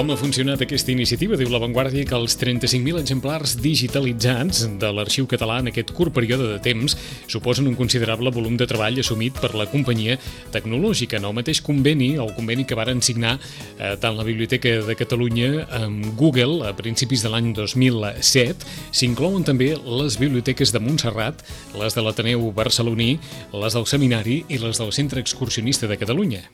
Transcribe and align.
Com 0.00 0.08
ha 0.08 0.16
funcionat 0.16 0.62
aquesta 0.64 0.88
iniciativa? 0.94 1.36
Diu 1.36 1.50
La 1.52 1.58
Vanguardia 1.60 2.06
que 2.08 2.14
els 2.16 2.32
35.000 2.40 3.02
exemplars 3.02 3.52
digitalitzats 3.60 4.62
de 4.80 4.88
l'arxiu 4.96 5.26
català 5.28 5.58
en 5.60 5.68
aquest 5.68 5.90
curt 5.92 6.14
període 6.16 6.46
de 6.54 6.56
temps 6.64 6.94
suposen 7.28 7.68
un 7.68 7.76
considerable 7.76 8.32
volum 8.32 8.56
de 8.56 8.64
treball 8.70 8.96
assumit 9.02 9.36
per 9.36 9.50
la 9.60 9.66
companyia 9.68 10.16
tecnològica. 10.54 11.18
En 11.20 11.26
el 11.28 11.34
mateix 11.36 11.60
conveni, 11.66 12.14
el 12.16 12.32
conveni 12.32 12.64
que 12.64 12.78
varen 12.80 13.04
signar 13.04 13.34
eh, 13.36 13.92
tant 14.00 14.16
la 14.16 14.24
Biblioteca 14.24 14.72
de 14.88 14.96
Catalunya 14.96 15.66
amb 15.82 16.08
Google 16.16 16.64
a 16.70 16.72
principis 16.80 17.20
de 17.20 17.34
l'any 17.34 17.52
2007, 17.60 18.72
s'inclouen 18.96 19.44
també 19.44 19.74
les 19.76 20.16
biblioteques 20.16 20.72
de 20.72 20.80
Montserrat, 20.80 21.44
les 21.76 21.92
de 21.92 22.06
l'Ateneu 22.08 22.48
barceloní, 22.56 23.18
les 23.52 23.76
del 23.76 23.84
Seminari 23.84 24.46
i 24.48 24.64
les 24.64 24.80
del 24.80 24.96
Centre 24.96 25.20
Excursionista 25.20 25.92
de 25.92 26.00
Catalunya. 26.00 26.46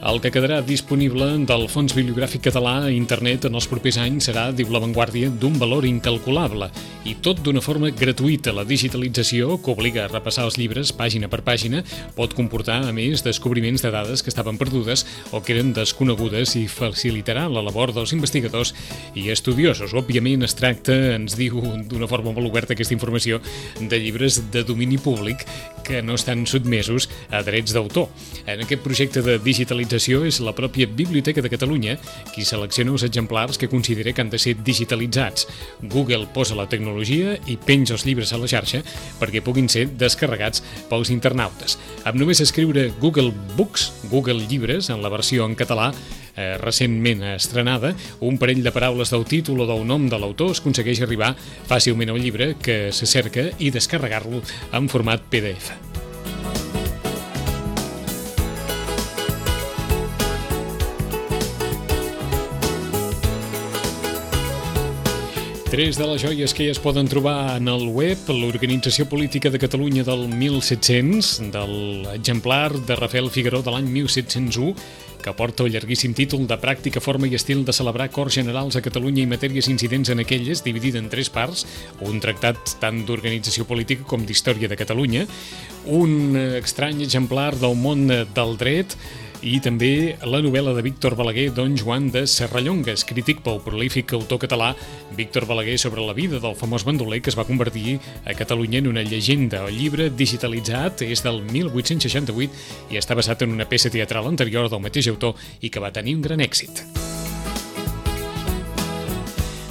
El 0.00 0.16
que 0.24 0.30
quedarà 0.32 0.62
disponible 0.64 1.26
del 1.44 1.66
Fons 1.68 1.92
Bibliogràfic 1.92 2.46
Català 2.46 2.86
a 2.86 2.92
internet 2.92 3.44
en 3.44 3.58
els 3.58 3.66
propers 3.68 3.98
anys 4.00 4.30
serà, 4.30 4.46
diu 4.56 4.70
l'avantguàrdia, 4.72 5.28
d'un 5.28 5.58
valor 5.60 5.84
incalculable 5.84 6.70
i 7.04 7.12
tot 7.20 7.42
d'una 7.44 7.60
forma 7.60 7.90
gratuïta. 7.92 8.54
La 8.56 8.64
digitalització, 8.64 9.58
que 9.60 9.74
obliga 9.74 10.06
a 10.06 10.08
repassar 10.08 10.46
els 10.48 10.56
llibres 10.56 10.94
pàgina 10.96 11.28
per 11.28 11.42
pàgina, 11.44 11.82
pot 12.16 12.32
comportar, 12.32 12.78
a 12.88 12.94
més, 12.96 13.20
descobriments 13.26 13.84
de 13.84 13.90
dades 13.92 14.24
que 14.24 14.32
estaven 14.32 14.56
perdudes 14.56 15.04
o 15.36 15.42
que 15.44 15.52
eren 15.58 15.74
desconegudes 15.76 16.56
i 16.56 16.64
facilitarà 16.72 17.44
la 17.52 17.64
labor 17.68 17.92
dels 17.92 18.16
investigadors 18.16 18.72
i 19.12 19.26
estudiosos. 19.28 19.92
Òbviament 19.92 20.48
es 20.48 20.56
tracta, 20.56 20.96
ens 21.18 21.36
diu 21.36 21.60
d'una 21.92 22.08
forma 22.08 22.32
molt 22.32 22.48
oberta 22.48 22.72
aquesta 22.72 22.96
informació, 22.96 23.42
de 23.76 24.00
llibres 24.00 24.46
de 24.48 24.64
domini 24.64 24.96
públic 24.96 25.44
que 25.84 26.00
no 26.00 26.16
estan 26.16 26.46
sotmesos 26.48 27.10
a 27.28 27.44
drets 27.44 27.76
d'autor. 27.76 28.08
En 28.48 28.64
aquest 28.64 28.80
projecte 28.80 29.20
de 29.26 29.36
digitalització 29.44 29.89
digitalització 29.90 30.24
és 30.28 30.38
la 30.44 30.54
pròpia 30.54 30.86
Biblioteca 30.86 31.42
de 31.42 31.50
Catalunya 31.50 31.96
qui 32.34 32.44
selecciona 32.44 32.92
els 32.92 33.02
exemplars 33.02 33.58
que 33.58 33.68
considera 33.68 34.12
que 34.12 34.22
han 34.22 34.30
de 34.30 34.38
ser 34.38 34.54
digitalitzats. 34.62 35.46
Google 35.82 36.28
posa 36.32 36.54
la 36.54 36.68
tecnologia 36.68 37.36
i 37.46 37.56
penja 37.56 37.94
els 37.94 38.06
llibres 38.06 38.32
a 38.32 38.38
la 38.38 38.46
xarxa 38.46 38.82
perquè 39.18 39.42
puguin 39.42 39.68
ser 39.68 39.88
descarregats 39.98 40.62
pels 40.88 41.10
internautes. 41.10 41.78
Amb 42.04 42.20
només 42.20 42.40
escriure 42.40 42.90
Google 43.00 43.32
Books, 43.56 43.90
Google 44.10 44.46
Llibres, 44.46 44.90
en 44.90 45.02
la 45.02 45.10
versió 45.10 45.44
en 45.46 45.56
català, 45.56 45.90
eh, 46.36 46.56
recentment 46.58 47.24
estrenada, 47.34 47.94
un 48.20 48.38
parell 48.38 48.62
de 48.62 48.72
paraules 48.72 49.10
del 49.10 49.26
títol 49.26 49.60
o 49.60 49.66
del 49.66 49.86
nom 49.86 50.08
de 50.08 50.18
l'autor 50.18 50.54
es 50.54 50.62
aconsegueix 50.62 51.02
arribar 51.02 51.34
fàcilment 51.68 52.10
al 52.10 52.22
llibre 52.22 52.54
que 52.62 52.92
se 52.92 53.06
cerca 53.06 53.50
i 53.58 53.70
descarregar-lo 53.74 54.42
en 54.72 54.88
format 54.88 55.26
PDF. 55.30 55.89
3 65.80 65.96
de 65.96 66.06
les 66.10 66.20
joies 66.20 66.52
que 66.52 66.66
ja 66.66 66.72
es 66.74 66.78
poden 66.78 67.06
trobar 67.08 67.56
en 67.56 67.70
el 67.72 67.86
web, 67.88 68.26
l'Organització 68.28 69.06
Política 69.08 69.48
de 69.48 69.56
Catalunya 69.56 70.02
del 70.04 70.26
1700, 70.28 71.30
de 71.54 71.62
l'exemplar 72.04 72.74
de 72.84 72.98
Rafael 72.98 73.30
Figueró 73.32 73.62
de 73.64 73.72
l'any 73.72 73.88
1701, 73.88 74.74
que 75.24 75.32
porta 75.38 75.64
el 75.64 75.72
llarguíssim 75.72 76.12
títol 76.12 76.44
de 76.50 76.58
Pràctica, 76.60 77.00
forma 77.00 77.30
i 77.30 77.38
estil 77.38 77.64
de 77.64 77.72
celebrar 77.72 78.10
Corts 78.12 78.36
Generals 78.36 78.76
a 78.76 78.84
Catalunya 78.84 79.24
i 79.24 79.30
matèries 79.30 79.70
incidents 79.72 80.12
en 80.12 80.20
aquelles, 80.20 80.60
dividida 80.68 81.00
en 81.00 81.08
tres 81.08 81.32
parts, 81.32 81.64
un 82.04 82.20
tractat 82.20 82.76
tant 82.84 83.00
d'organització 83.08 83.64
política 83.64 84.04
com 84.04 84.28
d'història 84.28 84.68
de 84.68 84.76
Catalunya, 84.76 85.24
un 85.88 86.36
estrany 86.60 87.00
exemplar 87.08 87.54
del 87.56 87.80
món 87.80 88.04
del 88.10 88.56
dret, 88.60 88.98
i 89.42 89.56
també 89.64 90.16
la 90.28 90.40
novel·la 90.44 90.74
de 90.76 90.82
Víctor 90.84 91.14
Balaguer, 91.16 91.48
Don 91.56 91.76
Joan 91.78 92.10
de 92.12 92.26
Serrallongues, 92.28 93.06
crític 93.08 93.40
pel 93.44 93.60
prolífic 93.64 94.12
autor 94.16 94.40
català 94.42 94.74
Víctor 95.16 95.46
Balaguer 95.48 95.78
sobre 95.80 96.04
la 96.04 96.12
vida 96.16 96.40
del 96.42 96.56
famós 96.58 96.84
bandoler 96.84 97.22
que 97.24 97.32
es 97.32 97.38
va 97.38 97.46
convertir 97.48 97.98
a 98.24 98.34
Catalunya 98.36 98.82
en 98.82 98.90
una 98.92 99.02
llegenda. 99.02 99.64
El 99.68 99.78
llibre 99.78 100.10
digitalitzat 100.10 101.06
és 101.08 101.24
del 101.24 101.40
1868 101.48 102.92
i 102.92 103.00
està 103.00 103.16
basat 103.16 103.46
en 103.46 103.56
una 103.56 103.68
peça 103.68 103.92
teatral 103.92 104.28
anterior 104.28 104.68
del 104.68 104.84
mateix 104.84 105.08
autor 105.08 105.38
i 105.60 105.72
que 105.72 105.80
va 105.80 105.92
tenir 105.94 106.18
un 106.18 106.26
gran 106.28 106.44
èxit. 106.44 106.84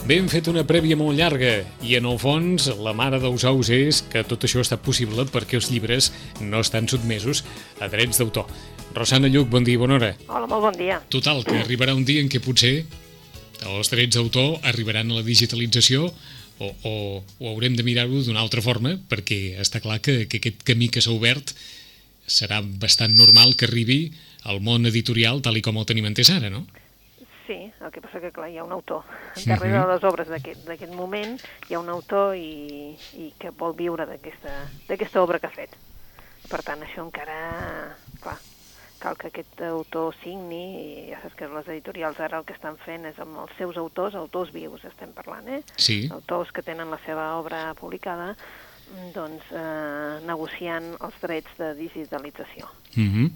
Bé, 0.09 0.18
hem 0.18 0.25
fet 0.25 0.47
una 0.50 0.63
prèvia 0.66 0.97
molt 0.97 1.13
llarga 1.13 1.59
i 1.86 1.94
en 2.00 2.09
el 2.09 2.18
fons 2.18 2.72
la 2.81 2.96
mare 2.97 3.19
dels 3.22 3.46
ous 3.46 3.69
és 3.69 4.01
que 4.09 4.25
tot 4.25 4.41
això 4.47 4.63
està 4.66 4.80
possible 4.81 5.28
perquè 5.30 5.62
els 5.62 5.69
llibres 5.69 6.09
no 6.41 6.66
estan 6.66 6.90
sotmesos 6.90 7.44
a 7.78 7.91
drets 7.94 8.18
d'autor. 8.18 8.50
Rosana 8.94 9.29
Lluc, 9.29 9.50
bon 9.50 9.63
dia 9.63 9.77
i 9.77 9.79
bona 9.79 9.95
hora. 10.00 10.09
Hola, 10.27 10.47
molt 10.50 10.63
bon 10.66 10.77
dia. 10.77 10.97
Total, 11.13 11.44
que 11.45 11.59
arribarà 11.61 11.94
un 11.95 12.05
dia 12.07 12.23
en 12.23 12.29
què 12.31 12.41
potser 12.41 12.73
els 13.69 13.91
drets 13.91 14.16
d'autor 14.16 14.57
arribaran 14.67 15.11
a 15.11 15.19
la 15.19 15.25
digitalització 15.25 16.07
o, 16.59 16.67
o, 16.67 16.94
o 17.39 17.51
haurem 17.51 17.75
de 17.75 17.85
mirar-ho 17.88 18.23
d'una 18.25 18.41
altra 18.41 18.63
forma 18.63 18.95
perquè 19.11 19.59
està 19.61 19.81
clar 19.83 20.00
que, 20.03 20.25
que 20.31 20.39
aquest 20.41 20.63
camí 20.67 20.89
que 20.89 21.03
s'ha 21.03 21.13
obert 21.16 21.53
serà 22.29 22.61
bastant 22.61 23.16
normal 23.17 23.55
que 23.57 23.67
arribi 23.67 24.11
al 24.50 24.61
món 24.63 24.88
editorial 24.88 25.41
tal 25.44 25.57
i 25.59 25.63
com 25.66 25.79
el 25.79 25.88
tenim 25.89 26.07
entès 26.09 26.31
ara, 26.33 26.51
no? 26.53 26.66
Sí, 27.50 27.57
el 27.66 27.91
que 27.91 28.01
passa 28.01 28.21
que 28.21 28.29
clar, 28.31 28.51
hi 28.51 28.59
ha 28.59 28.63
un 28.63 28.75
autor. 28.75 29.01
Darrere 29.45 29.73
uh 29.73 29.81
-huh. 29.81 29.88
de 29.88 29.94
les 29.94 30.03
obres 30.03 30.27
d'aquest 30.29 30.94
moment 30.94 31.39
hi 31.69 31.73
ha 31.73 31.79
un 31.79 31.89
autor 31.89 32.35
i, 32.35 32.95
i 33.17 33.33
que 33.39 33.50
vol 33.50 33.73
viure 33.75 34.06
d'aquesta 34.06 35.21
obra 35.21 35.39
que 35.39 35.47
ha 35.47 35.56
fet. 35.56 35.75
Per 36.50 36.61
tant, 36.63 36.81
això 36.81 37.01
encara, 37.03 37.97
clar, 38.21 38.38
cal 39.00 39.18
que 39.20 39.30
aquest 39.30 39.62
autor 39.70 40.16
signi, 40.24 40.64
i 40.80 40.88
ja 41.10 41.20
saps 41.24 41.38
que 41.40 41.50
les 41.52 41.68
editorials 41.76 42.20
ara 42.20 42.40
el 42.40 42.48
que 42.48 42.56
estan 42.58 42.78
fent 42.86 43.08
és 43.10 43.20
amb 43.24 43.42
els 43.44 43.54
seus 43.58 43.78
autors, 43.82 44.18
autors 44.20 44.52
vius 44.56 44.84
estem 44.88 45.14
parlant, 45.16 45.48
eh? 45.48 45.62
Sí. 45.78 46.02
Autors 46.12 46.52
que 46.56 46.66
tenen 46.66 46.92
la 46.92 47.00
seva 47.06 47.32
obra 47.40 47.70
publicada, 47.80 48.34
doncs 49.14 49.52
eh, 49.54 50.20
negociant 50.26 50.96
els 50.98 51.18
drets 51.22 51.58
de 51.60 51.74
digitalització. 51.78 52.70
Mm 52.96 53.10
-hmm. 53.14 53.28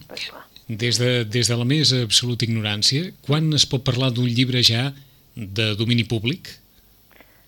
des, 0.68 0.98
de, 0.98 1.26
des 1.26 1.48
de 1.48 1.56
la 1.56 1.66
més 1.66 1.94
absoluta 1.94 2.46
ignorància, 2.46 3.14
quan 3.22 3.54
es 3.54 3.66
pot 3.66 3.84
parlar 3.84 4.12
d'un 4.12 4.28
llibre 4.28 4.64
ja 4.64 4.94
de 5.36 5.76
domini 5.76 6.04
públic? 6.04 6.50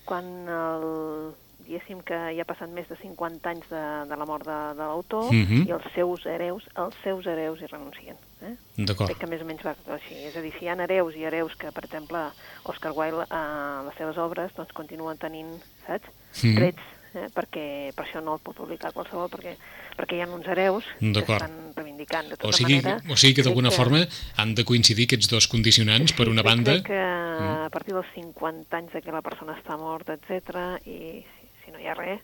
Quan 0.05 0.25
el 0.47 1.33
diguéssim 1.65 2.01
que 2.05 2.17
ja 2.37 2.45
ha 2.45 2.47
passat 2.47 2.71
més 2.71 2.87
de 2.89 2.97
50 3.01 3.51
anys 3.51 3.67
de, 3.71 3.83
de 4.09 4.19
la 4.21 4.27
mort 4.29 4.45
de, 4.47 4.59
de 4.77 4.85
l'autor 4.85 5.29
uh 5.29 5.33
-huh. 5.33 5.67
i 5.67 5.71
els 5.71 5.87
seus 5.93 6.25
hereus, 6.25 6.63
els 6.75 6.95
seus 7.03 7.25
hereus 7.25 7.61
hi 7.61 7.67
renuncien. 7.67 8.17
Eh? 8.41 8.55
D'acord. 8.77 9.09
Crec 9.09 9.19
que 9.19 9.27
més 9.27 9.41
o 9.41 9.45
menys 9.45 9.63
va 9.65 9.75
així. 9.93 10.15
És 10.29 10.35
a 10.35 10.41
dir, 10.41 10.53
si 10.53 10.65
hi 10.65 10.69
ha 10.69 10.75
hereus 10.83 11.15
i 11.15 11.23
hereus 11.23 11.55
que, 11.55 11.71
per 11.71 11.83
exemple, 11.85 12.19
Oscar 12.63 12.91
Wilde, 12.95 13.25
a 13.29 13.41
eh, 13.81 13.85
les 13.87 13.95
seves 13.97 14.17
obres, 14.17 14.53
doncs 14.55 14.73
continuen 14.73 15.17
tenint, 15.17 15.61
saps, 15.87 16.09
-huh. 16.33 16.55
drets 16.55 16.83
eh? 17.15 17.29
perquè 17.33 17.65
per 17.95 18.05
això 18.05 18.21
no 18.23 18.35
el 18.35 18.43
pot 18.43 18.57
publicar 18.57 18.91
qualsevol, 18.95 19.29
perquè, 19.31 19.55
perquè 19.97 20.17
hi 20.17 20.23
ha 20.23 20.29
uns 20.31 20.47
hereus 20.51 20.87
que 20.99 21.23
estan 21.23 21.55
reivindicant 21.75 22.29
de 22.31 22.37
tota 22.37 22.51
o 22.51 22.57
sigui, 22.57 22.79
manera. 22.81 22.97
O 23.09 23.17
sigui 23.19 23.37
que 23.39 23.45
d'alguna 23.47 23.71
que... 23.71 23.75
forma 23.75 24.03
han 24.41 24.55
de 24.55 24.65
coincidir 24.67 25.07
aquests 25.09 25.31
dos 25.31 25.47
condicionants, 25.51 26.11
sí, 26.11 26.17
per 26.17 26.29
una 26.31 26.43
banda... 26.45 26.77
Que 26.83 26.99
mm. 26.99 27.65
a 27.67 27.71
partir 27.73 27.95
dels 27.95 28.11
50 28.15 28.77
anys 28.77 28.93
de 28.95 29.01
que 29.05 29.15
la 29.15 29.23
persona 29.25 29.57
està 29.57 29.79
morta, 29.79 30.19
etc 30.19 30.85
i 30.85 31.23
si 31.65 31.71
no 31.71 31.81
hi 31.81 31.87
ha 31.89 31.97
res, 31.97 32.21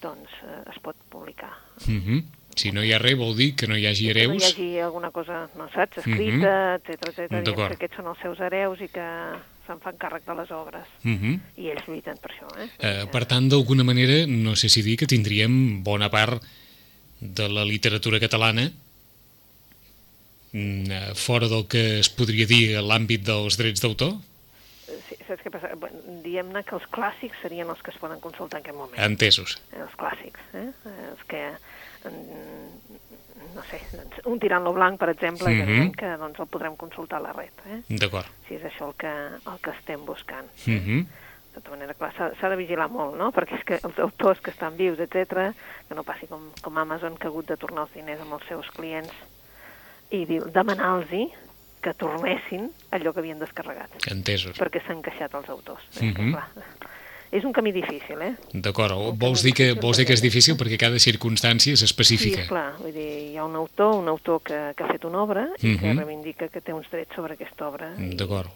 doncs 0.00 0.30
eh, 0.44 0.62
es 0.72 0.78
pot 0.82 0.96
publicar. 1.10 1.52
Mm 1.86 2.02
-hmm. 2.02 2.24
Si 2.56 2.72
no 2.72 2.82
hi 2.82 2.92
ha 2.92 2.98
res 2.98 3.18
vol 3.18 3.36
dir 3.36 3.54
que 3.54 3.66
no 3.66 3.76
hi 3.76 3.86
hagi 3.86 4.08
hereus... 4.08 4.42
Que 4.42 4.62
no 4.62 4.64
hi 4.64 4.68
hagi 4.68 4.80
alguna 4.80 5.10
cosa, 5.10 5.50
no 5.56 5.68
saps, 5.68 5.98
escrita, 5.98 6.76
etc 6.76 6.88
mm 6.88 7.26
-hmm. 7.28 7.40
etc. 7.40 7.56
que 7.68 7.74
aquests 7.74 7.96
són 7.96 8.06
els 8.06 8.18
seus 8.22 8.40
hereus 8.40 8.80
i 8.80 8.88
que 8.88 9.06
se'n 9.66 9.80
fan 9.82 9.98
càrrec 9.98 10.24
de 10.26 10.34
les 10.34 10.50
obres. 10.50 10.86
Mm 11.02 11.18
-hmm. 11.18 11.40
I 11.56 11.68
ells 11.70 11.86
lluiten 11.86 12.16
per 12.22 12.30
això. 12.30 12.48
Eh? 12.62 12.68
Eh, 12.78 13.06
per 13.12 13.26
tant, 13.26 13.48
d'alguna 13.48 13.84
manera, 13.84 14.26
no 14.26 14.56
sé 14.56 14.68
si 14.68 14.82
dir 14.82 14.96
que 14.96 15.06
tindríem 15.06 15.82
bona 15.82 16.08
part 16.08 16.42
de 17.20 17.48
la 17.48 17.64
literatura 17.64 18.20
catalana 18.20 18.70
mm, 20.52 20.90
eh, 20.90 21.14
fora 21.14 21.48
del 21.48 21.66
que 21.66 21.98
es 22.00 22.08
podria 22.08 22.46
dir 22.46 22.80
l'àmbit 22.80 23.22
dels 23.22 23.56
drets 23.56 23.80
d'autor? 23.80 24.14
Saps 25.28 25.42
què 25.44 25.52
passa? 25.54 25.72
Diem-ne 26.24 26.62
que 26.66 26.76
els 26.78 26.86
clàssics 26.94 27.42
serien 27.42 27.70
els 27.72 27.82
que 27.82 27.92
es 27.94 27.98
poden 28.02 28.20
consultar 28.20 28.60
en 28.60 28.64
aquest 28.64 28.78
moment. 28.78 29.02
Entesos. 29.02 29.58
Eh, 29.72 29.82
els 29.82 29.98
clàssics, 30.00 30.48
eh? 30.54 30.66
Els 31.10 31.26
que, 31.30 31.42
no 33.56 33.66
sé, 33.70 33.82
doncs, 33.92 34.22
un 34.32 34.40
tirant-lo 34.42 34.72
blanc, 34.76 34.98
per 35.00 35.10
exemple, 35.10 35.52
mm 35.52 35.68
-hmm. 35.68 35.94
que 35.96 36.16
doncs, 36.16 36.40
el 36.40 36.46
podrem 36.46 36.76
consultar 36.76 37.18
a 37.18 37.26
la 37.28 37.32
red. 37.32 37.54
Eh? 37.66 37.82
D'acord. 37.88 38.26
Si 38.48 38.54
és 38.54 38.62
això 38.62 38.88
el 38.88 38.94
que, 38.94 39.14
el 39.52 39.58
que 39.62 39.70
estem 39.70 40.04
buscant. 40.04 40.48
Mm 40.66 40.80
-hmm. 40.80 41.06
De 41.54 41.62
tota 41.62 41.70
manera, 41.70 41.94
clar, 41.94 42.12
s'ha 42.12 42.48
de 42.48 42.56
vigilar 42.56 42.90
molt, 42.90 43.16
no? 43.16 43.32
Perquè 43.32 43.54
és 43.56 43.64
que 43.64 43.78
els 43.82 43.98
autors 43.98 44.40
que 44.40 44.50
estan 44.50 44.76
vius, 44.76 44.98
etc 44.98 45.54
que 45.88 45.94
no 45.94 46.02
passi 46.02 46.26
com, 46.26 46.50
com 46.62 46.78
Amazon, 46.78 47.16
que 47.16 47.26
ha 47.26 47.30
hagut 47.30 47.46
de 47.48 47.56
tornar 47.56 47.86
els 47.86 47.94
diners 47.94 48.20
amb 48.20 48.36
els 48.38 48.46
seus 48.48 48.70
clients 48.74 49.12
i 50.10 50.24
demanar-los 50.26 51.10
que 51.86 51.94
tornessin 51.94 52.66
allò 52.90 53.12
que 53.14 53.22
havien 53.22 53.38
descarregat, 53.38 53.94
Entesos. 54.10 54.58
perquè 54.58 54.82
s'han 54.86 55.02
queixat 55.06 55.34
els 55.38 55.48
autors. 55.48 55.84
És 55.94 56.02
Mhm. 56.02 56.32
clar, 56.32 56.48
és 57.30 57.44
un 57.44 57.52
camí 57.52 57.70
difícil, 57.72 58.20
eh? 58.22 58.34
D'acord, 58.52 59.14
vols 59.18 59.42
dir, 59.42 59.52
que, 59.54 59.72
vols 59.74 59.98
dir 59.98 60.06
que 60.06 60.14
és 60.14 60.22
difícil 60.22 60.56
perquè 60.56 60.76
cada 60.78 60.98
circumstància 60.98 61.72
és 61.74 61.80
Sí, 61.80 61.84
específica. 61.84 62.42
esclar, 62.42 62.74
vull 62.78 62.92
dir, 62.92 63.30
hi 63.32 63.36
ha 63.36 63.44
un 63.44 63.54
autor, 63.56 63.94
un 64.02 64.08
autor 64.08 64.42
que, 64.42 64.72
que 64.76 64.82
ha 64.84 64.88
fet 64.88 65.04
una 65.04 65.22
obra 65.22 65.48
i 65.62 65.76
que 65.78 65.86
Mhm. 65.92 65.98
reivindica 65.98 66.48
que 66.48 66.60
té 66.60 66.72
uns 66.72 66.90
drets 66.90 67.14
sobre 67.14 67.34
aquesta 67.34 67.68
obra. 67.68 67.92
i- 67.98 68.14
D'acord. 68.16 68.48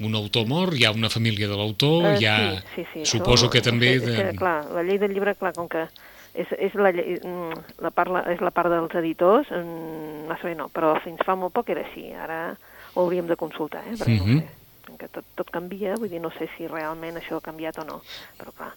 Un 0.00 0.14
autor 0.16 0.46
mort, 0.48 0.72
hi 0.74 0.84
ha 0.86 0.90
una 0.90 1.10
família 1.10 1.46
de 1.46 1.54
l'autor, 1.56 2.06
Eh, 2.06 2.16
hi 2.20 2.24
ha... 2.26 2.60
sí, 2.74 2.82
sí, 2.82 2.86
sí, 3.04 3.06
Suposo 3.06 3.46
això- 3.46 3.50
que 3.52 3.60
també... 3.60 3.94
És 3.96 4.02
que, 4.02 4.24
De... 4.32 4.34
clar, 4.34 4.64
la 4.72 4.82
llei 4.82 4.98
del 4.98 5.12
llibre, 5.12 5.34
clar, 5.36 5.52
com 5.52 5.68
que 5.68 5.86
és, 6.34 6.46
és, 6.58 6.74
la, 6.74 6.90
llei, 6.90 7.20
mm, 7.22 7.82
la, 7.82 7.90
part, 7.90 8.10
la, 8.10 8.20
és 8.32 8.40
la 8.40 8.50
part 8.50 8.70
dels 8.70 8.94
editors, 8.94 9.46
mm, 9.50 10.26
massa 10.28 10.48
bé 10.48 10.54
no, 10.54 10.70
però 10.70 10.98
fins 11.04 11.20
fa 11.26 11.34
molt 11.36 11.52
poc 11.52 11.68
era 11.68 11.82
així, 11.82 12.10
ara 12.14 12.56
ho 12.94 13.00
hauríem 13.00 13.26
de 13.26 13.36
consultar, 13.36 13.84
eh, 13.86 13.96
perquè 13.96 14.20
Mhm. 14.20 14.34
no 14.34 14.40
sé, 14.40 14.96
que 14.98 15.08
tot, 15.08 15.24
tot 15.34 15.50
canvia, 15.50 15.94
vull 15.96 16.08
dir, 16.10 16.20
no 16.20 16.30
sé 16.30 16.48
si 16.56 16.66
realment 16.66 17.16
això 17.16 17.36
ha 17.36 17.40
canviat 17.40 17.78
o 17.78 17.84
no, 17.84 18.02
però 18.38 18.52
clar, 18.52 18.74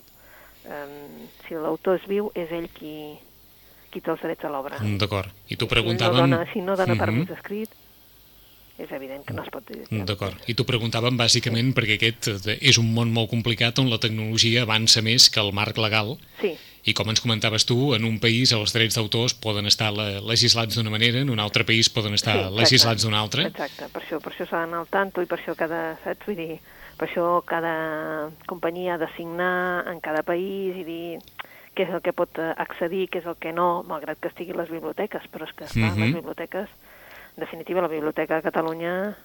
um, 0.66 1.28
si 1.48 1.54
l'autor 1.56 2.00
és 2.00 2.08
viu, 2.08 2.32
és 2.36 2.52
ell 2.52 2.70
qui, 2.70 3.18
qui 3.92 4.02
té 4.02 4.12
els 4.12 4.22
drets 4.22 4.44
a 4.46 4.50
l'obra. 4.50 4.78
D'acord. 4.80 5.30
I 5.48 5.56
tu 5.58 5.66
Si 5.66 5.70
preguntàvem... 5.74 6.30
no 6.30 6.38
dona, 6.38 6.54
si 6.54 6.62
no 6.62 6.76
dona 6.76 6.94
Mhm. 6.94 7.00
permís 7.00 7.30
escrit, 7.30 7.70
és 8.78 8.92
evident 8.92 9.24
que 9.26 9.34
no 9.34 9.44
es 9.44 9.50
pot 9.50 9.64
dir. 9.72 9.86
D'acord. 10.06 10.36
I 10.48 10.54
t'ho 10.54 10.66
preguntàvem 10.68 11.16
bàsicament 11.18 11.74
perquè 11.78 11.96
aquest 11.96 12.28
eh, 12.48 12.58
és 12.62 12.78
un 12.78 12.90
món 12.94 13.12
molt 13.16 13.30
complicat 13.32 13.80
on 13.80 13.90
la 13.90 14.00
tecnologia 14.04 14.64
avança 14.64 15.02
més 15.02 15.30
que 15.30 15.40
el 15.40 15.54
marc 15.56 15.78
legal 15.78 16.18
Sí, 16.42 16.52
i 16.86 16.94
com 16.94 17.08
ens 17.10 17.22
comentaves 17.24 17.66
tu, 17.66 17.94
en 17.96 18.04
un 18.06 18.20
país 18.20 18.52
els 18.54 18.74
drets 18.76 18.96
d'autors 19.00 19.34
poden 19.34 19.66
estar 19.66 19.94
le- 19.96 20.20
legislats 20.22 20.76
d'una 20.76 20.92
manera, 20.92 21.20
en 21.24 21.30
un 21.32 21.40
altre 21.40 21.64
país 21.66 21.90
poden 21.90 22.14
estar 22.14 22.34
Sí, 22.36 22.40
exacte. 22.42 22.62
legislats 22.62 23.04
d'una 23.08 23.20
altra. 23.24 23.48
Exacte, 23.48 23.88
per 23.90 24.04
això, 24.04 24.20
per 24.22 24.34
això 24.34 24.46
s'ha 24.50 24.60
d'anar 24.66 24.84
al 24.84 24.88
tanto 24.92 25.22
i 25.24 25.26
per 25.26 25.40
això 25.40 25.56
cada, 25.56 25.98
saps, 26.04 26.28
vull 26.28 26.36
dir, 26.36 26.60
per 27.00 27.08
això 27.10 27.42
cada 27.48 28.30
companyia 28.46 28.96
ha 28.96 28.98
de 29.02 29.08
signar 29.18 29.88
en 29.92 30.00
cada 30.00 30.22
país 30.24 30.76
i 30.78 30.84
dir 30.84 31.18
què 31.76 31.84
és 31.88 31.90
el 31.92 32.02
que 32.06 32.14
pot 32.16 32.38
eh, 32.40 32.54
accedir, 32.56 33.10
què 33.12 33.20
és 33.20 33.26
el 33.28 33.36
que 33.36 33.52
no, 33.52 33.84
malgrat 33.88 34.20
que 34.22 34.30
estigui 34.30 34.54
a 34.54 34.60
les 34.62 34.70
biblioteques, 34.72 35.24
però 35.32 35.44
és 35.48 35.52
que 35.58 35.66
esclar, 35.66 35.92
Mhm. 35.92 36.04
les 36.06 36.14
biblioteques, 36.22 36.70
en 37.36 37.42
definitiva, 37.44 37.82
la 37.82 37.92
Biblioteca 37.92 38.36
de 38.38 38.46
Catalunya 38.46 39.16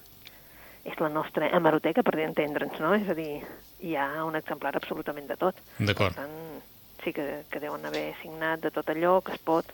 és 0.83 0.97
la 0.99 1.09
nostra 1.09 1.49
hemeroteca, 1.53 2.03
per 2.03 2.17
entendre'ns, 2.19 2.79
no? 2.81 2.93
És 2.97 3.07
a 3.09 3.15
dir, 3.17 3.41
hi 3.85 3.95
ha 3.95 4.25
un 4.25 4.35
exemplar 4.35 4.73
absolutament 4.75 5.29
de 5.29 5.37
tot. 5.39 5.57
D'acord. 5.77 6.15
Per 6.17 6.25
tant, 6.25 6.63
sí 7.03 7.13
que, 7.13 7.27
que 7.51 7.61
deuen 7.61 7.85
haver 7.85 8.11
signat 8.21 8.63
de 8.65 8.71
tot 8.73 8.89
allò 8.89 9.19
que 9.25 9.35
es 9.35 9.41
pot, 9.45 9.69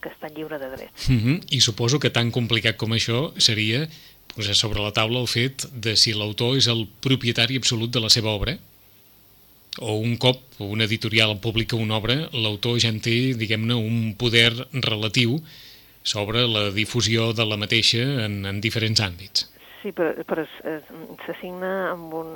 que 0.00 0.12
està 0.12 0.30
lliure 0.32 0.58
de 0.60 0.70
drets. 0.72 1.08
Mhm. 1.10 1.40
I 1.50 1.60
suposo 1.60 2.00
que 2.00 2.10
tan 2.10 2.30
complicat 2.30 2.76
com 2.76 2.92
això 2.92 3.32
seria 3.40 3.86
posar 4.34 4.54
sobre 4.54 4.82
la 4.82 4.92
taula 4.92 5.20
el 5.20 5.28
fet 5.28 5.68
de 5.72 5.96
si 5.96 6.12
l'autor 6.12 6.56
és 6.56 6.66
el 6.68 6.86
propietari 7.00 7.56
absolut 7.56 7.90
de 7.90 8.00
la 8.00 8.10
seva 8.12 8.34
obra 8.34 8.58
o 9.78 9.96
un 9.96 10.16
cop 10.16 10.40
un 10.58 10.80
editorial 10.80 11.38
publica 11.40 11.76
una 11.76 11.96
obra, 11.96 12.16
l'autor 12.32 12.78
ja 12.80 12.88
en 12.88 13.00
té, 13.00 13.34
diguem-ne, 13.36 13.76
un 13.76 14.14
poder 14.16 14.50
relatiu 14.72 15.40
sobre 16.06 16.46
la 16.46 16.68
difusió 16.70 17.32
de 17.34 17.44
la 17.44 17.58
mateixa 17.58 17.98
en, 18.28 18.44
en 18.46 18.60
diferents 18.62 19.02
àmbits. 19.02 19.48
Sí, 19.82 19.90
però, 19.92 20.14
però 20.26 20.46
s'assigna 21.26 21.90
amb 21.92 22.14
un, 22.14 22.30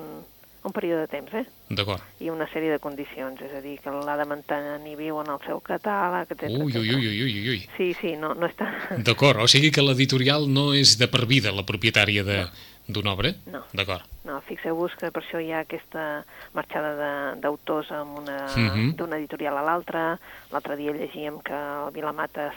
un 0.62 0.72
període 0.76 1.06
de 1.06 1.10
temps, 1.10 1.32
eh? 1.34 1.44
D'acord. 1.70 2.02
I 2.20 2.28
una 2.30 2.46
sèrie 2.50 2.70
de 2.74 2.80
condicions, 2.82 3.40
és 3.46 3.54
a 3.56 3.62
dir, 3.64 3.76
que 3.82 3.92
l'ha 3.94 4.16
de 4.20 4.26
mantenir 4.28 4.96
viu 4.98 5.20
en 5.22 5.30
el 5.32 5.40
seu 5.46 5.60
catàleg, 5.64 6.30
etc. 6.34 6.50
Ui, 6.50 6.74
ui, 6.76 6.90
ui, 6.94 7.06
ui, 7.08 7.22
ui, 7.24 7.46
ui. 7.54 7.60
Sí, 7.76 7.92
sí, 8.00 8.16
no, 8.20 8.34
no 8.34 8.48
està... 8.50 8.68
D'acord, 9.06 9.40
o 9.42 9.48
sigui 9.50 9.70
que 9.74 9.82
l'editorial 9.86 10.48
no 10.50 10.70
és 10.76 10.96
de 11.00 11.08
per 11.10 11.24
vida 11.30 11.54
la 11.54 11.64
propietària 11.66 12.24
de- 12.26 12.44
d'una 12.90 13.12
obra? 13.14 13.30
No. 13.46 13.60
D'acord. 13.72 14.02
No, 14.26 14.40
fixeu-vos 14.48 14.96
que 14.98 15.12
per 15.14 15.22
això 15.22 15.38
hi 15.38 15.52
ha 15.54 15.60
aquesta 15.62 16.24
marxada 16.58 17.36
d'autors 17.38 17.90
amb 17.94 18.18
una 18.18 18.40
Mhm. 18.56 18.96
d'una 18.98 19.16
editorial 19.20 19.56
a 19.58 19.62
l'altra. 19.62 20.18
L'altre 20.50 20.74
dia 20.76 20.90
llegíem 20.92 21.38
que 21.40 21.54
el 21.54 21.92
Vilamates 21.94 22.52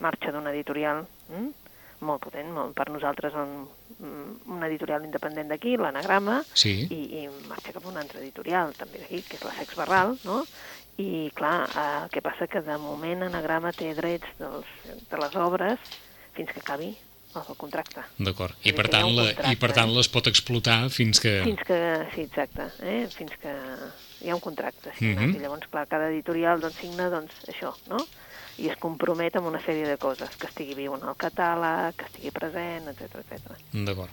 marxa 0.00 0.32
d'una 0.34 0.52
editorial 0.54 1.04
mm? 1.28 1.48
molt 2.06 2.22
potent, 2.22 2.50
molt, 2.54 2.74
per 2.78 2.88
nosaltres 2.94 3.34
un, 3.34 3.66
mm, 3.98 4.34
una 4.54 4.68
editorial 4.68 5.04
independent 5.04 5.48
d'aquí, 5.50 5.76
l'Anagrama, 5.76 6.42
Sí. 6.54 6.86
i, 6.90 7.00
i 7.22 7.28
marxa 7.48 7.74
cap 7.74 7.84
a 7.84 7.88
una 7.90 8.04
altra 8.04 8.20
editorial, 8.20 8.74
també 8.78 9.02
d'aquí, 9.02 9.22
que 9.26 9.36
és 9.36 9.44
la 9.44 9.54
Sex 9.56 9.74
Barral, 9.74 10.18
no? 10.24 10.44
I, 10.98 11.30
clar, 11.34 11.68
eh, 11.68 11.88
el 12.04 12.10
que 12.10 12.22
passa 12.22 12.46
que 12.50 12.62
de 12.62 12.78
moment 12.78 13.22
Anagrama 13.26 13.72
té 13.72 13.92
drets 13.94 14.30
dels, 14.38 14.70
de 15.10 15.20
les 15.22 15.36
obres 15.38 15.78
fins 16.34 16.50
que 16.54 16.62
acabi 16.62 16.96
el 17.38 17.56
contracte. 17.60 18.02
D'acord. 18.18 18.54
I 18.66 18.72
per 18.74 18.88
tant, 18.90 19.06
un 19.06 19.18
la, 19.18 19.26
i 19.52 19.58
per 19.60 19.70
tant 19.76 19.90
eh? 19.90 19.96
les 19.98 20.08
pot 20.10 20.26
explotar 20.26 20.88
fins 20.90 21.20
que... 21.22 21.38
Fins 21.44 21.62
que, 21.66 21.78
sí, 22.14 22.24
exacte, 22.26 22.70
eh? 22.82 23.06
fins 23.14 23.34
que 23.42 23.52
hi 24.24 24.30
ha 24.30 24.34
un 24.34 24.42
contracte 24.42 24.94
signat. 24.96 25.28
Mhm. 25.28 25.36
I 25.36 25.44
llavors, 25.44 25.68
clar, 25.70 25.86
cada 25.90 26.08
editorial 26.10 26.62
doncs, 26.62 26.80
signa 26.82 27.10
doncs, 27.12 27.36
això, 27.52 27.74
no? 27.92 28.00
I 28.58 28.68
es 28.72 28.76
compromet 28.82 29.36
amb 29.38 29.46
una 29.46 29.60
sèrie 29.62 29.86
de 29.86 29.96
coses, 30.02 30.34
que 30.36 30.48
estigui 30.48 30.74
viu 30.74 30.94
en 30.96 31.04
el 31.06 31.14
catàleg, 31.16 31.94
que 31.96 32.04
estigui 32.08 32.30
present, 32.34 32.88
etc 32.90 33.20
etc. 33.22 33.52
D'acord. 33.86 34.10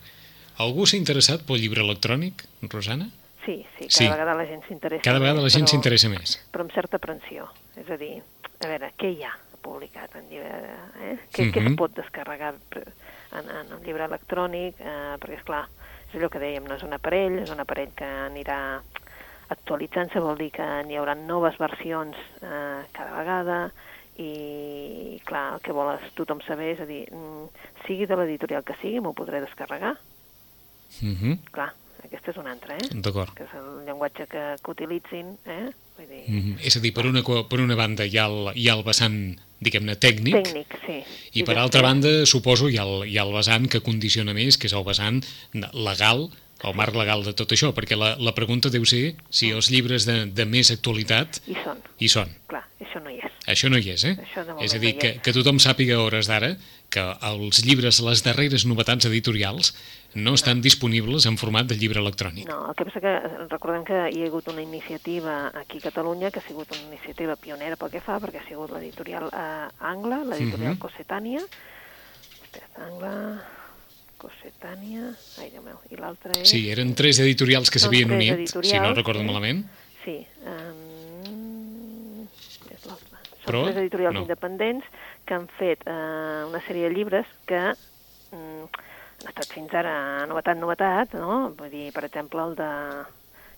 Algú 0.61 0.85
s'ha 0.87 0.97
interessat 0.97 1.41
pel 1.47 1.57
llibre 1.59 1.81
electrònic, 1.81 2.45
Rosana? 2.69 3.09
Sí, 3.45 3.65
sí, 3.77 3.87
cada 3.87 3.97
Sí. 3.97 4.07
vegada 4.09 4.33
la 4.35 4.45
gent 4.45 4.63
s'interessa. 4.67 5.03
Cada 5.03 5.19
vegada 5.19 5.41
la 5.41 5.49
gent 5.49 5.67
s'interessa 5.67 6.09
més. 6.09 6.39
Però 6.51 6.61
amb 6.65 6.71
certa 6.73 6.97
aprensió. 6.97 7.49
És 7.75 7.89
a 7.89 7.97
dir, 7.97 8.21
a 8.63 8.67
veure, 8.67 8.93
què 8.97 9.11
hi 9.17 9.23
ha 9.23 9.33
publicat 9.61 10.15
en 10.15 10.29
llibre... 10.29 10.49
Eh? 11.01 11.17
Què, 11.33 11.51
què 11.51 11.61
Mhm. 11.61 11.71
es 11.73 11.75
pot 11.77 11.93
descarregar 11.95 12.53
en, 13.33 13.49
en 13.49 13.73
un 13.73 13.83
llibre 13.83 14.05
electrònic? 14.05 14.75
Eh, 14.79 15.17
perquè, 15.19 15.37
és 15.39 15.43
clar, 15.43 15.67
és 16.09 16.15
allò 16.19 16.29
que 16.29 16.39
dèiem, 16.39 16.63
no 16.67 16.75
és 16.75 16.83
un 16.83 16.93
aparell, 16.93 17.39
és 17.39 17.49
un 17.49 17.59
aparell 17.59 17.91
que 17.95 18.05
anirà 18.05 18.81
actualitzant-se, 19.49 20.19
vol 20.19 20.37
dir 20.37 20.51
que 20.55 20.65
n'hi 20.87 20.95
haurà 20.97 21.13
noves 21.15 21.57
versions 21.61 22.15
eh, 22.41 22.81
cada 22.95 23.11
vegada 23.19 23.59
i, 24.17 25.19
clar, 25.27 25.55
el 25.55 25.63
que 25.65 25.73
vol 25.75 25.93
és 25.95 26.11
tothom 26.17 26.41
saber 26.45 26.73
és 26.75 26.83
a 26.83 26.87
dir, 26.89 27.03
mm, 27.11 27.47
sigui 27.87 28.05
de 28.07 28.17
l'editorial 28.19 28.63
que 28.63 28.77
sigui, 28.81 29.01
m'ho 29.03 29.13
podré 29.13 29.41
descarregar? 29.43 29.95
Mhm. 31.01 31.39
Clar, 31.51 31.73
aquesta 32.03 32.31
és 32.31 32.37
una 32.37 32.53
altra, 32.53 32.77
eh? 32.77 32.87
D'acord. 32.93 33.33
Que 33.35 33.43
és 33.43 33.55
el 33.57 33.85
llenguatge 33.87 34.27
que, 34.31 34.43
que 34.61 34.71
utilitzin, 34.71 35.35
eh? 35.45 35.71
Vull 35.97 36.07
dir, 36.07 36.23
Mhm. 36.27 36.57
És 36.61 36.75
a 36.77 36.79
dir, 36.79 36.93
per 36.93 37.05
una, 37.05 37.23
per 37.23 37.59
una 37.59 37.75
banda 37.75 38.05
hi 38.05 38.17
ha 38.17 38.25
el, 38.27 38.51
hi 38.55 38.69
ha 38.69 38.75
el 38.75 38.83
vessant, 38.83 39.37
diguem-ne, 39.59 39.95
tècnic, 39.95 40.35
tècnic, 40.35 40.79
sí. 40.85 41.03
i 41.33 41.43
per 41.43 41.57
altra 41.57 41.81
banda, 41.81 42.25
suposo, 42.25 42.69
hi 42.69 42.77
ha, 42.77 42.83
el, 42.83 43.07
hi 43.07 43.17
ha 43.17 43.23
el 43.23 43.33
vessant 43.33 43.67
que 43.67 43.81
condiciona 43.81 44.33
més, 44.33 44.57
que 44.57 44.67
és 44.67 44.73
el 44.73 44.83
vessant 44.83 45.23
legal, 45.73 46.29
el 46.65 46.75
marc 46.75 46.95
legal 46.97 47.23
de 47.23 47.33
tot 47.37 47.51
això, 47.55 47.71
perquè 47.75 47.97
la, 47.97 48.15
la 48.19 48.33
pregunta 48.37 48.69
deu 48.73 48.85
ser 48.85 49.15
si 49.29 49.51
els 49.51 49.69
llibres 49.73 50.05
de, 50.05 50.25
de 50.27 50.45
més 50.45 50.71
actualitat 50.71 51.41
I 51.47 51.55
són, 51.63 51.81
hi 51.99 52.09
són. 52.09 52.31
clar, 52.47 52.63
això 52.81 53.01
no 53.03 53.09
hi 53.13 53.19
és. 53.21 53.31
Això 53.45 53.69
no 53.69 53.77
hi 53.77 53.91
és, 53.93 54.03
eh? 54.09 54.15
Això 54.23 54.41
de 54.47 54.55
és 54.65 54.73
a 54.73 54.79
no 54.79 54.81
dir, 54.81 54.95
hi 54.95 54.99
que, 54.99 55.09
és. 55.15 55.21
que 55.21 55.33
tothom 55.35 55.59
sàpiga 55.61 55.99
a 55.99 56.03
hores 56.07 56.25
d'ara 56.31 56.55
que 56.89 57.03
els 57.27 57.59
llibres, 57.65 57.99
les 58.05 58.21
darreres 58.23 58.63
novetats 58.65 59.05
editorials, 59.09 59.73
no 60.15 60.33
estan 60.37 60.61
disponibles 60.63 61.25
en 61.29 61.35
format 61.37 61.67
de 61.67 61.75
llibre 61.75 61.99
electrònic. 61.99 62.47
No, 62.47 62.69
el 62.69 62.75
que 62.77 62.85
passa 62.87 63.01
que 63.03 63.13
recordem 63.51 63.83
que 63.85 63.97
hi 64.15 64.23
ha 64.23 64.29
hagut 64.29 64.47
una 64.53 64.63
iniciativa 64.63 65.51
aquí 65.59 65.77
a 65.81 65.85
Catalunya 65.89 66.31
que 66.31 66.39
ha 66.39 66.47
sigut 66.47 66.71
una 66.71 66.85
iniciativa 66.93 67.35
pionera 67.35 67.75
pel 67.75 67.91
que 67.91 68.01
fa, 68.01 68.17
perquè 68.23 68.39
ha 68.41 68.47
sigut 68.47 68.71
l'editorial 68.73 69.27
eh, 69.29 69.67
Angla, 69.91 70.23
l'editorial 70.23 70.73
Mhm. 70.77 70.79
Cossetània, 70.81 71.43
Espera, 72.45 72.69
Angla, 72.87 73.13
Cossetània, 74.25 75.11
ai, 75.41 75.51
Déu 75.53 75.61
meu, 75.61 75.77
i 75.93 75.99
l'altra 76.01 76.33
és... 76.39 76.49
Sí, 76.49 76.63
eren 76.73 76.95
tres 76.97 77.19
editorials 77.21 77.69
que 77.69 77.77
s'havien 77.81 78.09
unit, 78.15 78.49
si 78.49 78.79
no 78.81 78.93
recordo 78.97 79.21
eh? 79.21 79.27
malament. 79.27 79.61
Sí, 80.03 80.17
um, 80.49 82.25
és 82.73 82.85
l'altra. 82.89 83.19
Són 83.35 83.45
Però, 83.45 83.61
tres 83.67 83.77
editorials 83.83 84.17
no. 84.17 84.23
independents 84.25 84.87
que 85.29 85.37
han 85.37 85.45
fet 85.59 85.85
uh, 85.85 86.47
una 86.49 86.61
sèrie 86.65 86.87
de 86.89 86.95
llibres 86.95 87.29
que 87.49 87.61
um, 88.33 88.65
han 88.65 89.29
estat 89.31 89.51
fins 89.53 89.73
ara 89.77 89.93
novetat, 90.29 90.57
novetat, 90.61 91.13
no? 91.21 91.51
Vull 91.59 91.69
dir, 91.73 91.87
per 91.95 92.05
exemple, 92.09 92.41
el 92.49 92.57
de 92.57 92.71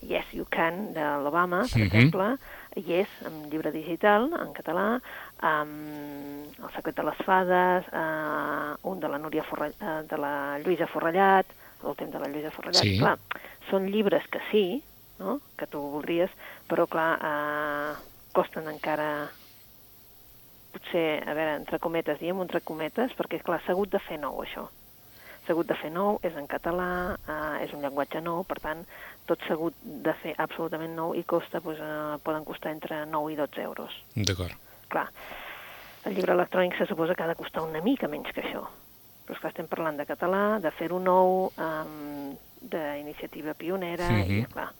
Yes 0.08 0.28
You 0.36 0.44
Can, 0.52 0.92
de 0.94 1.06
l'Obama, 1.24 1.64
per 1.66 1.80
Mhm. 1.80 1.88
exemple, 1.88 2.28
Yes, 2.78 3.08
en 3.26 3.48
llibre 3.50 3.72
digital, 3.74 4.28
en 4.38 4.52
català, 4.54 5.00
um, 5.42 5.72
El 6.58 6.70
secret 6.74 6.96
de 6.98 7.04
les 7.06 7.18
fades, 7.22 7.86
uh, 7.94 8.74
un 8.90 9.00
de 9.00 9.08
la, 9.08 9.18
Núria 9.22 9.44
Forre, 9.46 9.70
uh, 9.78 10.02
de 10.10 10.18
la 10.18 10.34
Lluïsa 10.64 10.88
Forrellat, 10.90 11.46
l'últim 11.84 12.10
de 12.10 12.18
la 12.18 12.30
Lluïsa 12.30 12.50
Forrellat. 12.54 12.82
Sí. 12.82 12.98
Clar, 12.98 13.16
són 13.70 13.86
llibres 13.92 14.26
que 14.32 14.42
sí, 14.50 14.64
no? 15.18 15.40
que 15.58 15.66
tu 15.66 15.80
voldries, 15.80 16.32
però 16.70 16.86
clar, 16.90 17.10
eh, 17.18 17.92
costen 18.32 18.68
encara 18.70 19.28
potser, 20.72 21.22
a 21.26 21.34
veure, 21.34 21.56
entre 21.58 21.80
cometes, 21.82 22.20
diem 22.20 22.40
entre 22.44 22.60
cometes, 22.60 23.14
perquè 23.18 23.40
clar, 23.44 23.60
s'ha 23.64 23.74
hagut 23.74 23.92
de 23.92 24.02
fer 24.04 24.20
nou 24.22 24.42
això. 24.44 24.68
S'ha 25.46 25.54
hagut 25.54 25.68
de 25.70 25.78
fer 25.80 25.90
nou, 25.90 26.18
és 26.22 26.36
en 26.36 26.46
català, 26.46 27.16
eh, 27.16 27.64
és 27.64 27.72
un 27.72 27.82
llenguatge 27.82 28.20
nou, 28.20 28.44
per 28.44 28.60
tant, 28.60 28.84
tot 29.26 29.42
s'ha 29.44 29.56
hagut 29.56 29.74
de 29.82 30.14
fer 30.22 30.34
absolutament 30.36 30.94
nou 30.94 31.14
i 31.16 31.24
costa, 31.24 31.60
doncs, 31.60 31.80
eh, 31.80 32.18
poden 32.22 32.44
costar 32.44 32.72
entre 32.76 33.04
9 33.06 33.32
i 33.32 33.36
12 33.36 33.62
euros. 33.62 34.02
D'acord. 34.14 34.67
Clar, 34.88 35.08
el 36.06 36.14
llibre 36.14 36.32
electrònic 36.32 36.76
se 36.78 36.86
suposa 36.86 37.14
que 37.14 37.22
ha 37.22 37.28
de 37.28 37.34
costar 37.36 37.62
una 37.62 37.80
mica 37.84 38.08
menys 38.08 38.32
que 38.34 38.42
això. 38.42 38.66
però 39.28 39.34
esclar, 39.36 39.50
estem 39.52 39.66
parlant 39.68 39.98
de 39.98 40.06
català, 40.08 40.58
de 40.58 40.70
fer-ho 40.72 40.98
nou, 40.98 41.52
um, 41.60 42.30
d'iniciativa 42.62 43.52
pionera, 43.52 44.08
mm 44.08 44.22
-hmm. 44.22 44.30
i 44.30 44.40
Mhm. 44.40 44.44
clar, 44.52 44.72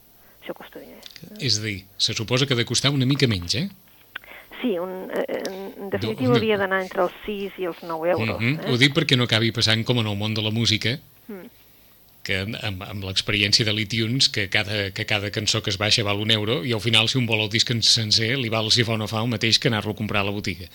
això 0.42 0.54
costa 0.54 0.78
diners. 0.80 1.04
És 1.38 1.58
a 1.58 1.62
dir, 1.62 1.84
se 1.98 2.14
suposa 2.14 2.46
que 2.46 2.54
ha 2.54 2.56
de 2.56 2.64
costar 2.64 2.90
una 2.90 3.04
mica 3.04 3.26
menys, 3.26 3.54
eh? 3.56 3.68
Sí, 4.62 4.78
un, 4.78 5.10
eh, 5.12 5.42
en, 5.76 5.90
definitiva 5.90 6.30
una- 6.30 6.38
hauria 6.38 6.56
d'anar 6.56 6.80
entre 6.80 7.02
els 7.02 7.12
6 7.26 7.52
i 7.58 7.64
els 7.66 7.82
9 7.82 8.10
euros. 8.10 8.40
Mhm. 8.40 8.60
eh? 8.64 8.72
Ho 8.72 8.78
dic 8.78 8.94
perquè 8.94 9.16
no 9.18 9.24
acabi 9.24 9.52
passant 9.52 9.84
com 9.84 9.98
en 9.98 10.06
el 10.06 10.16
món 10.16 10.32
de 10.34 10.40
la 10.42 10.50
música, 10.50 10.98
Mm. 11.28 11.44
Que 12.28 12.42
amb, 12.44 12.84
amb 12.84 13.06
l'experiència 13.08 13.66
de 13.66 13.74
l'iTunes, 13.74 14.28
que 14.34 14.48
cada, 14.52 14.90
que 14.92 15.08
cada 15.08 15.32
cançó 15.34 15.62
que 15.64 15.72
es 15.72 15.80
baixa 15.80 16.04
val 16.06 16.20
un 16.20 16.34
euro, 16.34 16.60
i 16.68 16.76
al 16.76 16.84
final, 16.84 17.08
si 17.08 17.18
un 17.20 17.26
vol 17.30 17.46
el 17.46 17.50
disc 17.52 17.72
en 17.72 17.82
sencer, 17.82 18.34
li 18.36 18.52
val 18.52 18.70
si 18.74 18.84
fa 18.84 18.98
o 18.98 19.00
no 19.00 19.08
fa 19.10 19.24
el 19.24 19.32
mateix 19.32 19.58
que 19.58 19.72
anar-lo 19.72 19.96
a 19.96 19.98
comprar 19.98 20.22
a 20.22 20.28
la 20.28 20.36
botiga. 20.36 20.68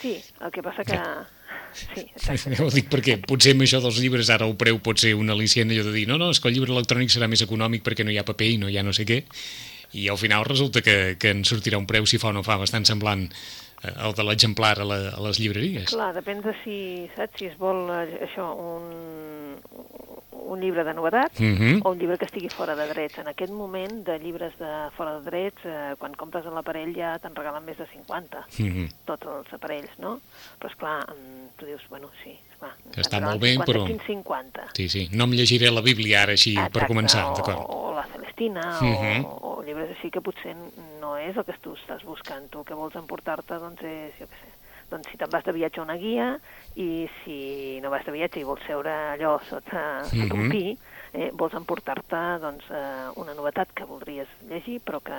Sí, 0.00 0.16
el 0.40 0.54
que 0.54 0.64
passa 0.64 0.86
que... 0.86 1.02
Sí, 1.70 2.02
exacte. 2.02 2.56
Ho 2.64 2.70
dic 2.74 2.88
perquè 2.90 3.20
potser 3.22 3.52
amb 3.54 3.62
això 3.62 3.78
dels 3.82 4.00
llibres 4.02 4.30
ara 4.34 4.48
el 4.48 4.56
preu 4.58 4.80
pot 4.82 4.98
ser 4.98 5.12
un 5.14 5.30
al·licient 5.30 5.70
allò 5.70 5.84
de 5.86 5.92
dir 5.94 6.06
no, 6.10 6.16
no, 6.18 6.32
és 6.34 6.40
que 6.42 6.50
el 6.50 6.56
llibre 6.56 6.72
electrònic 6.74 7.12
serà 7.14 7.28
més 7.30 7.44
econòmic 7.46 7.84
perquè 7.86 8.02
no 8.02 8.10
hi 8.10 8.18
ha 8.18 8.26
paper 8.26 8.48
i 8.56 8.58
no 8.58 8.70
hi 8.70 8.78
ha 8.80 8.82
no 8.82 8.94
sé 8.96 9.06
què 9.06 9.20
i 9.92 10.08
al 10.08 10.18
final 10.18 10.44
resulta 10.44 10.82
que, 10.82 11.16
que 11.18 11.32
en 11.34 11.42
sortirà 11.46 11.78
un 11.78 11.86
preu 11.86 12.06
si 12.06 12.18
fa 12.22 12.30
o 12.30 12.36
no 12.36 12.44
fa 12.46 12.58
bastant 12.60 12.86
semblant 12.86 13.26
eh, 13.30 13.94
el 14.06 14.14
de 14.14 14.26
l'exemplar 14.26 14.76
a, 14.78 14.86
la, 14.86 14.98
a 15.16 15.22
les 15.26 15.40
llibreries. 15.42 15.90
Clar, 15.90 16.12
depèn 16.14 16.42
de 16.44 16.54
si, 16.62 16.78
saps, 17.16 17.40
si 17.40 17.50
es 17.50 17.56
vol 17.58 17.90
eh, 17.94 18.20
això, 18.28 18.50
un, 18.54 20.19
un 20.32 20.60
llibre 20.60 20.84
de 20.84 20.94
novetat 20.94 21.38
Mhm. 21.38 21.80
o 21.84 21.90
un 21.90 21.98
llibre 21.98 22.18
que 22.18 22.24
estigui 22.24 22.48
fora 22.48 22.74
de 22.76 22.86
drets. 22.88 23.18
En 23.18 23.28
aquest 23.28 23.52
moment, 23.52 24.04
de 24.04 24.18
llibres 24.18 24.56
de 24.58 24.90
fora 24.96 25.18
de 25.20 25.24
drets, 25.30 25.60
eh, 25.64 25.94
quan 25.98 26.14
compres 26.14 26.44
l'aparell 26.44 26.94
ja 26.94 27.18
te'n 27.18 27.34
regalen 27.34 27.64
més 27.64 27.78
de 27.78 27.86
50, 27.86 28.46
Mhm. 28.58 28.88
tots 29.04 29.26
els 29.26 29.52
aparells, 29.52 29.90
no? 29.98 30.20
Però, 30.60 30.70
esclar, 30.70 31.06
mm, 31.10 31.56
tu 31.58 31.66
dius, 31.66 31.82
bueno, 31.88 32.10
sí, 32.22 32.38
esclar, 32.52 32.72
està 32.96 33.20
molt 33.20 33.40
bé, 33.40 33.52
50, 33.52 33.72
però- 33.72 33.86
Quins 33.86 34.02
50? 34.06 34.68
Sí, 34.74 34.88
sí, 34.88 35.08
no 35.12 35.24
em 35.24 35.30
llegiré 35.32 35.70
la 35.70 35.80
Bíblia 35.80 36.22
ara 36.22 36.32
així 36.32 36.54
per 36.54 36.66
Exacte, 36.66 36.86
començar, 36.92 37.30
o, 37.30 37.34
d'acord. 37.36 37.66
o 37.68 37.94
la 37.94 38.06
Celestina, 38.06 38.78
Mhm. 38.80 39.24
o, 39.24 39.56
o 39.58 39.62
llibres 39.62 39.90
així 39.96 40.10
que 40.10 40.20
potser 40.20 40.54
no 41.00 41.16
és 41.16 41.36
el 41.36 41.44
que 41.44 41.52
tu 41.60 41.74
estàs 41.74 42.02
buscant. 42.04 42.48
Tu 42.50 42.58
el 42.60 42.64
que 42.64 42.74
vols 42.74 42.94
emportar-te, 42.96 43.54
doncs, 43.54 43.82
és, 43.82 44.12
jo 44.18 44.26
què 44.26 44.36
sé, 44.40 44.49
doncs 44.90 45.08
si 45.10 45.16
te'n 45.18 45.30
vas 45.30 45.44
de 45.46 45.52
viatge 45.54 45.80
a 45.80 45.84
una 45.84 45.96
guia 45.96 46.32
i 46.76 47.06
si 47.24 47.78
no 47.82 47.90
vas 47.90 48.04
de 48.06 48.12
viatge 48.12 48.40
i 48.40 48.44
vols 48.44 48.62
seure 48.66 48.90
allò 49.14 49.38
sota, 49.48 50.04
sota 50.04 50.16
Mhm. 50.16 50.40
un 50.40 50.50
pi, 50.50 50.78
eh, 51.14 51.30
vols 51.32 51.54
emportar-te 51.54 52.22
doncs, 52.42 52.64
eh, 52.70 53.08
una 53.16 53.34
novetat 53.34 53.72
que 53.74 53.84
voldries 53.84 54.28
llegir, 54.48 54.80
però 54.82 55.00
que 55.02 55.14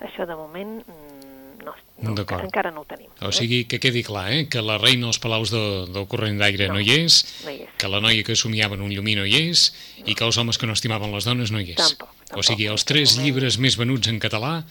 això 0.00 0.26
de 0.26 0.34
moment 0.36 0.82
mm, 0.86 1.64
no, 1.64 1.74
no, 2.02 2.14
encara 2.42 2.70
no 2.70 2.82
ho 2.82 2.84
tenim. 2.84 3.08
O 3.22 3.32
sigui, 3.32 3.64
que 3.64 3.80
quedi 3.80 4.02
clar, 4.04 4.30
eh? 4.32 4.48
que 4.48 4.60
la 4.62 4.76
reina 4.78 5.06
als 5.08 5.18
palaus 5.18 5.50
de, 5.50 5.86
del 5.90 6.06
corrent 6.06 6.38
d'aire 6.38 6.68
no. 6.68 6.74
No. 6.74 6.80
hi 6.80 6.90
és, 7.06 7.42
No 7.44 7.50
hi 7.50 7.62
és. 7.64 7.68
que 7.78 7.88
la 7.88 8.00
noia 8.00 8.22
que 8.22 8.36
somiava 8.36 8.74
en 8.76 8.82
un 8.82 8.92
llumí 8.92 9.14
no 9.16 9.24
hi 9.24 9.48
és, 9.50 9.72
i 10.04 10.14
que 10.14 10.24
els 10.24 10.36
homes 10.38 10.58
que 10.58 10.66
no 10.66 10.74
estimaven 10.76 11.10
les 11.12 11.24
dones 11.24 11.50
no 11.50 11.58
hi 11.60 11.70
és. 11.72 11.76
Tampoc, 11.80 12.08
O 12.10 12.28
tampoc. 12.28 12.44
sigui, 12.44 12.66
els 12.66 12.84
tres 12.84 13.16
llibres 13.18 13.58
més 13.58 13.76
venuts 13.78 14.06
en 14.08 14.20
català, 14.20 14.64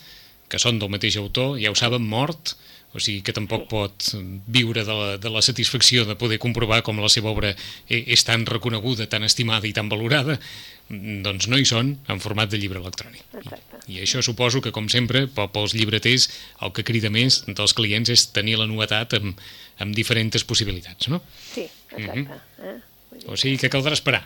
que 0.47 0.59
són 0.61 0.77
del 0.77 0.89
mateix 0.93 1.17
autor, 1.17 1.57
ja 1.59 1.71
ho 1.71 1.75
saben, 1.75 2.05
mort, 2.07 2.53
o 2.95 2.99
sigui 3.03 3.21
que 3.27 3.33
tampoc 3.35 3.65
pot 3.67 4.05
viure 4.47 4.85
de 4.87 4.93
la, 4.95 5.17
de 5.19 5.29
la 5.29 5.41
satisfacció 5.43 6.05
de 6.07 6.15
poder 6.15 6.39
comprovar 6.39 6.81
com 6.87 6.97
la 7.03 7.09
seva 7.11 7.29
obra 7.33 7.51
e- 7.89 8.03
és 8.15 8.23
tan 8.23 8.45
reconeguda, 8.47 9.09
tan 9.11 9.23
estimada 9.27 9.67
i 9.67 9.73
tan 9.75 9.89
valorada, 9.91 10.39
mm, 10.89 11.21
doncs 11.27 11.49
no 11.51 11.59
hi 11.59 11.65
són 11.67 11.97
en 12.07 12.19
format 12.23 12.49
de 12.49 12.57
llibre 12.61 12.79
electrònic. 12.79 13.25
Exacte. 13.41 13.81
I 13.91 13.99
això 14.01 14.23
suposo 14.25 14.61
que, 14.63 14.71
com 14.71 14.87
sempre, 14.89 15.27
pe- 15.27 15.47
pels 15.53 15.75
llibreters, 15.75 16.29
el 16.65 16.71
que 16.73 16.83
crida 16.87 17.11
més 17.13 17.43
dels 17.45 17.73
clients 17.77 18.09
és 18.09 18.27
tenir 18.33 18.55
la 18.57 18.65
novetat 18.65 19.13
amb, 19.19 19.35
amb 19.83 19.93
diferents 19.93 20.43
possibilitats, 20.47 21.09
no? 21.11 21.21
Sí, 21.53 21.67
exacte. 21.91 22.21
Mhm. 22.23 22.27
eh? 22.63 22.79
Vull 23.11 23.19
dir, 23.19 23.29
O 23.29 23.37
sigui 23.37 23.57
que 23.59 23.69
caldrà 23.69 23.93
esperar. 23.93 24.23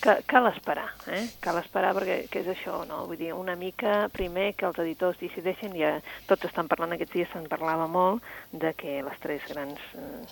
Cal, 0.00 0.22
cal 0.28 0.46
esperar, 0.50 0.88
eh? 1.08 1.24
Cal 1.40 1.58
esperar 1.60 1.92
perquè 1.96 2.18
que 2.30 2.42
és 2.44 2.50
això, 2.52 2.82
no? 2.88 3.04
Vull 3.08 3.20
dir, 3.20 3.32
una 3.34 3.56
mica 3.56 4.08
primer 4.12 4.52
que 4.58 4.66
els 4.68 4.80
editors 4.84 5.20
decideixen, 5.20 5.76
ja 5.78 5.96
tots 6.28 6.48
estan 6.48 6.68
parlant 6.68 6.94
aquests 6.96 7.14
dies, 7.14 7.30
se'n 7.32 7.48
parlava 7.50 7.88
molt, 7.90 8.24
de 8.52 8.72
que 8.78 9.00
les 9.06 9.22
tres 9.22 9.46
grans, 9.48 9.80
eh, 9.96 10.24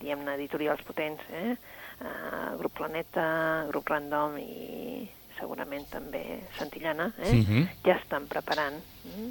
diguem-ne, 0.00 0.36
editorials 0.38 0.84
potents, 0.86 1.22
eh? 1.32 1.56
Uh, 1.94 2.56
Grup 2.58 2.72
Planeta, 2.74 3.24
Grup 3.68 3.86
Random 3.86 4.34
i 4.42 5.04
segurament 5.38 5.86
també 5.92 6.40
Santillana, 6.58 7.12
eh? 7.18 7.32
Mhm. 7.32 7.68
ja 7.86 7.94
estan 8.00 8.26
preparant 8.26 8.80
mm, 9.04 9.30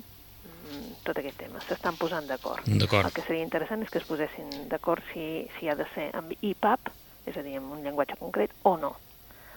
tot 1.04 1.18
aquest 1.20 1.38
tema, 1.44 1.60
s'estan 1.68 1.98
posant. 2.00 2.28
D'acord. 2.28 2.68
El 3.08 3.14
que 3.16 3.26
seria 3.28 3.44
interessant 3.44 3.84
és 3.84 3.90
que 3.92 4.00
es 4.00 4.08
posessin 4.08 4.70
d'acord 4.72 5.04
si, 5.12 5.48
si 5.58 5.70
ha 5.70 5.76
de 5.76 5.88
ser 5.94 6.10
amb 6.16 6.32
IPAP, 6.40 6.92
és 7.28 7.38
a 7.38 7.44
dir, 7.44 7.58
amb 7.60 7.72
un 7.76 7.84
llenguatge 7.84 8.20
concret, 8.20 8.52
o 8.64 8.78
no. 8.78 8.96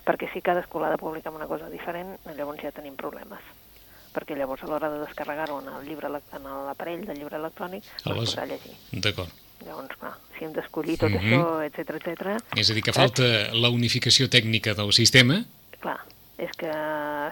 Perquè 0.06 0.28
si 0.32 0.40
cadascú 0.40 0.78
l'ha 0.78 0.92
de 0.92 0.98
publicar 1.00 1.32
amb 1.32 1.40
una 1.40 1.48
cosa 1.50 1.68
diferent, 1.68 2.14
llavors 2.36 2.62
ja 2.62 2.70
tenim 2.72 2.94
problemes. 2.94 3.40
Perquè 4.14 4.36
llavors 4.38 4.62
a 4.62 4.68
l'hora 4.70 4.88
de 4.92 5.00
descarregar-ho 5.02 5.58
en 5.60 5.68
el 5.74 5.88
llibre 5.88 6.06
en 6.08 6.44
l'aparell 6.66 7.02
del 7.04 7.18
llibre 7.18 7.36
electrònic 7.36 7.82
no 7.82 7.90
es 7.90 8.06
Aleshores- 8.06 8.36
podrà 8.36 8.46
llegir. 8.46 8.76
D'acord. 8.92 9.30
Llavors, 9.66 9.96
clar, 9.98 10.12
si 10.38 10.44
hem 10.44 10.52
d'escollir 10.52 10.96
tot 10.98 11.10
Mhm. 11.10 11.18
això, 11.18 11.64
etc 11.66 11.90
etc, 11.96 12.36
És 12.56 12.70
a 12.70 12.74
dir, 12.74 12.82
que 12.84 12.92
falta 12.92 13.22
la 13.52 13.68
unificació 13.70 14.28
tècnica 14.28 14.74
del 14.74 14.92
sistema. 14.92 15.44
clar, 15.80 16.00
és 16.38 16.50
que 16.56 16.70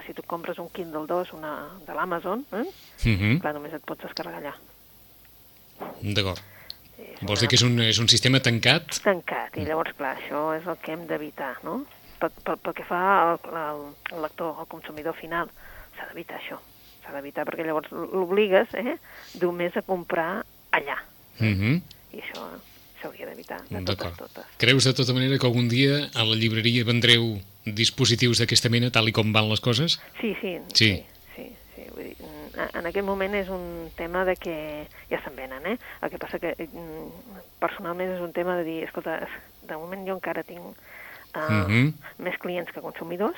si 0.07 0.13
tu 0.15 0.23
compres 0.23 0.59
un 0.59 0.69
Kindle 0.71 1.07
2 1.07 1.33
una, 1.33 1.69
de 1.87 1.93
l'Amazon, 1.95 2.45
eh? 2.53 2.65
Mhm. 3.05 3.39
clar, 3.41 3.55
només 3.55 3.73
et 3.73 3.83
pots 3.85 4.03
descarregar 4.03 4.41
allà. 4.43 4.55
D'acord. 6.03 6.39
Vols 7.23 7.31
una- 7.31 7.41
dir 7.41 7.49
que 7.49 7.57
és 7.57 7.63
un, 7.63 7.81
és 7.81 7.99
un 7.99 8.09
sistema 8.09 8.41
tancat? 8.41 8.99
tancat, 9.03 9.57
i 9.57 9.65
llavors, 9.65 9.93
clar, 9.95 10.17
això 10.19 10.57
és 10.61 10.67
el 10.67 10.77
que 10.79 10.93
hem 10.93 11.07
d'evitar, 11.07 11.57
no? 11.65 11.85
Pel, 12.25 12.33
pel, 12.45 12.57
pel 12.65 12.75
que 12.79 12.85
fa 12.89 13.01
al, 13.23 13.41
al, 13.53 13.81
al 14.15 14.23
lector, 14.25 14.55
al 14.63 14.69
consumidor 14.71 15.13
final, 15.19 15.51
s'ha 15.97 16.07
d'evitar 16.09 16.39
això. 16.41 16.57
S'ha 17.05 17.13
d'evitar 17.13 17.45
perquè 17.45 17.67
llavors 17.67 17.91
l'obligues, 17.93 18.73
eh, 18.81 18.97
només 19.43 19.77
a 19.77 19.83
comprar 19.85 20.45
allà. 20.73 20.97
Mhm. 21.39 21.83
I 22.15 22.23
això 22.23 22.47
s'hauria 23.03 23.27
d'evitar, 23.29 23.59
de 23.69 23.83
totes, 23.85 24.17
totes. 24.17 24.47
Creus 24.57 24.87
de 24.89 24.95
tota 24.97 25.13
manera 25.13 25.37
que 25.39 25.47
algun 25.47 25.69
dia 25.69 26.07
a 26.15 26.25
la 26.25 26.37
llibreria 26.39 26.85
vendreu 26.89 27.35
dispositius 27.67 28.41
d'aquesta 28.41 28.71
mena, 28.73 28.89
tal 28.95 29.09
i 29.11 29.13
com 29.13 29.33
van 29.35 29.51
les 29.51 29.61
coses? 29.61 29.99
Sí, 30.21 30.33
sí, 30.41 30.57
Sí. 30.73 30.89
sí, 30.95 31.05
sí, 31.37 31.47
sí. 31.75 31.85
Vull 31.93 32.05
dir, 32.09 32.17
mm, 32.23 32.71
en 32.79 32.87
aquest 32.87 33.05
moment 33.07 33.35
és 33.37 33.49
un 33.53 33.91
tema 33.99 34.25
de 34.25 34.37
que 34.37 34.87
ja 35.11 35.21
se'n 35.25 35.37
venen, 35.37 35.67
eh? 35.67 35.77
El 36.01 36.11
que 36.11 36.19
passa 36.19 36.39
que 36.39 36.55
mm, 36.57 37.41
personalment 37.61 38.15
és 38.17 38.21
un 38.25 38.33
tema 38.33 38.57
de 38.57 38.65
dir, 38.65 38.83
escolta, 38.85 39.27
de 39.69 39.77
moment 39.77 40.07
jo 40.09 40.15
encara 40.17 40.43
tinc 40.43 40.63
uh, 41.35 41.69
Mhm. 41.69 41.95
més 42.19 42.39
clients 42.39 42.71
que 42.73 42.81
consumidors 42.81 43.37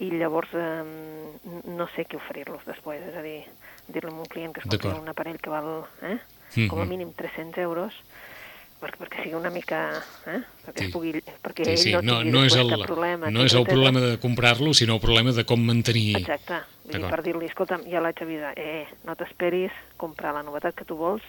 i 0.00 0.10
llavors 0.10 0.48
eh, 0.54 0.82
no 1.66 1.88
sé 1.96 2.06
què 2.06 2.16
oferir-los 2.16 2.64
després, 2.66 3.02
és 3.08 3.16
a 3.16 3.22
dir, 3.22 3.42
dir-li 3.88 4.10
a 4.10 4.14
un 4.14 4.26
client 4.26 4.52
que 4.54 4.60
es 4.60 4.66
compri 4.66 4.88
D'acord. 4.88 5.02
un 5.02 5.08
aparell 5.08 5.40
que 5.40 5.50
val 5.50 5.84
eh, 6.02 6.18
com 6.68 6.80
a 6.80 6.84
mínim 6.86 7.10
300 7.16 7.58
euros 7.58 7.92
perquè, 8.80 8.94
perquè 9.02 9.22
sigui 9.24 9.34
una 9.34 9.50
mica... 9.50 10.00
Eh, 10.26 10.38
perquè, 10.64 10.78
Sí. 10.78 10.84
es 10.86 10.92
pugui, 10.92 11.10
perquè 11.42 11.64
Sí, 11.64 11.70
ell 11.72 11.78
sí, 11.78 11.92
no, 11.92 12.02
no, 12.02 12.18
tingui 12.20 12.30
no, 12.30 12.44
és 12.44 12.54
el, 12.54 12.68
cap 12.70 12.86
problema. 12.86 13.28
no 13.30 13.42
és 13.42 13.54
el 13.54 13.64
problema 13.66 13.98
de 14.00 14.18
comprar-lo, 14.22 14.72
sinó 14.72 14.94
el 14.94 15.00
problema 15.00 15.32
de 15.32 15.44
com 15.44 15.58
mantenir... 15.66 16.16
Exacte. 16.20 16.60
Vull 16.84 17.02
dir, 17.02 17.10
per 17.10 17.22
dir-li, 17.26 17.46
escolta'm, 17.50 17.82
ja 17.90 18.00
l'haig 18.00 18.22
avisat, 18.22 18.54
eh, 18.56 18.86
no 19.04 19.16
t'esperis 19.16 19.72
comprar 19.96 20.32
la 20.32 20.44
novetat 20.44 20.76
que 20.78 20.84
tu 20.86 20.94
vols 20.94 21.22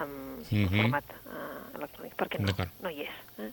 en, 0.00 0.08
en 0.50 0.64
Mhm. 0.64 0.80
format 0.80 1.04
eh, 1.26 1.78
electrònic, 1.78 2.16
perquè 2.18 2.42
no, 2.42 2.54
no 2.82 2.92
hi 2.92 3.06
és. 3.06 3.22
Eh? 3.42 3.50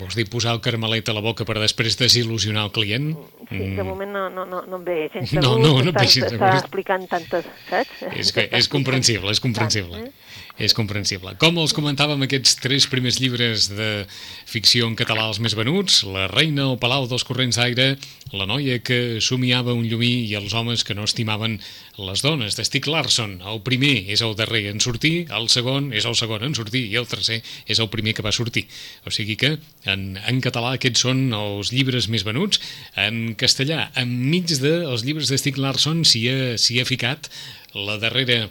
Vols 0.00 0.16
dir 0.18 0.24
posar 0.32 0.54
el 0.56 0.60
carmelet 0.64 1.08
a 1.08 1.14
la 1.14 1.22
boca 1.22 1.44
per 1.46 1.58
després 1.60 1.98
desil·lusionar 2.00 2.64
el 2.66 2.72
client? 2.74 3.12
Sí, 3.50 3.60
de 3.76 3.84
moment 3.86 4.10
no, 4.10 4.24
no, 4.32 4.46
no, 4.48 4.62
no 4.66 4.80
em 4.80 4.86
ve 4.86 4.96
gens 5.12 5.30
de 5.30 5.38
Mm. 5.38 5.42
No, 5.44 5.52
gust 5.54 5.62
no, 5.62 5.84
no 5.84 5.92
gust. 6.40 6.64
explicant 6.64 7.06
tantes, 7.10 7.46
saps? 7.68 8.02
És, 8.16 8.32
que, 8.34 8.48
és 8.50 8.68
comprensible, 8.72 9.30
és 9.30 9.40
comprensible. 9.40 10.00
Tant, 10.00 10.08
eh? 10.08 10.12
És 10.56 10.72
comprensible. 10.72 11.34
Com 11.36 11.58
els 11.60 11.74
comentàvem 11.76 12.22
aquests 12.24 12.54
tres 12.64 12.86
primers 12.88 13.18
llibres 13.20 13.68
de 13.76 14.06
ficció 14.48 14.86
en 14.88 14.96
català 14.96 15.26
els 15.28 15.38
més 15.38 15.54
venuts, 15.54 16.02
La 16.08 16.26
reina 16.32 16.70
al 16.70 16.78
palau 16.80 17.06
dels 17.06 17.24
corrents 17.28 17.58
d'aire, 17.60 17.98
La 18.32 18.46
noia 18.46 18.80
que 18.82 19.20
somiava 19.20 19.74
un 19.76 19.84
llumí 19.86 20.24
i 20.26 20.34
els 20.34 20.54
homes 20.54 20.82
que 20.82 20.94
no 20.94 21.04
estimaven 21.04 21.60
les 21.98 22.22
dones, 22.22 22.56
de 22.56 22.64
Stieg 22.64 22.86
Larsson. 22.86 23.40
El 23.44 23.60
primer 23.62 24.10
és 24.10 24.22
el 24.22 24.34
darrer 24.34 24.66
en 24.72 24.80
sortir, 24.80 25.28
el 25.30 25.48
segon 25.48 25.92
és 25.92 26.04
el 26.04 26.16
segon 26.16 26.42
en 26.42 26.54
sortir 26.54 26.86
i 26.90 26.96
el 26.96 27.06
tercer 27.06 27.15
és 27.16 27.80
el 27.80 27.90
primer 27.92 28.14
que 28.16 28.24
va 28.26 28.34
sortir. 28.34 28.66
O 29.06 29.12
sigui 29.14 29.36
que 29.40 29.56
en, 29.88 30.06
en 30.16 30.40
català 30.44 30.74
aquests 30.76 31.06
són 31.06 31.28
els 31.36 31.72
llibres 31.74 32.10
més 32.12 32.26
venuts. 32.26 32.60
En 32.96 33.34
castellà, 33.38 33.90
enmig 33.98 34.56
dels 34.60 35.06
llibres 35.06 35.32
de 35.32 35.38
Stieg 35.40 35.60
Larsson 35.60 36.04
s'hi 36.06 36.26
ha, 36.30 36.40
ha 36.56 36.88
ficat 36.88 37.30
la 37.76 37.98
darrera 38.00 38.46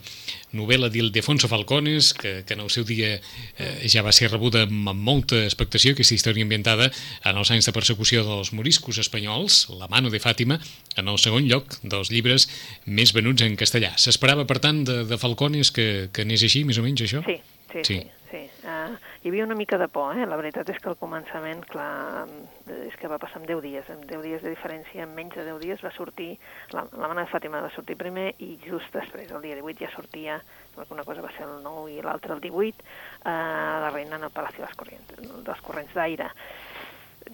novel·la 0.55 0.89
d'Ildefonso 0.91 1.49
Falcones, 1.51 2.13
que, 2.15 2.43
que 2.47 2.55
en 2.55 2.61
el 2.63 2.69
seu 2.71 2.85
dia 2.87 3.17
eh, 3.17 3.87
ja 3.91 4.03
va 4.05 4.13
ser 4.15 4.29
rebuda 4.31 4.63
amb 4.65 4.93
molta 4.95 5.41
expectació, 5.43 5.93
aquesta 5.95 6.15
història 6.15 6.45
ambientada 6.47 6.89
en 7.25 7.41
els 7.41 7.51
anys 7.51 7.67
de 7.67 7.75
persecució 7.75 8.23
dels 8.27 8.53
moriscos 8.55 9.01
espanyols, 9.01 9.65
La 9.79 9.89
mano 9.91 10.11
de 10.13 10.21
Fàtima, 10.23 10.59
en 10.95 11.11
el 11.11 11.19
segon 11.19 11.49
lloc 11.49 11.77
dels 11.83 12.13
llibres 12.13 12.47
més 12.85 13.11
venuts 13.15 13.43
en 13.45 13.57
castellà. 13.59 13.95
S'esperava, 13.99 14.47
per 14.47 14.61
tant, 14.63 14.85
de, 14.87 15.01
de 15.09 15.19
Falcones 15.19 15.73
que, 15.75 16.07
que 16.13 16.23
anés 16.27 16.45
així, 16.45 16.63
més 16.63 16.79
o 16.79 16.85
menys, 16.85 17.03
això? 17.07 17.25
Sí, 17.27 17.39
sí, 17.83 17.83
sí. 17.83 18.11
sí. 18.31 18.49
sí. 18.49 18.67
Uh, 18.67 18.95
hi 19.23 19.29
havia 19.29 19.45
una 19.45 19.55
mica 19.55 19.77
de 19.77 19.87
por, 19.87 20.15
eh? 20.15 20.25
La 20.29 20.37
veritat 20.39 20.69
és 20.71 20.79
que 20.81 20.89
al 20.91 20.97
començament, 20.99 21.63
clar, 21.69 22.27
és 22.85 22.95
que 22.99 23.09
va 23.11 23.19
passar 23.21 23.41
en 23.41 23.47
10 23.49 23.61
dies, 23.65 23.89
en 23.91 24.05
10 24.07 24.23
dies 24.23 24.45
de 24.45 24.53
diferència, 24.53 25.03
en 25.03 25.15
menys 25.17 25.35
de 25.35 25.45
10 25.47 25.59
dies 25.63 25.83
va 25.83 25.91
sortir, 25.95 26.31
la, 26.75 26.85
la 26.95 27.09
mana 27.11 27.25
de 27.25 27.31
Fàtima 27.31 27.63
va 27.63 27.73
sortir 27.75 27.97
primer 27.99 28.31
i 28.39 28.55
just 28.63 28.95
després, 28.95 29.31
el 29.31 29.43
dia 29.45 29.59
18, 29.59 29.83
ja 29.83 29.91
sortia, 29.93 30.39
una 30.89 31.05
cosa 31.07 31.25
va 31.25 31.33
ser 31.35 31.47
el 31.47 31.61
9 31.65 31.91
i 31.93 32.01
l'altra 32.05 32.35
el 32.37 32.43
18, 32.43 32.87
uh, 33.25 33.35
la 33.85 33.91
reina 33.93 34.19
en 34.19 34.29
el 34.29 34.33
Palacio 34.35 34.65
dels 34.65 34.79
Corrents, 34.79 35.21
dels 35.45 35.63
Corrents 35.65 35.95
d'Aire. 35.95 36.31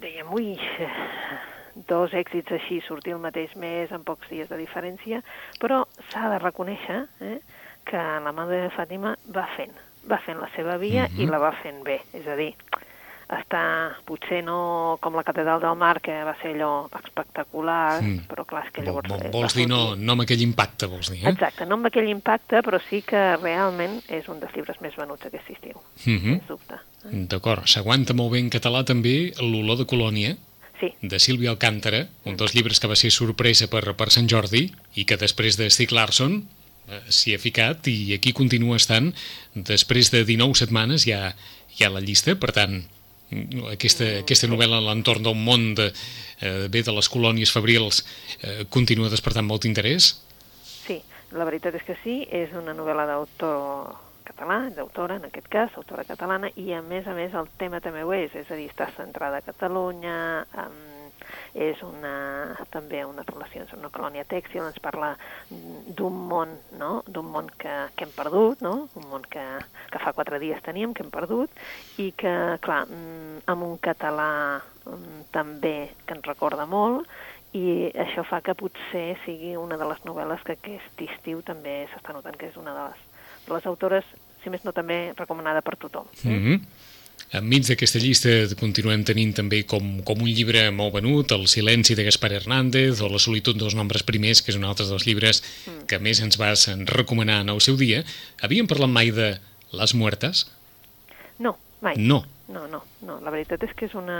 Dèiem, 0.02 0.30
ui, 0.34 0.56
dos 1.88 2.14
èxits 2.18 2.52
així, 2.56 2.82
sortir 2.86 3.16
el 3.16 3.24
mateix 3.24 3.54
mes 3.60 3.92
amb 3.92 4.06
pocs 4.08 4.30
dies 4.32 4.50
de 4.50 4.60
diferència, 4.60 5.22
però 5.62 5.84
s'ha 6.10 6.30
de 6.34 6.42
reconèixer 6.42 7.00
eh, 7.28 7.38
que 7.88 8.02
la 8.26 8.34
mare 8.36 8.66
de 8.66 8.74
Fàtima 8.76 9.16
va 9.36 9.48
fent, 9.56 9.74
va 10.10 10.18
fent 10.26 10.40
la 10.40 10.50
seva 10.56 10.78
via 10.78 11.08
mm 11.08 11.12
-hmm. 11.12 11.20
i 11.22 11.26
mhm. 11.26 11.32
la 11.32 11.40
va 11.40 11.52
fent 11.64 11.84
bé, 11.84 12.02
és 12.14 12.28
a 12.28 12.36
dir, 12.36 12.54
està 13.32 13.96
potser 14.08 14.42
no 14.44 14.98
com 15.02 15.16
la 15.16 15.24
Catedral 15.24 15.62
del 15.64 15.78
Mar, 15.80 16.02
que 16.04 16.12
va 16.28 16.34
ser 16.42 16.52
allò 16.52 16.90
espectacular, 17.00 18.02
mm. 18.02 18.28
però 18.28 18.46
clar, 18.48 18.66
és 18.68 18.74
que 18.76 18.84
llavors... 18.84 19.08
Vol, 19.08 19.24
vol, 19.24 19.32
vols 19.32 19.56
dir 19.56 19.68
no, 19.72 19.96
no 19.96 20.18
amb 20.18 20.26
aquell 20.26 20.44
impacte, 20.44 20.90
vols 20.92 21.12
dir, 21.14 21.22
eh? 21.24 21.32
Exacte, 21.32 21.66
no 21.66 21.80
amb 21.80 21.88
aquell 21.88 22.10
impacte, 22.12 22.62
però 22.66 22.82
sí 22.90 23.02
que 23.08 23.38
realment 23.38 24.02
és 24.10 24.28
un 24.28 24.40
dels 24.44 24.54
llibres 24.58 24.82
més 24.82 24.98
venuts 25.00 25.26
aquest 25.26 25.50
estiu, 25.56 25.80
mm 26.06 26.18
-hmm. 26.18 26.38
sens 26.40 26.48
dubte. 26.48 26.76
Eh? 27.06 27.26
D'acord, 27.32 27.68
s'aguanta 27.68 28.14
molt 28.14 28.34
bé 28.34 28.40
en 28.40 28.50
català 28.50 28.84
també 28.84 29.32
l'olor 29.40 29.78
de 29.78 29.86
colònia, 29.86 30.36
sí. 30.80 30.94
de 31.02 31.20
Sílvia 31.20 31.52
Alcántara, 31.52 32.08
un 32.26 32.36
dels 32.36 32.54
llibres 32.54 32.80
que 32.80 32.88
va 32.88 32.96
ser 32.96 33.12
sorpresa 33.12 33.68
per, 33.68 33.96
per 33.96 34.10
Sant 34.12 34.28
Jordi 34.28 34.74
i 34.96 35.06
que 35.06 35.18
després 35.18 35.58
de 35.58 35.70
Stieg 35.70 35.92
Larsson 35.92 36.44
eh, 36.44 36.61
s'hi 37.10 37.36
ha 37.36 37.42
ficat 37.42 37.88
i 37.92 38.14
aquí 38.16 38.34
continua 38.36 38.80
estant. 38.80 39.12
Després 39.56 40.12
de 40.12 40.26
19 40.28 40.58
setmanes 40.60 41.06
ja, 41.08 41.36
ja 41.78 41.92
la 41.94 42.04
llista, 42.04 42.36
per 42.40 42.52
tant 42.56 42.82
aquesta, 43.72 44.08
aquesta 44.22 44.50
novel·la 44.52 44.82
l'entorn 44.84 45.24
d'un 45.24 45.40
món 45.40 45.72
de, 45.78 45.90
eh, 46.42 46.68
bé 46.68 46.84
de 46.84 46.94
les 46.96 47.10
colònies 47.10 47.52
fabrils 47.54 48.04
eh, 48.42 48.64
continua 48.70 49.10
despertant 49.10 49.48
molt 49.48 49.66
interès? 49.70 50.14
Sí, 50.66 51.00
la 51.32 51.48
veritat 51.48 51.78
és 51.80 51.86
que 51.88 51.98
sí, 52.04 52.22
és 52.28 52.52
una 52.58 52.76
novel·la 52.76 53.08
d'autor 53.08 53.96
català, 54.28 54.70
d'autora 54.76 55.18
en 55.20 55.28
aquest 55.28 55.48
cas, 55.52 55.72
autora 55.76 56.06
catalana, 56.08 56.52
i 56.56 56.74
a 56.74 56.82
més 56.82 57.08
a 57.08 57.16
més 57.18 57.34
el 57.34 57.50
tema 57.60 57.82
també 57.84 58.04
ho 58.04 58.14
és, 58.16 58.34
és 58.36 58.52
a 58.52 58.58
dir, 58.60 58.70
està 58.70 58.92
centrada 58.98 59.40
a 59.40 59.46
Catalunya, 59.46 60.46
um, 60.66 60.91
és 61.54 61.82
una, 61.84 62.56
també 62.72 63.04
una 63.06 63.26
relació 63.28 63.66
amb 63.66 63.80
una 63.80 63.92
colònia 63.94 64.26
tèxtil, 64.30 64.64
ens 64.64 64.80
parla 64.84 65.14
d'un 65.50 66.22
món, 66.30 66.56
no?, 66.80 66.92
d'un 67.08 67.28
món 67.28 67.50
que, 67.60 67.74
que 67.96 68.08
hem 68.08 68.14
perdut, 68.16 68.64
no?, 68.64 68.88
un 68.96 69.10
món 69.12 69.28
que, 69.30 69.44
que 69.92 70.02
fa 70.04 70.14
quatre 70.18 70.40
dies 70.40 70.64
teníem, 70.64 70.94
que 70.94 71.04
hem 71.04 71.12
perdut, 71.12 71.52
i 72.00 72.12
que, 72.18 72.34
clar, 72.64 72.86
mm, 72.88 73.44
amb 73.52 73.68
un 73.68 73.78
català 73.84 74.32
mm, 74.86 75.28
també 75.36 75.92
que 76.06 76.18
ens 76.18 76.28
recorda 76.28 76.66
molt, 76.66 77.08
i 77.52 77.92
això 78.00 78.24
fa 78.24 78.40
que 78.40 78.56
potser 78.56 79.18
sigui 79.26 79.58
una 79.60 79.76
de 79.76 79.88
les 79.90 80.06
novel·les 80.08 80.44
que 80.48 80.56
aquest 80.56 81.02
estiu 81.04 81.42
també 81.44 81.82
s'està 81.92 82.16
notant 82.16 82.38
que 82.40 82.48
és 82.48 82.56
una 82.56 82.72
de 82.78 82.86
les 82.88 83.08
les 83.50 83.66
autores, 83.66 84.06
si 84.44 84.50
més 84.50 84.64
no, 84.66 84.74
també 84.74 85.14
recomanada 85.18 85.62
per 85.62 85.78
tothom. 85.78 86.08
Mm 86.24 86.40
-hmm. 86.40 86.60
Enmig 87.32 87.64
d'aquesta 87.64 88.00
llista 88.04 88.32
continuem 88.60 89.06
tenint 89.08 89.32
també 89.38 89.62
com, 89.64 90.02
com 90.04 90.20
un 90.20 90.28
llibre 90.28 90.66
molt 90.76 90.98
venut, 90.98 91.32
El 91.32 91.46
silenci 91.48 91.96
de 91.96 92.04
Gaspar 92.04 92.34
Hernández 92.36 93.00
o 93.00 93.08
La 93.08 93.22
solitud 93.24 93.56
dels 93.56 93.76
nombres 93.78 94.04
primers, 94.04 94.42
que 94.44 94.52
és 94.52 94.60
un 94.60 94.68
altre 94.68 94.88
dels 94.90 95.06
llibres 95.08 95.40
mm. 95.40 95.86
que 95.88 96.02
més 96.04 96.20
ens 96.20 96.36
vas 96.42 96.68
recomanar 96.92 97.40
en 97.46 97.54
el 97.56 97.64
seu 97.64 97.80
dia. 97.80 98.04
Havíem 98.44 98.68
parlat 98.68 98.92
mai 98.92 99.14
de 99.16 99.30
Les 99.72 99.96
Muertes? 99.96 100.44
No, 101.40 101.56
mai. 101.80 101.96
No. 101.96 102.26
No, 102.52 102.66
no, 102.68 102.84
no. 103.08 103.22
La 103.24 103.32
veritat 103.32 103.64
és 103.64 103.72
que 103.78 103.88
és 103.88 103.96
una... 103.96 104.20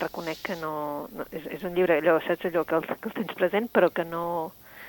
Reconec 0.00 0.40
que 0.48 0.56
no... 0.60 0.72
no 1.12 1.28
és, 1.28 1.44
és 1.52 1.68
un 1.68 1.76
llibre, 1.76 2.00
allò, 2.00 2.16
saps 2.24 2.48
allò 2.48 2.64
que 2.64 2.80
el, 2.80 2.88
que 2.96 3.12
el 3.12 3.18
tens 3.20 3.36
present, 3.36 3.68
però 3.72 3.92
que 3.92 4.08
no 4.08 4.24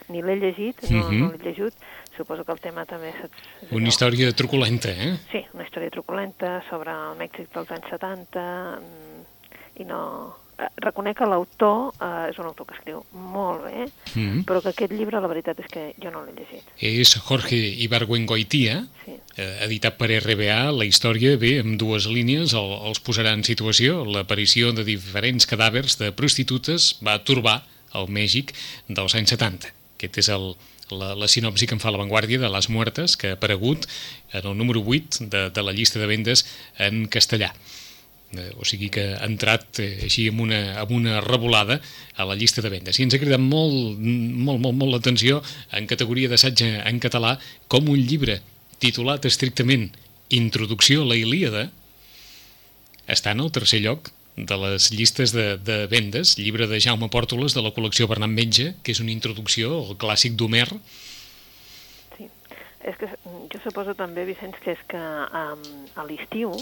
ni 0.09 0.23
l'he 0.23 0.37
llegit, 0.39 0.81
no, 0.89 0.97
mm 0.97 1.09
-hmm. 1.09 1.19
no 1.19 1.31
l'he 1.31 1.43
llegit. 1.43 1.73
Suposo 2.17 2.43
que 2.43 2.51
el 2.51 2.59
tema 2.59 2.85
també... 2.85 3.13
Saps, 3.21 3.71
una 3.71 3.87
història 3.87 4.31
truculenta, 4.33 4.89
eh? 4.89 5.13
Sí, 5.31 5.45
una 5.53 5.63
història 5.63 5.91
truculenta 5.93 6.63
sobre 6.69 6.91
el 6.91 7.17
Mèxic 7.19 7.53
dels 7.53 7.71
anys 7.71 7.89
70 7.91 8.41
mm, 8.81 9.23
i 9.83 9.85
no... 9.85 10.01
Eh, 10.57 10.65
reconec 10.81 11.19
que 11.19 11.27
l'autor 11.29 11.91
eh, 12.01 12.31
és 12.31 12.39
un 12.39 12.47
autor 12.49 12.65
que 12.65 12.73
escriu 12.73 13.03
molt 13.13 13.61
bé, 13.67 13.85
mm 13.85 14.23
-hmm. 14.23 14.45
però 14.45 14.63
que 14.63 14.69
aquest 14.69 14.91
llibre 14.91 15.21
la 15.21 15.27
veritat 15.27 15.59
és 15.59 15.67
que 15.69 15.93
jo 16.01 16.09
no 16.09 16.25
l'he 16.25 16.33
llegit. 16.33 16.63
És 16.81 17.13
Jorge 17.27 17.55
Ibargüengoitia, 17.55 18.87
sí. 19.05 19.13
eh, 19.37 19.65
editat 19.67 19.97
per 19.97 20.09
RBA. 20.09 20.71
La 20.71 20.85
història, 20.85 21.37
bé, 21.37 21.59
amb 21.59 21.77
dues 21.77 22.07
línies, 22.07 22.53
el, 22.53 22.69
els 22.87 22.99
posarà 22.99 23.33
en 23.33 23.43
situació. 23.43 24.03
L'aparició 24.03 24.71
de 24.71 24.83
diferents 24.83 25.45
cadàvers 25.45 25.99
de 25.99 26.11
prostitutes 26.11 26.97
va 27.05 27.23
turbar 27.23 27.61
el 27.93 28.07
Mèxic 28.09 28.53
dels 28.87 29.13
anys 29.13 29.29
70. 29.29 29.76
Aquest 29.97 30.21
és 30.21 30.29
el, 30.33 30.51
la, 30.93 31.13
la 31.17 31.27
sinopsi 31.27 31.67
que 31.67 31.75
em 31.75 31.81
fa 31.81 31.91
la 31.91 31.99
Vanguardia 31.99 32.39
de 32.39 32.51
Les 32.53 32.69
Muertes, 32.69 33.17
que 33.17 33.33
ha 33.33 33.37
aparegut 33.37 33.89
en 34.31 34.45
el 34.45 34.57
número 34.57 34.83
8 34.85 35.27
de, 35.33 35.49
de 35.49 35.65
la 35.65 35.73
llista 35.73 35.99
de 35.99 36.07
vendes 36.07 36.45
en 36.77 37.07
castellà. 37.11 37.51
Eh, 38.35 38.51
o 38.59 38.65
sigui 38.67 38.89
que 38.91 39.05
ha 39.15 39.25
entrat 39.25 39.79
eh, 39.79 40.03
així 40.03 40.27
amb 40.31 40.43
una, 40.43 40.59
amb 40.81 40.91
una 40.91 41.21
revolada 41.23 41.79
a 42.15 42.27
la 42.27 42.35
llista 42.35 42.61
de 42.61 42.71
vendes. 42.71 42.99
I 42.99 43.07
ens 43.07 43.15
ha 43.15 43.21
cridat 43.21 43.41
molt, 43.41 43.97
molt, 43.99 44.59
molt, 44.59 44.75
molt 44.75 44.93
l'atenció 44.93 45.39
en 45.71 45.87
categoria 45.87 46.29
d'assaig 46.31 46.65
en 46.67 46.99
català 47.03 47.37
com 47.71 47.87
un 47.87 47.99
llibre 47.99 48.41
titulat 48.83 49.25
estrictament 49.25 49.89
Introducció 50.29 51.05
a 51.05 51.07
la 51.07 51.15
Ilíada 51.15 51.69
està 53.07 53.31
en 53.31 53.39
el 53.39 53.51
tercer 53.55 53.79
lloc 53.85 54.11
de 54.37 54.57
les 54.61 54.91
llistes 54.93 55.33
de, 55.33 55.57
de 55.57 55.87
vendes, 55.89 56.35
llibre 56.37 56.67
de 56.69 56.79
Jaume 56.79 57.09
Pòrtoles 57.09 57.57
de 57.57 57.63
la 57.65 57.73
col·lecció 57.73 58.07
Bernat 58.07 58.29
Metge, 58.29 58.71
que 58.85 58.93
és 58.93 59.01
una 59.01 59.11
introducció 59.11 59.73
al 59.81 59.97
clàssic 59.97 60.37
d'Homer. 60.37 60.67
Sí, 62.15 62.29
és 62.85 62.99
que 63.01 63.09
jo 63.25 63.61
suposo 63.63 63.97
també, 63.97 64.27
Vicenç, 64.29 64.59
que 64.61 64.75
és 64.77 64.83
que 64.91 65.01
um, 65.01 65.65
a 65.97 66.05
l'estiu 66.05 66.53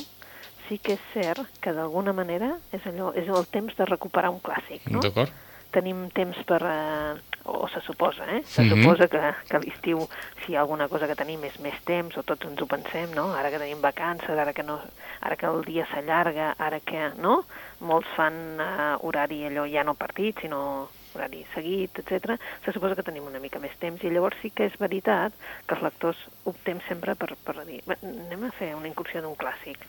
sí 0.70 0.80
que 0.82 0.96
és 0.96 1.10
cert 1.14 1.60
que 1.62 1.76
d'alguna 1.76 2.16
manera 2.16 2.56
és 2.74 2.86
allò 2.90 3.12
és 3.14 3.28
el 3.28 3.46
temps 3.52 3.76
de 3.78 3.90
recuperar 3.92 4.32
un 4.34 4.40
clàssic, 4.42 4.88
no? 4.90 5.04
D'acord. 5.04 5.34
Tenim 5.76 6.06
temps 6.16 6.40
per, 6.48 6.62
eh, 6.64 7.36
o 7.46 7.68
se 7.68 7.82
suposa, 7.82 8.26
eh? 8.32 8.42
Se 8.46 8.62
mm 8.62 8.70
-hmm. 8.70 8.84
suposa 8.84 9.08
que, 9.08 9.22
que 9.50 9.56
a 9.58 9.60
l'estiu, 9.60 10.08
si 10.42 10.52
hi 10.52 10.56
ha 10.56 10.62
alguna 10.62 10.88
cosa 10.88 11.08
que 11.08 11.16
tenim 11.16 11.44
és 11.44 11.60
més 11.60 11.78
temps, 11.84 12.18
o 12.18 12.24
tots 12.24 12.46
ens 12.48 12.62
ho 12.62 12.66
pensem, 12.66 13.12
no? 13.14 13.34
Ara 13.36 13.52
que 13.52 13.60
tenim 13.60 13.82
vacances, 13.82 14.38
ara 14.38 14.54
que, 14.54 14.64
no, 14.64 14.80
ara 15.22 15.36
que 15.36 15.46
el 15.46 15.64
dia 15.64 15.86
s'allarga, 15.92 16.56
ara 16.58 16.80
que, 16.80 17.12
no? 17.18 17.44
Molts 17.80 18.08
fan 18.16 18.60
uh, 18.60 18.98
horari 19.06 19.46
allò 19.46 19.66
ja 19.68 19.84
no 19.84 19.94
partit, 19.94 20.40
sinó 20.40 20.88
horari 21.16 21.46
seguit, 21.54 22.00
etc. 22.00 22.40
se 22.66 22.72
suposa 22.72 22.96
que 22.96 23.04
tenim 23.04 23.26
una 23.28 23.40
mica 23.40 23.60
més 23.60 23.76
temps 23.80 24.04
i 24.04 24.12
llavors 24.12 24.38
sí 24.42 24.52
que 24.52 24.68
és 24.70 24.76
veritat 24.80 25.34
que 25.66 25.76
els 25.76 25.84
lectors 25.84 26.20
optem 26.52 26.82
sempre 26.90 27.16
per, 27.16 27.36
per 27.46 27.66
dir 27.66 27.82
anem 27.96 28.44
a 28.44 28.52
fer 28.60 28.74
una 28.76 28.88
incursió 28.92 29.22
d'un 29.22 29.38
clàssic 29.40 29.80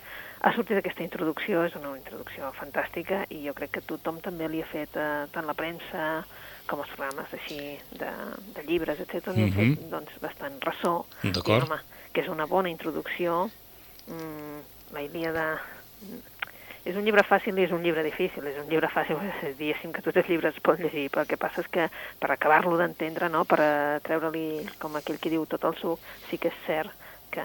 ha 0.41 0.53
sortit 0.53 0.79
aquesta 0.79 1.05
introducció, 1.05 1.65
és 1.67 1.75
una 1.79 1.95
introducció 1.97 2.51
fantàstica 2.59 3.25
i 3.33 3.43
jo 3.47 3.55
crec 3.57 3.77
que 3.77 3.85
tothom 3.89 4.21
també 4.25 4.49
li 4.53 4.63
ha 4.63 4.69
fet, 4.71 4.97
eh, 4.97 5.27
tant 5.33 5.49
la 5.49 5.57
premsa 5.57 6.25
com 6.67 6.83
els 6.83 6.93
programes 6.95 7.33
així 7.33 7.77
de, 7.99 8.13
de 8.57 8.65
llibres, 8.67 9.01
etc. 9.01 9.33
Mm 9.33 9.49
-hmm. 9.49 9.57
fet 9.57 9.91
doncs, 9.91 10.21
bastant 10.21 10.61
ressò. 10.61 11.05
D'acord. 11.23 11.71
Que 12.13 12.21
és 12.21 12.29
una 12.29 12.47
bona 12.47 12.69
introducció. 12.69 13.51
Mm, 14.07 14.61
la 14.93 15.03
Ilíada 15.03 15.61
és 16.85 16.95
un 16.95 17.03
llibre 17.03 17.25
fàcil 17.27 17.59
i 17.59 17.65
és 17.65 17.73
un 17.73 17.83
llibre 17.83 18.03
difícil. 18.03 18.47
És 18.47 18.59
un 18.63 18.69
llibre 18.69 18.89
fàcil, 18.89 19.17
diguéssim 19.61 19.93
que 19.93 20.03
tots 20.03 20.17
els 20.17 20.29
llibres 20.29 20.55
es 20.55 20.63
poden 20.63 20.87
llegir, 20.87 21.11
però 21.11 21.21
el 21.23 21.27
que 21.27 21.37
passa 21.37 21.61
és 21.61 21.69
que 21.69 21.89
per 22.21 22.31
acabar-lo 22.31 22.77
d'entendre, 22.77 23.29
no, 23.29 23.45
per 23.45 24.01
treure-li, 24.03 24.67
com 24.79 24.95
aquell 24.95 25.19
que 25.19 25.31
diu, 25.31 25.47
tot 25.47 25.65
el 25.65 25.75
suc, 25.81 25.99
sí 26.31 26.39
que 26.39 26.49
és 26.49 26.63
cert 26.67 26.91
que 27.31 27.45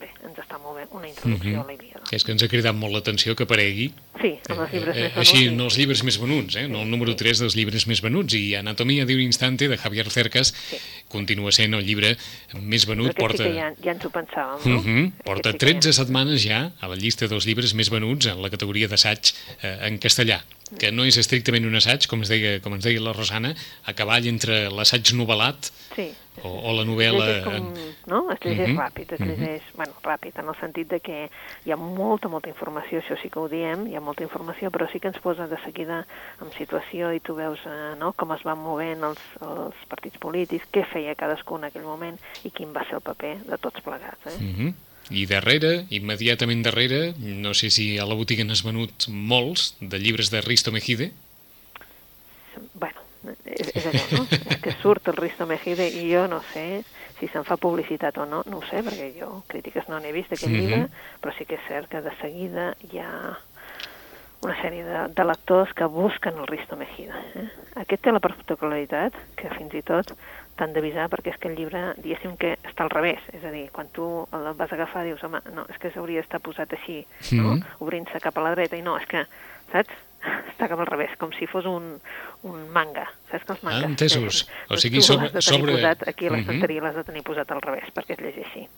bé, 0.00 0.08
ens 0.26 0.38
està 0.42 0.58
molt 0.62 0.78
bé 0.78 0.86
una 0.96 1.08
introducció 1.08 1.50
mm 1.50 1.54
-hmm. 1.54 1.62
a 1.62 1.66
la 1.66 1.74
Ilíada. 1.74 2.04
És 2.10 2.24
que 2.24 2.32
ens 2.32 2.42
ha 2.42 2.48
cridat 2.48 2.74
molt 2.74 2.92
l'atenció 2.94 3.34
que 3.36 3.44
aparegui. 3.44 3.92
Sí, 4.20 4.32
amb 4.48 4.60
els 4.60 4.72
llibres 4.72 4.96
eh, 4.96 5.00
més 5.00 5.12
venuts. 5.14 5.18
Així, 5.22 5.46
en 5.46 5.60
els 5.60 5.76
llibres 5.78 6.02
més 6.02 6.18
venuts, 6.20 6.56
eh? 6.56 6.68
no 6.68 6.82
el 6.82 6.90
número 6.90 7.14
3 7.16 7.38
dels 7.38 7.56
llibres 7.56 7.86
més 7.86 8.00
venuts, 8.02 8.34
i 8.34 8.54
Anatomia 8.54 9.04
d'un 9.04 9.20
instante, 9.20 9.68
de 9.68 9.76
Javier 9.76 10.10
Cercas, 10.10 10.54
sí. 10.70 10.76
continua 11.08 11.52
sent 11.52 11.74
el 11.74 11.84
llibre 11.84 12.16
més 12.54 12.86
venut. 12.86 13.14
Però 13.14 13.28
porta... 13.28 13.44
sí 13.44 13.50
que 13.50 13.56
ja, 13.56 13.72
ja 13.84 13.92
ens 13.92 14.04
ho 14.04 14.10
pensàvem, 14.10 14.58
no? 14.64 14.80
Mm 14.80 14.84
-hmm. 14.86 15.12
Porta 15.24 15.52
13 15.52 15.88
ja... 15.88 15.92
setmanes 15.92 16.42
ja 16.42 16.72
a 16.80 16.88
la 16.88 16.96
llista 16.96 17.28
dels 17.28 17.46
llibres 17.46 17.74
més 17.74 17.90
venuts 17.90 18.26
en 18.26 18.42
la 18.42 18.50
categoria 18.50 18.88
d'assaig 18.88 19.34
eh, 19.62 19.86
en 19.86 19.98
castellà 19.98 20.42
que 20.78 20.90
no 20.94 21.06
és 21.08 21.18
estrictament 21.20 21.66
un 21.66 21.78
assaig, 21.78 22.06
com, 22.10 22.22
es 22.22 22.30
deia, 22.30 22.58
com 22.62 22.74
ens 22.76 22.86
deia 22.86 23.02
la 23.02 23.14
Rosana, 23.16 23.54
a 23.86 23.94
cavall 23.96 24.26
entre 24.30 24.68
l'assaig 24.70 25.12
novel·lat 25.18 25.70
sí. 25.94 26.06
o, 26.42 26.50
o 26.50 26.74
la 26.76 26.84
novel·la... 26.86 27.26
Es 27.38 27.46
com, 27.46 27.70
no? 28.10 28.20
Es 28.34 28.42
llegeix 28.44 28.68
uh 28.68 28.72
mhm. 28.72 28.78
-huh. 28.78 28.84
ràpid, 28.84 29.14
es 29.14 29.20
llegeix, 29.20 29.62
uh 29.62 29.68
-huh. 29.70 29.76
bueno, 29.76 29.94
ràpid, 30.04 30.38
en 30.38 30.48
el 30.48 30.56
sentit 30.60 30.88
de 30.88 31.00
que 31.00 31.30
hi 31.64 31.72
ha 31.72 31.76
molta, 31.76 32.28
molta 32.28 32.48
informació, 32.48 33.00
això 33.00 33.16
sí 33.22 33.30
que 33.30 33.38
ho 33.38 33.48
diem, 33.48 33.86
hi 33.86 33.96
ha 33.96 34.00
molta 34.00 34.22
informació, 34.22 34.70
però 34.70 34.90
sí 34.92 35.00
que 35.00 35.08
ens 35.08 35.18
posa 35.18 35.46
de 35.46 35.58
seguida 35.64 36.06
en 36.40 36.52
situació 36.58 37.12
i 37.12 37.20
tu 37.20 37.34
veus 37.34 37.58
eh, 37.66 37.96
no? 37.98 38.12
com 38.12 38.32
es 38.32 38.42
van 38.42 38.58
movent 38.58 39.02
els, 39.02 39.20
els 39.40 39.76
partits 39.88 40.18
polítics, 40.18 40.68
què 40.72 40.84
feia 40.84 41.14
cadascú 41.14 41.56
en 41.56 41.64
aquell 41.64 41.84
moment 41.84 42.18
i 42.44 42.50
quin 42.50 42.72
va 42.72 42.84
ser 42.84 42.94
el 42.94 43.02
paper 43.02 43.36
de 43.46 43.58
tots 43.58 43.80
plegats. 43.80 44.26
Eh? 44.26 44.38
Uh 44.40 44.56
-huh. 44.58 44.74
I 45.10 45.26
darrere, 45.26 45.86
immediatament 45.90 46.62
darrere, 46.62 47.14
no 47.18 47.54
sé 47.54 47.70
si 47.74 47.98
a 47.98 48.06
la 48.06 48.14
botiga 48.14 48.44
n'has 48.46 48.62
venut 48.66 49.08
molts 49.10 49.74
de 49.80 49.98
llibres 49.98 50.30
de 50.30 50.40
Risto 50.44 50.70
Mejide. 50.70 51.10
Bueno, 52.74 53.02
és, 53.44 53.72
és 53.74 53.86
allò, 53.90 54.04
no? 54.14 54.24
és 54.30 54.62
que 54.62 54.74
surt 54.82 55.10
el 55.10 55.18
Risto 55.18 55.46
Mejide 55.50 55.88
i 55.88 56.06
jo 56.12 56.26
no 56.30 56.40
sé 56.52 56.82
si 57.20 57.28
se'n 57.28 57.44
fa 57.44 57.58
publicitat 57.60 58.16
o 58.18 58.24
no, 58.24 58.40
no 58.48 58.60
ho 58.60 58.66
sé, 58.70 58.80
perquè 58.86 59.10
jo 59.18 59.42
crítiques 59.50 59.90
no 59.90 60.00
n'he 60.00 60.12
vist 60.16 60.30
d'aquest 60.30 60.48
mm 60.48 60.56
-hmm. 60.56 60.68
llibre, 60.70 60.88
però 61.20 61.36
sí 61.36 61.44
que 61.44 61.58
és 61.58 61.66
cert 61.68 61.88
que 61.90 62.00
de 62.00 62.14
seguida 62.22 62.74
hi 62.92 62.98
ha 62.98 63.38
una 64.40 64.56
sèrie 64.62 64.84
de, 64.84 65.00
de 65.12 65.24
lectors 65.24 65.72
que 65.76 65.84
busquen 65.84 66.38
el 66.38 66.46
Risto 66.46 66.76
Mejida. 66.76 67.18
Eh? 67.36 67.48
Aquest 67.82 68.02
té 68.02 68.12
la 68.12 68.22
particularitat 68.24 69.12
que 69.36 69.50
fins 69.56 69.74
i 69.74 69.82
tot 69.82 70.14
t'han 70.60 70.74
d'avisar 70.76 71.08
perquè 71.12 71.32
és 71.32 71.40
que 71.40 71.48
el 71.48 71.56
llibre, 71.58 71.80
diguéssim 72.02 72.36
que 72.40 72.52
està 72.68 72.84
al 72.84 72.92
revés, 72.92 73.24
és 73.32 73.44
a 73.48 73.52
dir, 73.54 73.66
quan 73.74 73.88
tu 73.96 74.06
el 74.36 74.50
vas 74.58 74.72
agafar 74.76 75.06
dius, 75.08 75.22
home, 75.24 75.40
no, 75.56 75.64
és 75.72 75.80
que 75.80 75.92
s'hauria 75.94 76.20
d'estar 76.20 76.42
posat 76.44 76.76
així, 76.76 77.00
no? 77.32 77.56
Mm 77.56 77.56
-hmm. 77.56 77.80
obrint-se 77.86 78.20
cap 78.20 78.36
a 78.36 78.44
la 78.44 78.54
dreta, 78.54 78.76
i 78.76 78.82
no, 78.82 78.98
és 78.98 79.06
que, 79.06 79.24
saps? 79.72 79.94
Està 80.52 80.68
cap 80.68 80.78
al 80.78 80.86
revés, 80.86 81.16
com 81.16 81.32
si 81.32 81.46
fos 81.46 81.64
un, 81.64 81.96
un 82.42 82.68
manga, 82.72 83.06
saps 83.30 83.44
que 83.44 83.52
els 83.52 83.62
mangas... 83.62 83.84
Ah, 83.84 83.88
entesos. 83.88 84.48
O 84.68 84.76
sigui, 84.76 85.00
sobre... 85.00 85.30
sobre... 85.40 85.72
Posat, 85.72 86.08
aquí 86.08 86.26
a 86.26 86.30
l'estanteria 86.30 86.80
mm 86.80 86.84
-hmm. 86.84 86.86
l'has 86.86 86.96
de 87.00 87.04
tenir 87.04 87.22
posat 87.22 87.50
al 87.50 87.62
revés, 87.62 87.88
perquè 87.94 88.12
es 88.12 88.20
llegeix 88.20 88.46
així. 88.46 88.68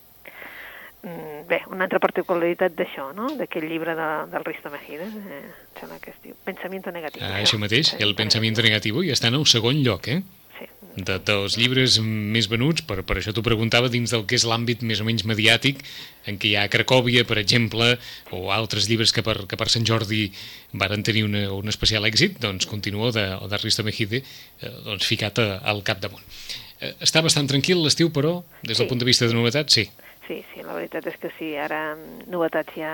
Mm, 1.02 1.48
bé, 1.48 1.58
una 1.66 1.84
altra 1.88 1.98
particularitat 1.98 2.76
d'això, 2.78 3.08
no? 3.12 3.26
d'aquest 3.34 3.64
llibre 3.66 3.96
de, 3.98 4.08
del 4.30 4.44
Risto 4.44 4.70
Mejide, 4.70 5.02
eh, 5.02 5.50
sembla 5.80 5.98
que 5.98 6.10
es 6.10 6.18
diu 6.22 6.36
Pensamiento 6.44 6.92
Negativo. 6.92 7.26
Ah, 7.26 7.40
això 7.42 7.58
mateix, 7.58 7.96
el 7.98 8.14
Pensamiento 8.14 8.62
Negativo, 8.62 9.02
i 9.02 9.10
està 9.10 9.26
en 9.26 9.34
el 9.34 9.46
segon 9.46 9.82
lloc, 9.82 10.06
eh? 10.06 10.22
Sí. 10.58 10.66
De, 10.96 11.18
dels 11.24 11.56
llibres 11.56 11.94
més 12.04 12.48
venuts, 12.52 12.82
per, 12.84 12.98
per 13.02 13.16
això 13.16 13.32
t'ho 13.32 13.42
preguntava, 13.42 13.88
dins 13.88 14.10
del 14.12 14.26
que 14.28 14.36
és 14.36 14.44
l'àmbit 14.44 14.82
més 14.84 15.00
o 15.00 15.04
menys 15.08 15.24
mediàtic, 15.24 15.80
en 16.28 16.36
què 16.38 16.50
hi 16.50 16.56
ha 16.60 16.66
Cracòvia, 16.68 17.24
per 17.24 17.38
exemple, 17.40 17.96
o 18.30 18.50
altres 18.52 18.88
llibres 18.90 19.12
que 19.16 19.22
per, 19.24 19.46
que 19.48 19.56
per 19.56 19.68
Sant 19.72 19.86
Jordi 19.88 20.26
varen 20.76 21.02
tenir 21.02 21.24
una, 21.24 21.46
un 21.56 21.68
especial 21.72 22.04
èxit, 22.04 22.36
doncs 22.42 22.66
continua 22.68 23.10
de, 23.16 23.24
de 23.48 23.62
Risto 23.62 23.82
Mejide 23.86 24.20
eh, 24.20 24.70
doncs, 24.84 25.06
ficat 25.08 25.38
a, 25.40 25.48
al 25.64 25.80
capdamunt. 25.82 26.22
Eh, 26.82 26.92
està 27.00 27.22
bastant 27.24 27.48
tranquil 27.48 27.80
l'estiu, 27.82 28.10
però, 28.12 28.42
des 28.62 28.76
del 28.76 28.84
Sí. 28.86 28.90
punt 28.92 29.00
de 29.00 29.08
vista 29.08 29.26
de 29.26 29.32
novetats, 29.34 29.72
sí. 29.72 29.88
Sí, 30.28 30.42
sí, 30.52 30.60
la 30.62 30.74
veritat 30.76 31.06
és 31.08 31.16
que 31.18 31.32
sí, 31.38 31.54
ara 31.56 31.94
mm, 31.96 32.28
novetats 32.30 32.76
ja, 32.76 32.92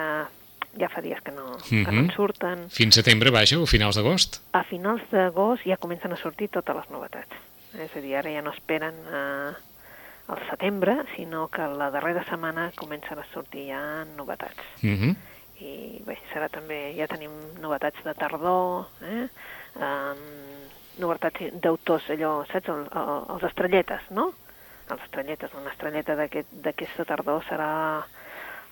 ja 0.78 0.88
fa 0.88 1.02
dies 1.02 1.18
que 1.24 1.32
no, 1.34 1.56
que 1.66 1.82
no 1.82 1.90
Mhm. 1.92 1.98
en 2.06 2.14
surten. 2.14 2.64
Fins 2.70 2.94
setembre, 2.94 3.30
vaja, 3.34 3.58
o 3.58 3.66
finals 3.66 3.96
d'agost. 3.98 4.38
A 4.52 4.62
finals 4.64 5.02
d'agost 5.10 5.66
ja 5.66 5.76
comencen 5.76 6.12
a 6.14 6.16
sortir 6.22 6.48
totes 6.48 6.76
les 6.76 6.88
novetats. 6.94 7.34
És 7.78 7.94
a 7.96 8.00
dir, 8.02 8.16
ara 8.18 8.30
ja 8.32 8.42
no 8.42 8.50
esperen 8.50 8.94
eh, 9.06 9.52
al 10.28 10.40
setembre, 10.50 10.96
sinó 11.14 11.46
que 11.48 11.62
la 11.62 11.90
darrera 11.94 12.24
setmana 12.28 12.72
comencen 12.76 13.18
a 13.18 13.24
sortir 13.32 13.68
ja 13.70 14.04
novetats. 14.16 14.58
Uh 14.82 14.90
-huh. 14.98 15.14
I 15.60 16.02
bé, 16.06 16.18
serà 16.32 16.48
també, 16.48 16.94
ja 16.96 17.06
tenim 17.08 17.30
novetats 17.60 18.02
de 18.04 18.14
tardor, 18.14 18.86
eh? 19.02 19.28
Um, 19.74 20.18
novetats 20.98 21.40
d'autors, 21.60 22.08
allò, 22.10 22.44
saps, 22.46 22.68
el, 22.68 22.86
el, 22.94 23.24
els 23.34 23.42
estrelletes, 23.42 24.00
no? 24.10 24.32
Els 24.90 25.02
estrelletes, 25.02 25.50
una 25.54 25.70
estrelleta 25.70 26.14
d'aquest- 26.16 26.52
d'aquesta 26.52 27.04
tardor 27.04 27.42
serà 27.44 28.04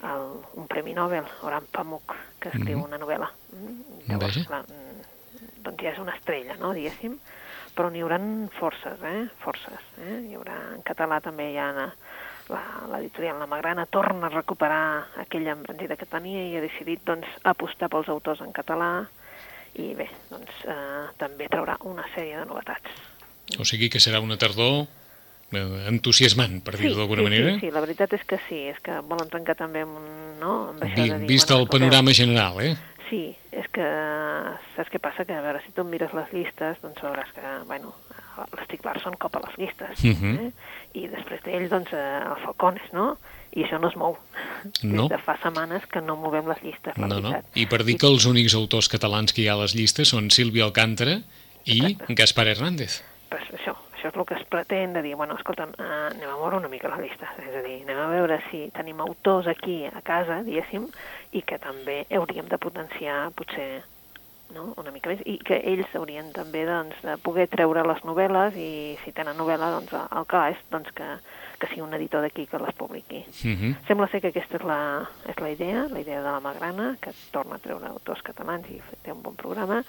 el, 0.03 0.43
un 0.55 0.67
Premi 0.67 0.95
Nobel, 0.95 1.25
Oran 1.43 1.65
Pamuk, 1.73 2.15
que 2.41 2.49
escriu 2.49 2.79
Mhm. 2.79 2.85
una 2.85 2.99
novel·la. 2.99 3.31
Mm, 3.53 4.19
Vaja. 4.19 4.45
clar, 4.47 4.63
mm, 4.63 5.63
doncs 5.63 5.83
ja 5.83 5.91
és 5.91 5.99
una 5.99 6.15
estrella, 6.15 6.57
no?, 6.57 6.73
diguéssim, 6.73 7.19
però 7.77 7.91
n'hi 7.93 8.01
haurà 8.05 8.17
forces, 8.59 8.97
eh?, 9.05 9.27
forces, 9.45 9.83
eh? 10.01 10.17
Hi 10.31 10.35
haurà, 10.39 10.57
en 10.75 10.83
català 10.87 11.21
també 11.25 11.51
hi 11.53 11.59
ha 11.61 11.69
la- 11.77 11.93
la- 12.49 12.87
l'editorial 12.95 13.39
La 13.43 13.47
Magrana 13.51 13.85
torna 13.87 14.27
a 14.31 14.33
recuperar 14.33 15.07
aquella 15.23 15.53
embranzida 15.53 15.97
que 16.01 16.07
tenia 16.09 16.43
i 16.49 16.57
ha 16.57 16.65
decidit 16.65 17.05
doncs, 17.05 17.29
apostar 17.45 17.91
pels 17.93 18.09
autors 18.09 18.41
en 18.41 18.53
català 18.57 18.91
i 19.77 19.93
bé, 19.95 20.07
doncs 20.31 20.63
eh, 20.65 21.07
també 21.21 21.51
traurà 21.53 21.77
una 21.85 22.07
sèrie 22.15 22.39
de 22.39 22.47
novetats. 22.49 22.89
O 23.61 23.65
sigui 23.69 23.91
que 23.93 24.01
serà 24.01 24.23
una 24.25 24.39
tardor 24.41 24.87
eh, 25.53 25.85
entusiasmant, 25.91 26.63
per 26.65 26.79
dir-ho 26.79 26.97
d'alguna 26.97 27.21
sí, 27.23 27.29
manera. 27.29 27.53
Sí, 27.55 27.67
sí, 27.67 27.71
la 27.75 27.83
veritat 27.85 28.17
és 28.17 28.25
que 28.27 28.39
sí, 28.49 28.63
és 28.73 28.81
que 28.83 28.97
volen 29.07 29.29
trencar 29.29 29.55
també 29.59 29.85
amb, 29.85 29.99
un, 30.01 30.09
no? 30.41 30.55
amb 30.73 30.83
això 30.83 31.03
Vi, 31.03 31.11
de 31.13 31.19
dir... 31.21 31.29
vist 31.29 31.51
bueno, 31.53 31.63
el 31.63 31.69
panorama 31.69 32.15
general, 32.17 32.61
eh? 32.65 32.73
Sí, 33.09 33.37
és 33.55 33.67
que 33.71 33.85
saps 34.75 34.91
què 34.91 34.99
passa? 35.03 35.25
Que 35.25 35.37
a 35.37 35.43
veure, 35.45 35.61
si 35.65 35.71
tu 35.77 35.85
mires 35.87 36.13
les 36.17 36.33
llistes, 36.35 36.81
doncs 36.83 36.99
veuràs 37.05 37.29
que, 37.37 37.53
bueno, 37.69 37.93
l'Estic 38.57 38.85
Larsson 38.85 39.15
copa 39.21 39.41
les 39.47 39.57
llistes, 39.59 40.03
Mhm. 40.05 40.35
eh? 40.47 40.53
i 40.95 41.07
després 41.09 41.43
d'ell, 41.45 41.69
doncs, 41.69 41.93
eh, 41.93 42.21
el 42.27 42.37
Falcones, 42.45 42.93
no? 42.93 43.17
I 43.57 43.63
això 43.65 43.79
no 43.81 43.89
es 43.89 43.97
mou. 43.97 44.19
No. 44.83 45.07
Des 45.09 45.17
de 45.17 45.23
fa 45.25 45.39
setmanes 45.43 45.87
que 45.87 46.01
no 46.03 46.17
movem 46.17 46.47
les 46.49 46.61
llistes, 46.63 46.99
la 46.99 47.07
No, 47.07 47.21
no. 47.21 47.31
veritat. 47.31 47.57
I 47.57 47.67
per 47.67 47.85
dir 47.85 47.97
que 47.97 48.07
els 48.07 48.27
únics 48.27 48.55
autors 48.55 48.89
catalans 48.89 49.33
que 49.33 49.43
hi 49.43 49.49
ha 49.49 49.55
a 49.55 49.63
les 49.63 49.75
llistes 49.75 50.09
són 50.09 50.31
Sílvia 50.31 50.65
Alcántara 50.65 51.23
i 51.65 51.79
Exacte. 51.93 52.15
Gaspar 52.15 52.49
Hernández. 52.49 53.03
Pues 53.31 53.49
això, 53.59 53.75
això 53.95 54.11
és 54.11 54.17
el 54.17 54.27
que 54.29 54.37
es 54.39 54.45
pretén 54.51 54.93
de 54.95 55.03
dir, 55.03 55.17
bueno, 55.19 55.35
escolta'm, 55.35 55.75
eh, 55.79 55.89
anem 56.13 56.31
a 56.31 56.37
moure 56.39 56.61
una 56.61 56.71
mica 56.71 56.89
la 56.89 57.01
llista, 57.01 57.33
és 57.43 57.55
a 57.55 57.63
dir, 57.65 57.81
anem 57.83 57.99
a 58.05 58.07
veure 58.13 58.39
si 58.51 58.67
tenim 58.77 59.01
autors 59.03 59.49
aquí 59.51 59.85
a 59.87 60.03
casa, 60.07 60.43
diguéssim, 60.47 60.87
i 61.33 61.43
que 61.43 61.59
també 61.59 62.05
hauríem 62.11 62.49
de 62.53 62.59
potenciar 62.63 63.19
potser 63.37 63.83
no? 64.55 64.73
una 64.77 64.93
mica 64.95 65.11
més, 65.11 65.23
i 65.27 65.39
que 65.43 65.59
ells 65.73 65.95
haurien 65.99 66.31
també 66.37 66.65
doncs, 66.69 66.99
de 67.03 67.17
poder 67.25 67.49
treure 67.53 67.85
les 67.87 68.03
novel·les 68.07 68.57
i 68.61 68.71
si 69.03 69.15
tenen 69.17 69.39
novel·la, 69.41 69.73
doncs 69.75 69.95
que 70.31 70.45
és 70.53 70.63
doncs, 70.71 70.93
que, 70.97 71.11
que 71.59 71.69
sigui 71.71 71.83
un 71.85 71.95
editor 71.97 72.23
d'aquí 72.25 72.47
que 72.51 72.59
les 72.61 72.75
publiqui. 72.75 73.25
Uh 73.45 73.57
-huh. 73.57 73.73
Sembla 73.87 74.09
ser 74.09 74.21
que 74.21 74.29
aquesta 74.29 74.57
és 74.57 74.65
la, 74.65 75.09
és 75.29 75.37
la 75.41 75.51
idea, 75.51 75.87
la 75.89 76.01
idea 76.01 76.23
de 76.23 76.31
la 76.31 76.41
Magrana, 76.41 76.97
que 77.01 77.11
torna 77.31 77.57
a 77.57 77.59
treure 77.59 77.87
autors 77.87 78.23
catalans 78.23 78.67
i 78.71 78.81
té 79.03 79.13
un 79.13 79.23
bon 79.23 79.35
programa. 79.35 79.85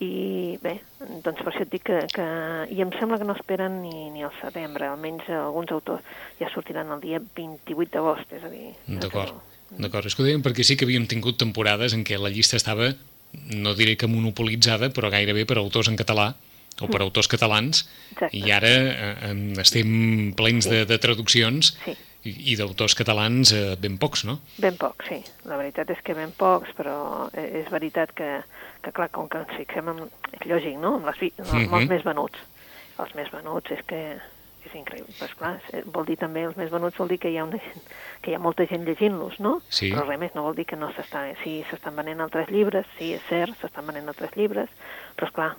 I 0.00 0.58
bé, 0.62 0.80
doncs 1.24 1.42
per 1.42 1.52
això 1.52 1.62
et 1.62 1.70
dic 1.70 1.82
que, 1.82 2.06
que... 2.12 2.26
I 2.70 2.80
em 2.80 2.90
sembla 2.98 3.18
que 3.18 3.24
no 3.24 3.34
esperen 3.34 3.82
ni, 3.82 4.10
ni 4.10 4.22
al 4.22 4.32
setembre, 4.40 4.86
almenys 4.86 5.28
alguns 5.28 5.70
autors 5.70 6.02
ja 6.38 6.48
sortiran 6.50 6.90
el 6.92 7.00
dia 7.00 7.20
28 7.34 7.90
d'agost, 7.90 8.32
és 8.32 8.44
a 8.44 8.48
dir... 8.48 8.74
D'acord. 8.86 9.34
D'acord, 9.70 10.06
és 10.06 10.14
que 10.14 10.22
ho 10.22 10.26
dèiem 10.26 10.42
perquè 10.42 10.64
sí 10.64 10.76
que 10.76 10.86
havíem 10.86 11.06
tingut 11.06 11.36
temporades 11.36 11.92
en 11.92 12.04
què 12.04 12.18
la 12.18 12.30
llista 12.30 12.56
estava, 12.56 12.94
no 13.52 13.74
diré 13.74 13.96
que 13.96 14.06
monopolitzada, 14.06 14.88
però 14.88 15.10
gairebé 15.10 15.44
per 15.44 15.58
autors 15.58 15.88
en 15.88 15.96
català 15.96 16.34
o 16.80 16.86
per 16.88 17.00
autors 17.02 17.28
catalans, 17.28 17.84
Exacte. 18.12 18.36
i 18.36 18.50
ara 18.54 18.68
eh, 18.68 19.30
em- 19.30 19.58
estem 19.58 20.32
plens 20.36 20.68
de, 20.70 20.84
de 20.86 20.98
traduccions 20.98 21.72
Sí. 21.84 21.96
i, 22.24 22.32
i 22.52 22.56
d'autors 22.58 22.94
catalans 22.98 23.52
eh, 23.52 23.76
ben 23.80 23.96
pocs, 23.98 24.24
no? 24.28 24.38
Ben 24.58 24.76
pocs, 24.78 25.06
sí. 25.08 25.20
La 25.48 25.56
veritat 25.56 25.90
és 25.90 26.00
que 26.04 26.14
ben 26.14 26.32
pocs, 26.36 26.70
però 26.78 27.28
eh, 27.32 27.62
és 27.64 27.70
veritat 27.70 28.12
que, 28.14 28.30
que 28.82 28.92
clar, 28.92 29.10
com 29.14 29.28
que 29.28 29.38
ens 29.44 29.54
fixem 29.56 29.88
en... 29.94 30.04
És 30.38 30.46
lògic, 30.46 30.78
no?, 30.78 30.96
amb, 30.98 31.06
les, 31.10 31.18
vi- 31.22 31.32
amb 31.38 31.52
Mhm. 31.52 31.74
els 31.82 31.88
més 31.94 32.04
venuts. 32.04 32.38
Els 32.98 33.14
més 33.14 33.30
venuts 33.30 33.70
és 33.70 33.84
que 33.86 34.00
és 34.68 34.74
increïble. 34.74 35.14
Pues 35.18 35.32
clar, 35.38 35.54
és- 35.72 35.86
vol 35.86 36.04
dir 36.04 36.16
també, 36.18 36.42
els 36.44 36.56
més 36.58 36.68
venuts 36.70 36.98
vol 36.98 37.08
dir 37.08 37.18
que 37.22 37.30
hi 37.30 37.38
ha, 37.38 37.44
una, 37.46 37.58
que 38.20 38.30
hi 38.32 38.34
ha 38.34 38.38
molta 38.42 38.66
gent 38.66 38.84
llegint-los, 38.84 39.38
no? 39.40 39.60
Sí. 39.70 39.92
Però 39.94 40.02
res 40.06 40.18
més, 40.18 40.34
no 40.34 40.42
vol 40.42 40.54
dir 40.58 40.66
que 40.66 40.76
no 40.76 40.90
s'està... 40.92 41.22
Sí, 41.44 41.62
s'estan 41.70 41.96
venent 41.96 42.20
altres 42.20 42.50
llibres, 42.50 42.84
sí, 42.98 43.12
és 43.14 43.22
cert, 43.30 43.54
s'estan 43.62 43.86
venent 43.86 44.08
altres 44.10 44.34
llibres, 44.36 44.68
però, 45.16 45.30
és 45.30 45.34
clar, 45.38 45.52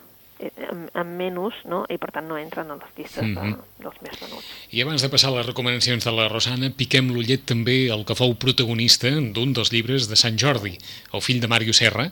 amb, 0.69 0.89
amb 0.93 1.09
menys, 1.19 1.53
no? 1.65 1.85
I 1.89 1.97
per 1.97 2.11
tant 2.15 2.27
no 2.27 2.37
entren 2.39 2.69
a 2.71 2.75
les 2.79 2.91
llistes 2.97 3.23
de, 3.23 3.27
Mhm. 3.33 3.57
dels 3.83 4.01
més 4.01 4.19
venuts. 4.19 4.45
I 4.71 4.81
abans 4.81 5.01
de 5.01 5.09
passar 5.09 5.29
a 5.29 5.35
les 5.37 5.45
recomanacions 5.45 6.03
de 6.05 6.11
la 6.11 6.27
Rosana, 6.29 6.69
piquem 6.75 7.09
l'ullet 7.11 7.43
també 7.45 7.89
el 7.91 8.05
que 8.05 8.15
fou 8.15 8.35
protagonista 8.35 9.09
d'un 9.09 9.53
dels 9.53 9.71
llibres 9.71 10.07
de 10.09 10.15
Sant 10.15 10.37
Jordi, 10.37 10.77
el 11.13 11.21
fill 11.21 11.39
de 11.41 11.47
Màrio 11.47 11.73
Serra, 11.73 12.11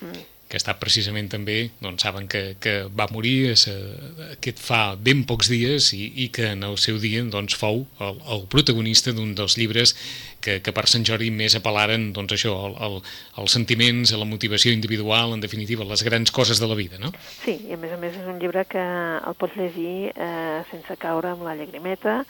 Mm. 0.00 0.12
Que 0.46 0.58
està 0.60 0.76
precisament 0.78 1.26
també, 1.32 1.56
doncs 1.82 2.04
saben 2.06 2.28
que, 2.30 2.54
que 2.62 2.74
va 2.94 3.08
morir 3.10 3.50
és, 3.50 3.66
eh, 3.70 4.26
aquest 4.36 4.62
fa 4.62 4.80
ben 4.94 5.24
pocs 5.26 5.50
dies 5.50 5.90
i, 5.96 6.04
i 6.22 6.28
que 6.34 6.52
en 6.54 6.62
el 6.66 6.78
seu 6.78 7.00
dia 7.02 7.24
doncs, 7.26 7.56
fou 7.58 7.82
el, 7.98 8.20
el 8.30 8.46
protagonista 8.52 9.14
d'un 9.16 9.34
dels 9.34 9.58
llibres 9.58 9.96
que, 10.40 10.60
que 10.62 10.74
per 10.76 10.86
Sant 10.86 11.06
Jordi 11.08 11.32
més 11.34 11.56
apel·laren 11.58 12.12
doncs, 12.14 12.36
això, 12.36 12.54
el, 12.68 12.76
el, 12.86 12.98
els 13.42 13.56
sentiments, 13.58 14.14
la 14.14 14.28
motivació 14.28 14.70
individual, 14.76 15.34
en 15.34 15.42
definitiva, 15.42 15.86
les 15.88 16.06
grans 16.06 16.30
coses 16.30 16.62
de 16.62 16.70
la 16.70 16.78
vida, 16.78 17.00
no? 17.02 17.10
Sí, 17.42 17.58
i 17.66 17.74
a 17.74 17.80
més 17.82 17.96
a 17.96 17.98
més 17.98 18.14
és 18.14 18.30
un 18.30 18.38
llibre 18.42 18.62
que 18.70 18.82
el 18.82 19.38
pots 19.40 19.58
llegir 19.58 20.12
eh, 20.14 20.60
sense 20.70 20.98
caure 21.02 21.34
amb 21.34 21.42
la 21.46 21.56
llagrimeta, 21.58 22.20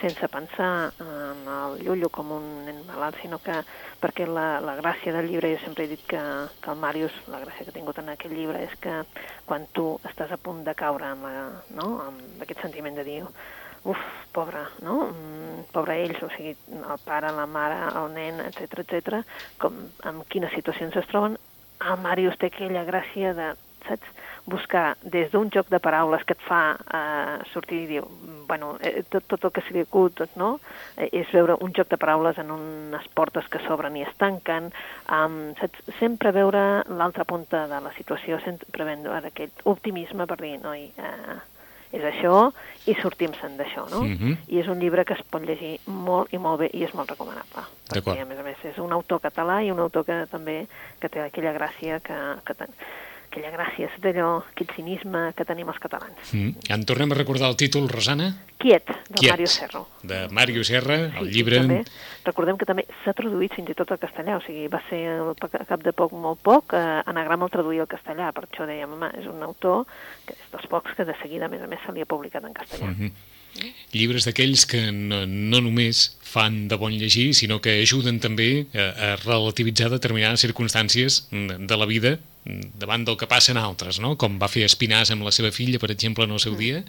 sense 0.00 0.28
pensar 0.28 0.92
en 1.00 1.46
el 1.48 1.78
llullo 1.84 2.10
com 2.12 2.32
un 2.36 2.46
nen 2.66 2.82
malalt, 2.88 3.16
sinó 3.22 3.38
que 3.42 3.56
perquè 4.02 4.26
la, 4.28 4.60
la 4.60 4.76
gràcia 4.78 5.14
del 5.14 5.30
llibre, 5.30 5.54
jo 5.54 5.60
sempre 5.64 5.86
he 5.86 5.92
dit 5.94 6.02
que, 6.08 6.22
que 6.60 6.72
el 6.72 6.80
Màrius, 6.82 7.16
la 7.32 7.40
gràcia 7.44 7.64
que 7.64 7.72
ha 7.72 7.78
tingut 7.78 8.00
en 8.02 8.12
aquest 8.12 8.34
llibre 8.34 8.62
és 8.66 8.74
que 8.82 8.96
quan 9.48 9.68
tu 9.72 9.94
estàs 10.10 10.32
a 10.32 10.40
punt 10.40 10.64
de 10.66 10.76
caure 10.76 11.08
amb, 11.08 11.28
la, 11.28 11.46
no? 11.78 11.88
amb 12.04 12.44
aquest 12.44 12.64
sentiment 12.66 12.98
de 12.98 13.06
dir 13.06 13.20
uf, 13.86 13.98
pobre, 14.34 14.64
no? 14.82 14.96
Mm, 15.12 15.66
pobre 15.72 16.00
ells, 16.02 16.18
o 16.26 16.30
sigui, 16.34 16.56
el 16.74 17.02
pare, 17.04 17.30
la 17.32 17.46
mare, 17.46 17.78
el 18.00 18.10
nen, 18.14 18.42
etc 18.48 18.82
etc, 18.82 19.20
com 19.62 19.78
en 20.10 20.24
quines 20.32 20.52
situacions 20.58 20.96
es 20.98 21.06
troben, 21.12 21.38
el 21.86 22.02
Màrius 22.02 22.38
té 22.40 22.50
aquella 22.50 22.84
gràcia 22.88 23.32
de 23.36 23.52
saps? 23.88 24.12
Buscar 24.46 24.96
des 25.02 25.32
d'un 25.32 25.48
joc 25.50 25.68
de 25.72 25.80
paraules 25.82 26.22
que 26.24 26.36
et 26.36 26.42
fa 26.46 26.60
eh, 26.78 27.38
sortir 27.52 27.80
i 27.82 27.86
dir, 27.90 28.02
bueno, 28.46 28.76
eh, 28.80 29.02
tot, 29.10 29.26
tot 29.26 29.48
el 29.48 29.52
que 29.56 29.64
sigui 29.66 29.82
acut, 29.82 30.14
tot, 30.20 30.36
no? 30.38 30.52
Eh, 30.96 31.08
és 31.22 31.32
veure 31.34 31.56
un 31.66 31.74
joc 31.74 31.90
de 31.90 31.98
paraules 31.98 32.38
en 32.38 32.52
unes 32.54 33.08
portes 33.18 33.48
que 33.50 33.62
s'obren 33.64 33.96
i 33.98 34.04
es 34.06 34.14
tanquen, 34.22 34.70
um, 35.10 35.40
saps? 35.58 35.82
Sempre 35.98 36.30
veure 36.36 36.62
l'altra 36.86 37.26
punta 37.26 37.66
de 37.66 37.82
la 37.82 37.92
situació, 37.98 38.38
sempre 38.44 38.86
veure 38.86 39.32
aquest 39.32 39.66
optimisme 39.66 40.28
per 40.30 40.38
dir, 40.44 40.56
noi, 40.62 40.86
eh, 40.94 41.38
és 41.96 42.04
això 42.06 42.50
i 42.90 42.94
sortim-se'n 43.00 43.56
d'això, 43.58 43.86
no? 43.90 44.02
Mm 44.02 44.16
-hmm. 44.18 44.36
I 44.48 44.60
és 44.60 44.68
un 44.68 44.78
llibre 44.78 45.04
que 45.04 45.14
es 45.14 45.22
pot 45.22 45.42
llegir 45.42 45.80
molt 45.86 46.32
i 46.32 46.38
molt 46.38 46.60
bé 46.60 46.70
i 46.72 46.84
és 46.84 46.94
molt 46.94 47.10
recomanable. 47.10 47.62
Perquè, 47.88 48.22
a 48.22 48.24
més 48.24 48.38
a 48.38 48.42
més, 48.42 48.64
és 48.64 48.78
un 48.78 48.92
autor 48.92 49.20
català 49.20 49.62
i 49.62 49.70
un 49.70 49.78
autor 49.78 50.04
que 50.04 50.26
també 50.30 50.66
que 51.00 51.08
té 51.08 51.20
aquella 51.20 51.52
gràcia 51.52 52.00
que, 52.00 52.18
que 52.44 52.54
ten 52.54 52.68
aquella 53.36 53.52
gràcia, 53.52 53.90
d'allò, 54.00 54.28
aquell 54.52 54.70
cinisme 54.72 55.30
que 55.36 55.44
tenim 55.44 55.68
els 55.68 55.78
catalans. 55.82 56.32
Mm. 56.32 56.54
En 56.72 56.84
tornem 56.88 57.12
a 57.12 57.18
recordar 57.18 57.50
el 57.52 57.56
títol, 57.60 57.88
Rosana? 57.92 58.30
Quiet, 58.56 58.88
de 58.88 59.20
Quiet, 59.20 59.32
Mario 59.34 59.50
Serro. 59.52 59.82
De 60.02 60.20
Mario 60.32 60.64
Serra, 60.64 60.96
el 61.20 61.28
sí, 61.28 61.34
llibre... 61.34 61.60
També, 61.60 61.82
recordem 62.24 62.56
que 62.56 62.68
també 62.68 62.86
s'ha 63.04 63.12
traduït 63.16 63.52
fins 63.58 63.68
i 63.70 63.76
tot 63.76 63.92
al 63.92 64.00
castellà, 64.00 64.38
o 64.40 64.44
sigui, 64.46 64.66
va 64.72 64.80
ser 64.88 65.02
a 65.20 65.64
cap 65.68 65.84
de 65.84 65.92
poc, 65.92 66.16
molt 66.16 66.40
poc, 66.40 66.72
eh, 66.78 67.00
anagrama 67.12 67.48
el 67.48 67.52
traduir 67.52 67.84
al 67.84 67.90
castellà, 67.90 68.32
per 68.32 68.46
això 68.46 68.68
dèiem, 68.68 68.96
home, 68.96 69.12
és 69.20 69.28
un 69.28 69.44
autor 69.44 69.84
que 70.24 70.36
és 70.36 70.52
dels 70.54 70.68
pocs 70.72 70.96
que 70.96 71.04
de 71.04 71.16
seguida, 71.20 71.50
a 71.50 71.52
més 71.52 71.62
a 71.62 71.68
més, 71.68 71.84
se 71.84 71.92
li 71.92 72.04
ha 72.04 72.08
publicat 72.08 72.44
en 72.48 72.56
castellà. 72.56 72.88
Mm 72.88 72.96
-hmm. 72.96 73.34
Llibres 73.92 74.26
d'aquells 74.28 74.66
que 74.68 74.80
no, 74.92 75.24
no 75.26 75.62
només 75.64 76.10
fan 76.26 76.66
de 76.68 76.76
bon 76.80 76.94
llegir, 76.94 77.30
sinó 77.38 77.60
que 77.64 77.78
ajuden 77.82 78.20
també 78.20 78.66
a, 78.74 78.86
a 78.86 79.10
relativitzar 79.22 79.88
determinades 79.92 80.44
circumstàncies 80.44 81.24
de 81.30 81.78
la 81.78 81.88
vida 81.88 82.18
davant 82.78 83.06
del 83.06 83.16
que 83.18 83.28
passen 83.30 83.58
altres, 83.58 83.98
no? 84.02 84.14
com 84.20 84.36
va 84.38 84.50
fer 84.50 84.66
Espinàs 84.66 85.10
amb 85.14 85.26
la 85.26 85.32
seva 85.34 85.50
filla, 85.54 85.80
per 85.82 85.90
exemple, 85.94 86.26
en 86.26 86.36
el 86.36 86.42
seu 86.42 86.54
mm. 86.54 86.60
dia, 86.60 86.84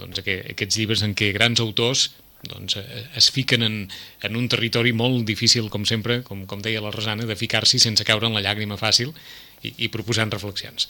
doncs 0.00 0.22
aquests 0.22 0.78
llibres 0.78 1.04
en 1.06 1.14
què 1.18 1.30
grans 1.36 1.62
autors 1.62 2.08
doncs, 2.48 2.76
eh, 2.80 3.04
es 3.20 3.28
fiquen 3.30 3.62
en, 3.62 3.76
en 4.24 4.36
un 4.36 4.48
territori 4.48 4.94
molt 4.96 5.26
difícil, 5.28 5.68
com 5.68 5.84
sempre, 5.84 6.22
com, 6.24 6.46
com 6.48 6.62
deia 6.64 6.80
la 6.80 6.92
Rosana, 6.94 7.26
de 7.28 7.36
ficar-s'hi 7.36 7.80
sense 7.82 8.06
caure 8.08 8.30
en 8.30 8.36
la 8.36 8.42
llàgrima 8.44 8.80
fàcil 8.80 9.12
i, 9.60 9.74
i 9.84 9.90
proposant 9.92 10.32
reflexions. 10.32 10.88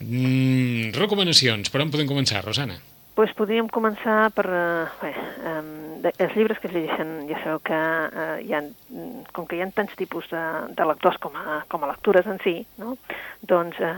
Mm, 0.00 0.94
recomanacions, 0.96 1.68
per 1.70 1.84
on 1.84 1.92
podem 1.92 2.08
començar, 2.08 2.42
Rosana? 2.46 2.80
Pues 3.14 3.32
podríem 3.38 3.68
començar 3.70 4.30
per... 4.34 4.46
Eh, 4.50 4.86
bé, 5.02 5.12
eh, 5.14 6.12
els 6.18 6.34
llibres 6.34 6.58
que 6.58 6.68
es 6.68 6.74
llegeixen, 6.74 7.12
ja 7.30 7.38
sabeu 7.40 7.60
que 7.64 7.78
eh, 7.78 8.40
hi 8.44 8.54
ha, 8.54 8.60
com 9.36 9.46
que 9.46 9.56
hi 9.56 9.62
ha 9.62 9.68
tants 9.74 9.94
tipus 9.98 10.26
de, 10.32 10.42
de 10.74 10.86
lectors 10.90 11.16
com 11.22 11.36
a, 11.38 11.60
com 11.70 11.84
a 11.84 11.90
lectures 11.92 12.26
en 12.26 12.40
si, 12.42 12.56
no? 12.82 12.96
doncs 13.46 13.78
eh, 13.78 13.92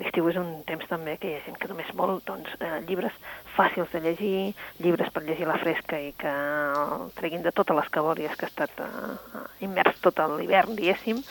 l'estiu 0.00 0.28
és 0.32 0.38
un 0.40 0.50
temps 0.68 0.88
també 0.90 1.14
que 1.22 1.30
hi 1.30 1.36
ha 1.36 1.44
gent 1.46 1.58
que 1.62 1.70
només 1.70 1.92
vol 1.94 2.18
doncs, 2.26 2.50
eh, 2.58 2.80
llibres 2.88 3.14
fàcils 3.56 3.92
de 3.94 4.02
llegir, 4.04 4.40
llibres 4.82 5.12
per 5.14 5.22
llegir 5.24 5.46
la 5.48 5.60
fresca 5.62 6.00
i 6.02 6.10
que 6.18 6.32
el 6.32 7.06
treguin 7.16 7.46
de 7.46 7.54
totes 7.56 7.78
les 7.78 7.92
cabòries 7.94 8.34
que 8.36 8.48
ha 8.48 8.52
estat 8.52 8.82
eh, 8.82 9.46
immers 9.68 10.02
tot 10.02 10.18
l'hivern, 10.36 10.74
diguéssim, 10.76 11.22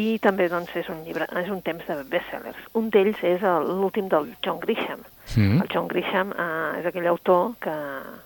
i 0.00 0.16
també 0.22 0.48
doncs, 0.48 0.74
és 0.78 0.88
un 0.92 1.04
llibre, 1.04 1.28
és 1.42 1.52
un 1.52 1.60
temps 1.66 1.84
de 1.84 2.00
bestsellers. 2.10 2.66
Un 2.78 2.90
d'ells 2.94 3.22
és 3.26 3.44
l'últim 3.66 4.08
del 4.10 4.32
John 4.46 4.60
Grisham, 4.62 5.02
Mm. 5.36 5.62
El 5.62 5.68
John 5.72 5.88
Grisham 5.88 6.32
eh, 6.32 6.78
és 6.80 6.86
aquell 6.88 7.08
autor 7.10 7.52
que, 7.62 7.74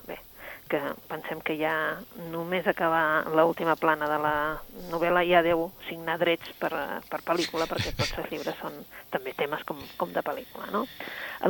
bé, 0.07 0.19
que 0.73 0.81
pensem 1.11 1.41
que 1.45 1.57
ja 1.59 1.73
només 2.33 2.67
acabar 2.71 3.29
l'última 3.35 3.75
plana 3.77 4.09
de 4.09 4.19
la 4.23 4.37
novel·la 4.93 5.25
ja 5.29 5.43
deu 5.45 5.67
signar 5.88 6.17
drets 6.23 6.55
per, 6.61 6.71
per 7.11 7.21
pel·lícula, 7.27 7.67
perquè 7.69 7.93
tots 7.99 8.15
els 8.23 8.31
llibres 8.33 8.57
són 8.62 8.79
també 9.12 9.35
temes 9.37 9.67
com, 9.69 9.81
com 10.01 10.15
de 10.15 10.23
pel·lícula, 10.25 10.71
no? 10.73 10.87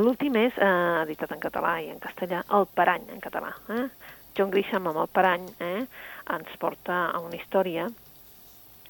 L'últim 0.03 0.35
és, 0.41 0.57
eh, 0.57 0.73
editat 1.05 1.31
en 1.35 1.43
català 1.43 1.77
i 1.83 1.91
en 1.93 2.01
castellà, 2.03 2.43
El 2.57 2.67
Parany, 2.75 3.07
en 3.13 3.23
català. 3.23 3.53
Eh? 3.77 3.87
John 4.35 4.51
Grisham 4.51 4.89
amb 4.89 5.03
El 5.05 5.11
Parany 5.13 5.47
eh, 5.61 5.85
ens 6.35 6.59
porta 6.59 7.05
a 7.13 7.21
una 7.21 7.37
història 7.37 7.87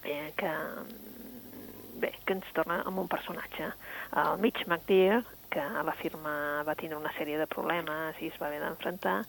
eh, 0.04 0.32
que, 0.40 0.52
bé, 2.00 2.14
que 2.24 2.38
ens 2.40 2.50
torna 2.56 2.82
amb 2.88 3.04
un 3.04 3.12
personatge. 3.12 3.70
El 4.24 4.40
Mitch 4.42 4.66
McDear 4.66 5.22
que 5.54 5.62
la 5.62 5.94
firma 5.94 6.64
va 6.66 6.74
tindre 6.74 6.98
una 6.98 7.12
sèrie 7.14 7.38
de 7.38 7.46
problemes 7.46 8.18
i 8.26 8.32
es 8.32 8.38
va 8.42 8.48
haver 8.48 8.62
d'enfrontar. 8.64 9.20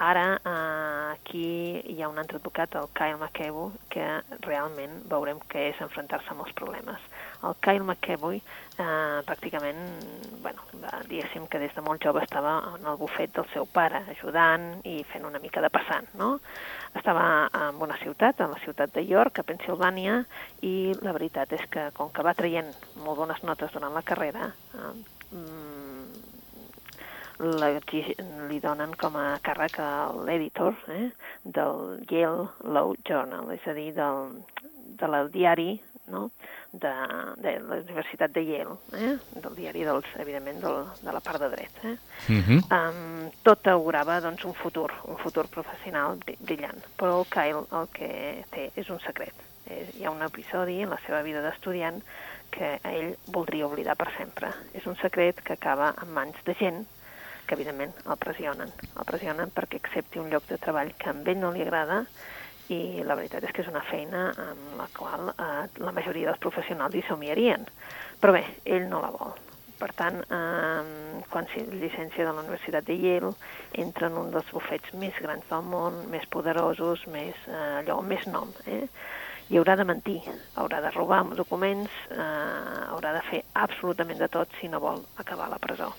Ara 0.00 0.24
eh, 0.38 1.12
aquí 1.12 1.44
hi 1.92 2.00
ha 2.00 2.08
un 2.08 2.20
altre 2.22 2.40
advocat, 2.40 2.78
el 2.80 2.88
Kyle 2.96 3.18
McEvoy, 3.20 3.74
que 3.92 4.06
realment 4.46 5.02
veurem 5.12 5.42
què 5.52 5.68
és 5.74 5.82
enfrontar-se 5.84 6.32
amb 6.32 6.46
els 6.46 6.56
problemes. 6.56 7.04
El 7.44 7.56
Kyle 7.60 7.84
McEvoy 7.84 8.40
eh, 8.40 9.20
pràcticament, 9.28 9.82
bueno, 10.40 10.64
diguéssim 11.10 11.44
que 11.52 11.60
des 11.60 11.76
de 11.76 11.84
molt 11.84 12.02
jove 12.02 12.24
estava 12.24 12.56
en 12.72 12.88
el 12.88 12.96
bufet 13.00 13.36
del 13.36 13.48
seu 13.52 13.68
pare, 13.68 14.00
ajudant 14.16 14.70
i 14.88 15.02
fent 15.12 15.28
una 15.28 15.42
mica 15.42 15.60
de 15.60 15.72
passant, 15.74 16.08
no? 16.16 16.38
Estava 16.96 17.50
en 17.68 17.82
una 17.82 17.98
ciutat, 18.00 18.40
en 18.40 18.54
la 18.54 18.62
ciutat 18.64 18.94
de 18.96 19.04
York, 19.04 19.42
a 19.42 19.48
Pensilvània, 19.52 20.22
i 20.64 20.94
la 21.04 21.12
veritat 21.12 21.52
és 21.52 21.68
que 21.68 21.90
com 21.92 22.08
que 22.14 22.24
va 22.24 22.36
traient 22.38 22.72
molt 23.04 23.20
bones 23.20 23.44
notes 23.44 23.76
durant 23.76 23.92
la 23.92 24.06
carrera, 24.06 24.54
eh, 24.78 25.13
li 28.48 28.60
donen 28.62 28.94
com 28.98 29.16
a 29.18 29.38
càrrec 29.44 29.78
a 29.82 30.12
l'editor 30.26 30.76
eh, 30.94 31.10
del 31.44 32.04
Yale 32.10 32.48
Law 32.76 32.94
Journal, 33.04 33.50
és 33.54 33.66
a 33.66 33.74
dir, 33.76 33.90
del, 33.96 34.30
de 35.00 35.10
la 35.10 35.24
diari 35.28 35.72
no? 36.06 36.30
de, 36.72 36.92
de 37.42 37.58
la 37.60 37.78
Universitat 37.80 38.32
de 38.34 38.44
Yale, 38.44 38.76
eh? 38.92 39.16
del 39.40 39.56
diari, 39.56 39.84
dels, 39.86 40.10
evidentment, 40.20 40.60
del, 40.62 40.84
de 41.00 41.14
la 41.14 41.22
part 41.24 41.40
de 41.40 41.48
dret. 41.54 41.80
Eh? 41.84 41.96
Uh 42.28 42.48
-huh. 42.48 42.60
um, 42.78 43.30
tot 43.42 43.66
augurava 43.66 44.20
doncs, 44.20 44.44
un 44.44 44.54
futur, 44.54 44.92
un 45.04 45.16
futur 45.16 45.46
professional 45.48 46.18
brillant, 46.38 46.82
però 46.98 47.20
el 47.20 47.26
Kyle 47.28 47.64
el 47.80 47.88
que 47.92 48.44
té 48.50 48.70
és 48.74 48.88
un 48.88 49.00
secret. 49.00 49.34
Eh, 49.66 49.90
hi 49.94 50.04
ha 50.04 50.10
un 50.10 50.22
episodi 50.22 50.82
en 50.82 50.90
la 50.90 51.00
seva 51.06 51.22
vida 51.22 51.40
d'estudiant 51.40 52.02
que 52.54 52.76
ell 52.86 53.14
voldria 53.34 53.66
oblidar 53.66 53.96
per 53.98 54.12
sempre. 54.16 54.52
És 54.78 54.86
un 54.86 54.96
secret 55.00 55.42
que 55.42 55.56
acaba 55.58 55.92
en 56.02 56.12
mans 56.14 56.38
de 56.46 56.54
gent 56.60 56.84
que, 57.46 57.56
evidentment, 57.56 57.92
el 58.06 58.20
pressionen. 58.20 58.70
El 58.94 59.08
pressionen 59.08 59.52
perquè 59.54 59.80
accepti 59.82 60.22
un 60.22 60.30
lloc 60.32 60.46
de 60.48 60.58
treball 60.62 60.94
que 60.98 61.10
a 61.10 61.16
ell 61.16 61.40
no 61.40 61.52
li 61.52 61.64
agrada 61.64 62.04
i 62.72 63.02
la 63.04 63.16
veritat 63.18 63.44
és 63.44 63.52
que 63.52 63.64
és 63.64 63.68
una 63.68 63.82
feina 63.84 64.28
amb 64.40 64.78
la 64.78 64.86
qual 64.96 65.32
eh, 65.34 65.64
la 65.84 65.92
majoria 65.92 66.30
dels 66.30 66.40
professionals 66.40 66.94
hi 66.96 67.02
somiarien. 67.08 67.66
Però 68.20 68.32
bé, 68.32 68.44
ell 68.64 68.88
no 68.88 69.02
la 69.04 69.12
vol. 69.12 69.34
Per 69.74 69.90
tant, 69.98 70.20
eh, 70.22 71.24
quan 71.28 71.50
s'hi 71.50 71.66
llicència 71.74 72.24
de 72.24 72.30
la 72.30 72.40
Universitat 72.40 72.86
de 72.88 72.96
Yale, 72.96 73.34
entra 73.84 74.08
en 74.08 74.16
un 74.22 74.30
dels 74.32 74.48
bufets 74.54 74.94
més 74.96 75.18
grans 75.20 75.44
del 75.50 75.68
món, 75.68 76.04
més 76.12 76.24
poderosos, 76.32 77.04
més, 77.12 77.36
eh, 77.50 77.82
allò, 77.82 78.00
més 78.00 78.24
nom. 78.30 78.54
Eh? 78.64 78.86
I 79.50 79.58
haurà 79.60 79.76
de 79.76 79.84
mentir, 79.84 80.20
haurà 80.56 80.80
de 80.80 80.90
robar 80.94 81.22
documents, 81.36 81.92
eh, 82.10 82.88
haurà 82.90 83.12
de 83.18 83.22
fer 83.30 83.44
absolutament 83.52 84.18
de 84.18 84.28
tot 84.28 84.48
si 84.60 84.68
no 84.68 84.80
vol 84.80 85.04
acabar 85.20 85.46
a 85.46 85.54
la 85.56 85.62
presó. 85.62 85.92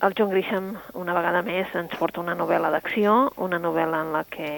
El 0.00 0.14
John 0.16 0.30
Grisham, 0.30 0.70
una 0.96 1.12
vegada 1.12 1.42
més, 1.44 1.68
ens 1.76 1.92
porta 2.00 2.22
una 2.22 2.32
novel·la 2.32 2.70
d'acció, 2.72 3.16
una 3.44 3.58
novel·la 3.60 3.98
en 4.00 4.14
la 4.14 4.22
que 4.24 4.48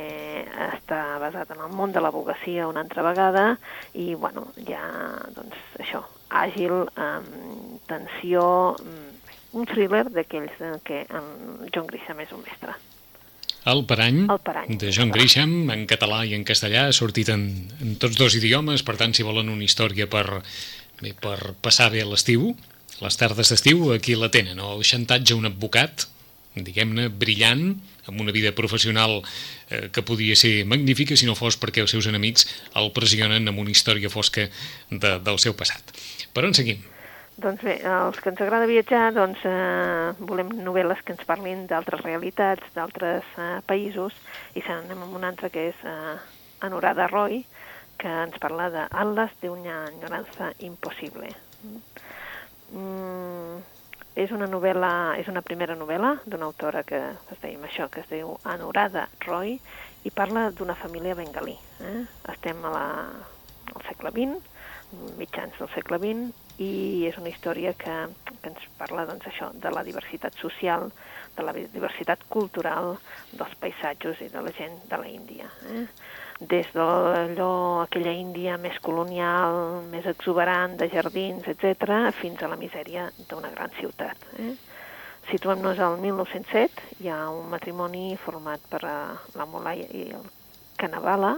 està 0.68 1.00
basat 1.18 1.50
en 1.50 1.64
el 1.66 1.74
món 1.74 1.90
de 1.90 1.98
l'abogacia 1.98 2.68
una 2.70 2.84
altra 2.86 3.02
vegada, 3.02 3.44
i, 3.90 4.12
bueno, 4.14 4.46
ja, 4.68 4.84
doncs, 5.34 5.58
això, 5.82 6.04
àgil, 6.44 6.86
amb 6.94 7.82
tensió, 7.90 8.46
mm, 8.78 9.34
un 9.58 9.66
thriller 9.66 10.06
d'aquells 10.14 10.62
en 10.62 10.78
què 10.86 11.02
en 11.10 11.26
John 11.74 11.90
Grisham 11.90 12.22
és 12.22 12.30
un 12.38 12.46
mestre. 12.46 12.78
El 13.64 13.84
Parany, 13.86 14.24
el 14.26 14.40
Parany, 14.42 14.76
de 14.78 14.90
John 14.94 15.12
Grisham, 15.14 15.52
en 15.70 15.84
català 15.86 16.24
i 16.26 16.34
en 16.34 16.42
castellà, 16.46 16.88
ha 16.88 16.94
sortit 16.96 17.30
en, 17.30 17.44
en 17.84 17.94
tots 18.02 18.18
dos 18.18 18.34
idiomes, 18.34 18.82
per 18.82 18.96
tant, 18.98 19.14
si 19.14 19.22
volen 19.22 19.52
una 19.52 19.62
història 19.62 20.08
per, 20.10 20.42
bé, 20.98 21.12
per 21.14 21.54
passar 21.62 21.92
bé 21.94 22.02
l'estiu, 22.02 22.50
les 23.02 23.18
tardes 23.18 23.52
d'estiu, 23.52 23.92
aquí 23.94 24.16
la 24.18 24.32
tenen. 24.34 24.58
El 24.58 24.82
xantatge 24.86 25.36
a 25.36 25.38
un 25.38 25.46
advocat, 25.46 26.08
diguem-ne, 26.58 27.06
brillant, 27.22 27.76
amb 28.10 28.20
una 28.20 28.34
vida 28.34 28.50
professional 28.50 29.20
eh, 29.70 29.88
que 29.94 30.02
podia 30.02 30.34
ser 30.36 30.64
magnífica 30.66 31.16
si 31.16 31.28
no 31.28 31.38
fos 31.38 31.54
perquè 31.54 31.84
els 31.84 31.94
seus 31.94 32.08
enemics 32.10 32.48
el 32.78 32.90
pressionen 32.96 33.46
amb 33.46 33.62
una 33.62 33.70
història 33.70 34.10
fosca 34.10 34.48
de, 34.90 35.12
del 35.22 35.38
seu 35.38 35.54
passat. 35.54 35.94
Per 36.34 36.44
on 36.48 36.58
seguim? 36.58 36.82
Doncs 37.40 37.62
bé, 37.64 37.78
els 37.88 38.18
que 38.20 38.28
ens 38.28 38.40
agrada 38.44 38.68
viatjar, 38.68 39.06
doncs 39.16 39.40
eh, 39.48 40.12
volem 40.28 40.50
novel·les 40.66 41.00
que 41.00 41.14
ens 41.14 41.24
parlin 41.24 41.64
d'altres 41.70 42.02
realitats, 42.04 42.66
d'altres 42.74 43.24
eh, 43.40 43.46
països, 43.64 44.12
i 44.52 44.60
se 44.60 44.68
n'anem 44.68 45.06
amb 45.06 45.16
una 45.16 45.30
altra 45.32 45.48
que 45.48 45.70
és 45.70 45.84
eh, 45.88 46.18
Anorada 46.60 47.06
Roy, 47.08 47.40
que 47.96 48.12
ens 48.26 48.36
parla 48.42 48.68
d'Atlas 48.74 49.32
de 49.40 49.48
una 49.48 49.78
ignorança 49.94 50.50
impossible. 50.60 51.32
Mm, 52.72 53.62
és 54.20 54.32
una 54.36 54.50
novel·la, 54.50 54.92
és 55.16 55.32
una 55.32 55.40
primera 55.40 55.76
novel·la 55.78 56.18
d'una 56.26 56.50
autora 56.50 56.84
que 56.84 57.00
es 57.32 57.40
deia 57.40 57.64
això, 57.64 57.88
que 57.88 58.04
es 58.04 58.12
diu 58.12 58.36
Anorada 58.44 59.08
Roy, 59.24 59.56
i 60.04 60.12
parla 60.12 60.50
d'una 60.52 60.76
família 60.76 61.16
bengalí. 61.16 61.56
Eh? 61.80 61.98
Estem 62.34 62.60
a 62.68 62.76
la, 62.76 62.86
al 63.72 63.84
segle 63.88 64.12
XX, 64.12 64.52
mitjans 65.16 65.56
del 65.56 65.72
segle 65.72 65.98
XX, 66.02 66.51
i 66.62 67.06
és 67.08 67.18
una 67.20 67.30
història 67.30 67.72
que, 67.78 67.94
que 68.28 68.50
ens 68.50 68.64
parla 68.78 69.06
doncs, 69.08 69.26
això 69.28 69.50
de 69.54 69.72
la 69.74 69.84
diversitat 69.86 70.36
social, 70.40 70.88
de 71.36 71.46
la 71.46 71.54
diversitat 71.54 72.24
cultural, 72.32 72.96
dels 73.32 73.54
paisatges 73.60 74.20
i 74.24 74.28
de 74.32 74.42
la 74.44 74.52
gent 74.56 74.76
de 74.90 75.00
la 75.00 75.08
Índia. 75.08 75.48
Eh? 75.72 75.86
Des 76.52 76.68
d'allò, 76.74 77.52
aquella 77.84 78.12
Índia 78.18 78.58
més 78.58 78.78
colonial, 78.82 79.82
més 79.92 80.06
exuberant, 80.10 80.76
de 80.80 80.90
jardins, 80.92 81.46
etc., 81.48 82.12
fins 82.18 82.42
a 82.42 82.50
la 82.50 82.58
misèria 82.60 83.08
d'una 83.30 83.52
gran 83.54 83.72
ciutat. 83.78 84.28
Eh? 84.42 84.54
Situem-nos 85.30 85.78
al 85.78 86.00
1907, 86.02 86.88
hi 87.00 87.10
ha 87.12 87.28
un 87.30 87.46
matrimoni 87.52 88.16
format 88.18 88.64
per 88.68 88.82
uh, 88.82 89.12
la 89.38 89.46
Molai 89.46 89.84
i 89.86 90.08
el 90.18 90.24
Canavala, 90.80 91.36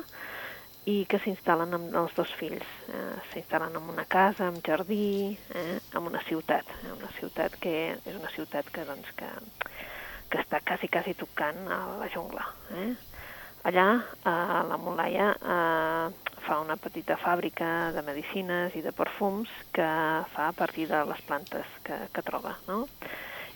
i 0.90 1.05
que 1.09 1.18
s'instal·len 1.23 1.73
amb 1.77 1.94
els 1.97 2.14
dos 2.16 2.31
fills. 2.38 2.66
Eh, 2.92 3.16
s'instal·len 3.33 3.79
en 3.79 3.88
una 3.94 4.05
casa, 4.05 4.49
amb 4.51 4.61
jardí, 4.64 5.33
eh, 5.55 5.79
en 5.94 6.11
una 6.11 6.20
ciutat, 6.29 6.68
eh, 6.83 6.92
una 6.92 7.11
ciutat 7.18 7.57
que 7.61 7.75
és 7.97 8.14
una 8.14 8.31
ciutat 8.35 8.68
que, 8.73 8.85
doncs, 8.85 9.11
que, 9.16 9.31
que 10.29 10.42
està 10.42 10.61
quasi, 10.61 10.90
quasi 10.92 11.16
tocant 11.16 11.64
a 11.73 11.81
la 12.03 12.11
jungla. 12.12 12.47
Eh? 12.77 12.90
Allà, 13.64 13.87
a 14.29 14.62
la 14.68 14.77
Molaia, 14.77 15.31
eh, 15.40 16.35
fa 16.44 16.61
una 16.61 16.77
petita 16.77 17.16
fàbrica 17.16 17.92
de 17.97 18.03
medicines 18.05 18.75
i 18.77 18.83
de 18.85 18.92
perfums 18.92 19.49
que 19.73 19.87
fa 20.35 20.51
a 20.51 20.53
partir 20.53 20.90
de 20.90 21.01
les 21.09 21.23
plantes 21.25 21.79
que, 21.87 21.97
que 22.12 22.27
troba. 22.27 22.59
No? 22.68 22.85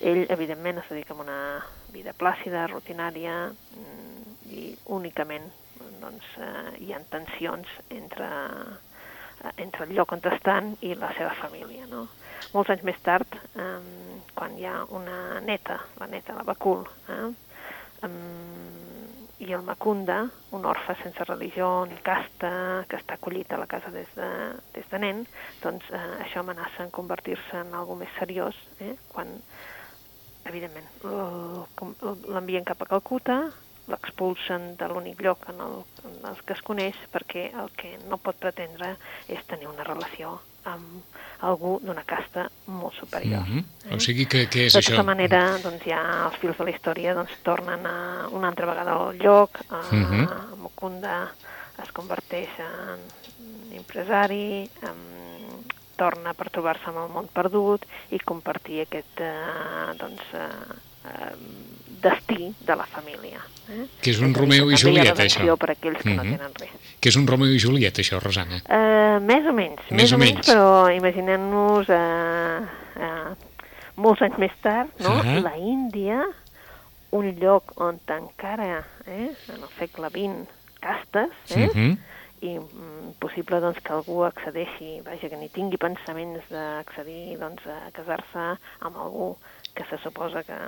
Ell, 0.01 0.25
evidentment, 0.31 0.79
es 0.81 0.89
dedica 0.89 1.13
a 1.13 1.21
una 1.21 1.41
vida 1.93 2.15
plàcida, 2.17 2.69
rutinària, 2.71 3.51
mm, 3.53 4.37
i 4.49 4.69
únicament 4.97 5.51
doncs, 6.01 6.29
eh, 6.39 6.77
hi 6.85 6.93
ha 6.93 7.01
tensions 7.11 7.69
entre, 7.89 8.29
eh, 9.45 9.53
entre 9.57 9.87
el 9.87 9.95
lloc 9.97 10.13
on 10.13 10.25
estan 10.33 10.75
i 10.81 10.95
la 10.95 11.13
seva 11.19 11.35
família. 11.41 11.87
No? 11.87 12.07
Molts 12.55 12.71
anys 12.71 12.85
més 12.87 13.01
tard, 13.03 13.39
eh, 13.55 13.81
quan 14.35 14.59
hi 14.59 14.67
ha 14.67 14.85
una 14.91 15.41
neta, 15.41 15.81
la 16.01 16.07
neta, 16.07 16.35
la 16.35 16.47
Bacul, 16.49 16.87
eh, 17.09 17.33
eh, 18.03 18.89
i 19.39 19.53
el 19.53 19.63
Macunda, 19.63 20.29
un 20.51 20.65
orfe 20.67 20.97
sense 21.03 21.25
religió 21.25 21.87
ni 21.87 21.97
casta, 22.03 22.51
que 22.91 22.99
està 22.99 23.15
acollit 23.15 23.53
a 23.55 23.61
la 23.61 23.69
casa 23.71 23.91
des 23.95 24.09
de, 24.17 24.29
des 24.75 24.89
de 24.91 24.99
nen, 24.99 25.23
doncs 25.63 25.87
eh, 25.95 26.01
això 26.25 26.43
amenaça 26.43 26.83
en 26.83 26.91
convertir-se 26.95 27.63
en 27.63 27.75
algo 27.79 27.95
més 28.01 28.11
seriós, 28.19 28.59
eh, 28.83 28.97
quan, 29.13 29.31
evidentment, 30.51 30.89
l'envien 32.35 32.67
cap 32.67 32.83
a 32.83 32.91
Calcuta, 32.91 33.39
l'expulsen 33.89 34.75
de 34.77 34.89
l'únic 34.89 35.21
lloc 35.25 35.49
en 35.53 35.61
el, 35.65 35.81
en 36.05 36.19
el 36.31 36.39
que 36.45 36.55
es 36.57 36.63
coneix 36.63 36.99
perquè 37.13 37.49
el 37.63 37.71
que 37.77 37.97
no 38.09 38.21
pot 38.21 38.37
pretendre 38.37 38.95
és 39.29 39.45
tenir 39.51 39.69
una 39.71 39.87
relació 39.87 40.39
amb 40.69 41.17
algú 41.49 41.79
d'una 41.81 42.03
casta 42.05 42.49
molt 42.67 42.95
superior. 42.95 43.43
Mm 43.47 43.59
-hmm. 43.59 43.91
eh? 43.91 43.95
O 43.95 44.01
sigui 44.01 44.27
que, 44.27 44.49
que 44.49 44.67
és 44.67 44.73
de 44.73 44.81
això? 44.81 44.91
De 44.91 44.97
tota 44.97 45.13
manera, 45.15 45.59
doncs 45.63 45.85
ja 45.85 46.01
els 46.27 46.37
fils 46.41 46.59
de 46.59 46.65
la 46.65 46.71
història 46.71 47.15
doncs, 47.15 47.33
tornen 47.43 47.87
a 47.87 48.29
una 48.31 48.49
altra 48.49 48.67
vegada 48.67 48.93
al 48.93 49.17
lloc, 49.17 49.51
a, 49.69 49.83
mm 49.91 50.05
-hmm. 50.05 50.25
a 50.33 50.57
Mukunda 50.57 51.33
es 51.83 51.93
converteix 51.93 52.49
en 52.59 52.99
empresari, 53.73 54.71
en, 54.83 54.97
torna 55.99 56.35
per 56.39 56.51
trobar-se 56.55 56.89
amb 56.91 57.03
el 57.03 57.11
món 57.15 57.29
perdut 57.35 57.85
i 58.15 58.21
compartir 58.31 58.83
aquest 58.85 59.21
eh, 59.21 59.95
doncs, 59.99 60.23
eh, 60.33 60.49
eh, 61.11 61.35
destí 62.03 62.55
de 62.67 62.77
la 62.77 62.87
família. 62.87 63.41
Eh? 63.69 63.85
Que 64.01 64.13
és 64.15 64.21
un 64.25 64.35
Romeu 64.35 64.71
i 64.73 64.79
Julieta, 64.81 65.25
això. 65.25 65.57
per 65.57 65.71
aquells 65.75 66.03
que 66.03 66.09
uh 66.09 66.15
-huh. 66.15 66.17
no 66.17 66.25
mhm. 66.25 66.37
tenen 66.37 66.53
res. 66.61 66.71
Que 67.01 67.09
és 67.09 67.17
un 67.17 67.27
Romeu 67.27 67.53
i 67.53 67.59
Julieta, 67.59 68.01
això, 68.01 68.21
Rosana? 68.21 68.63
Uh, 68.65 69.21
més 69.21 69.47
o 69.47 69.53
menys. 69.53 69.81
Més, 69.91 70.03
més 70.03 70.13
o 70.13 70.19
menys, 70.19 70.47
però 70.49 70.97
imaginem-nos 70.97 71.89
uh, 71.89 72.67
uh, 72.97 73.31
molts 73.97 74.23
anys 74.23 74.39
més 74.39 74.53
tard, 74.63 74.89
no? 74.99 75.11
Uh 75.11 75.25
-huh. 75.25 75.43
la 75.43 75.57
Índia, 75.57 76.25
un 77.11 77.37
lloc 77.41 77.73
on 77.77 78.01
encara, 78.07 78.85
eh, 79.07 79.31
en 79.55 79.63
el 79.63 79.71
segle 79.79 80.09
XX, 80.09 80.49
castes, 80.81 81.31
eh? 81.51 81.69
Uh 81.69 81.75
-huh 81.75 81.99
i 82.41 82.59
mm, 82.59 83.19
possible 83.19 83.61
doncs, 83.61 83.81
que 83.83 83.93
algú 83.93 84.23
accedeixi, 84.27 85.01
vaja, 85.07 85.31
que 85.31 85.39
ni 85.41 85.49
tingui 85.55 85.79
pensaments 85.81 86.45
d'accedir 86.53 87.39
doncs, 87.41 87.65
a 87.67 87.91
casar-se 87.97 88.45
amb 88.87 88.97
algú 88.97 89.33
que 89.75 89.87
se 89.91 89.99
suposa 90.03 90.45
que, 90.47 90.59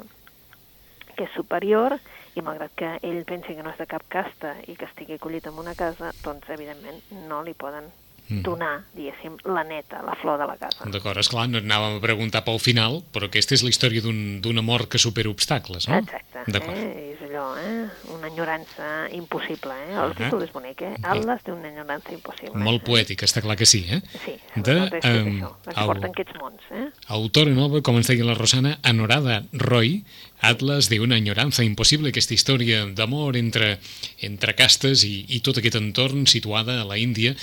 que 1.16 1.26
és 1.28 1.34
superior 1.36 1.96
i 2.38 2.44
malgrat 2.44 2.74
que 2.78 2.92
ell 3.06 3.24
pensi 3.28 3.56
que 3.56 3.64
no 3.64 3.72
és 3.72 3.80
de 3.80 3.88
cap 3.90 4.04
casta 4.08 4.54
i 4.66 4.76
que 4.78 4.86
estigui 4.88 5.18
acollit 5.18 5.48
en 5.50 5.58
una 5.58 5.74
casa, 5.78 6.12
doncs 6.24 6.48
evidentment 6.54 7.00
no 7.28 7.42
li 7.46 7.54
poden 7.58 7.88
mm. 8.30 8.42
donar, 8.46 8.84
diguéssim, 8.94 9.36
la 9.50 9.64
neta, 9.66 10.02
la 10.06 10.14
flor 10.20 10.38
de 10.40 10.46
la 10.48 10.56
casa. 10.60 10.86
D'acord, 10.90 11.20
esclar, 11.22 11.48
no 11.50 11.60
anàvem 11.62 11.98
a 11.98 12.02
preguntar 12.04 12.44
pel 12.46 12.60
final, 12.62 13.00
però 13.14 13.28
aquesta 13.28 13.56
és 13.58 13.64
la 13.66 13.72
història 13.74 14.04
d'un 14.04 14.40
un 14.50 14.62
amor 14.62 14.86
que 14.90 14.98
supera 15.02 15.30
obstacles, 15.30 15.88
no? 15.90 16.00
Exacte, 16.00 16.44
eh? 16.46 17.09
Allò, 17.40 17.56
eh? 17.56 17.88
una 18.12 18.28
enyorança 18.28 19.08
impossible, 19.10 19.72
eh? 19.72 19.92
El 19.92 19.98
uh 19.98 20.12
-huh. 20.12 20.16
títol 20.16 20.42
és 20.42 20.52
bonic, 20.52 20.80
eh? 20.82 20.94
Atlas 21.02 21.42
d'una 21.44 21.68
enyorança 21.68 22.12
impossible. 22.12 22.58
Molt 22.58 22.84
poètic, 22.84 23.22
està 23.22 23.40
clar 23.40 23.56
que 23.56 23.66
sí, 23.66 23.86
eh? 23.90 24.02
Sí, 24.24 24.34
de, 24.56 24.76
um, 24.76 24.84
és 24.84 25.04
això, 25.04 25.56
ens 25.66 25.86
porten 25.86 26.10
aquests 26.10 26.38
mons, 26.40 26.60
eh? 26.70 26.88
Autora 27.06 27.50
nova, 27.50 27.80
com 27.80 27.96
ens 27.96 28.06
deia 28.06 28.24
la 28.24 28.34
Rosana, 28.34 28.78
Anorada 28.82 29.44
Roy, 29.52 30.04
Atlas 30.40 30.88
de 30.88 31.00
una 31.00 31.16
enyorança 31.16 31.64
impossible, 31.64 32.08
aquesta 32.08 32.34
història 32.34 32.86
d'amor 32.86 33.36
entre, 33.36 33.78
entre 34.20 34.54
castes 34.54 35.04
i, 35.04 35.26
i 35.28 35.40
tot 35.40 35.58
aquest 35.58 35.76
entorn 35.76 36.26
situada 36.26 36.80
a 36.82 36.84
la 36.84 36.98
Índia, 36.98 37.34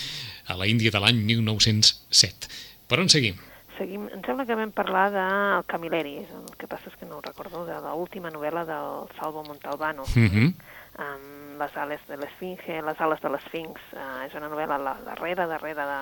a 0.45 0.55
la 0.55 0.67
Índia 0.67 0.91
de 0.91 0.99
l'any 0.99 1.17
1907. 1.25 2.47
Per 2.87 2.99
on 2.99 3.09
seguim? 3.09 3.46
Seguim. 3.77 4.07
Em 4.09 4.21
sembla 4.25 4.45
que 4.45 4.57
vam 4.57 4.71
parlar 4.73 5.07
del 5.13 5.65
Camilleri, 5.69 6.17
el 6.23 6.55
que 6.57 6.69
passa 6.69 6.89
és 6.89 6.97
que 6.97 7.05
no 7.05 7.19
ho 7.19 7.25
recordo, 7.25 7.63
de 7.67 7.77
l'última 7.85 8.31
novel·la 8.33 8.65
del 8.65 9.11
Salvo 9.19 9.43
Montalbano, 9.45 10.03
mhm. 10.15 10.27
-huh. 10.33 10.53
amb 10.97 11.61
les 11.61 11.77
ales 11.77 12.01
de 12.07 12.17
l'Esfinge, 12.17 12.81
les 12.81 13.01
ales 13.01 13.21
de 13.21 13.29
l'Esfinx. 13.29 13.81
Uh, 13.93 14.25
és 14.25 14.33
una 14.33 14.49
novel·la 14.49 14.77
la, 14.77 14.97
darrere, 15.05 15.47
darrere 15.47 15.85
de, 15.85 16.01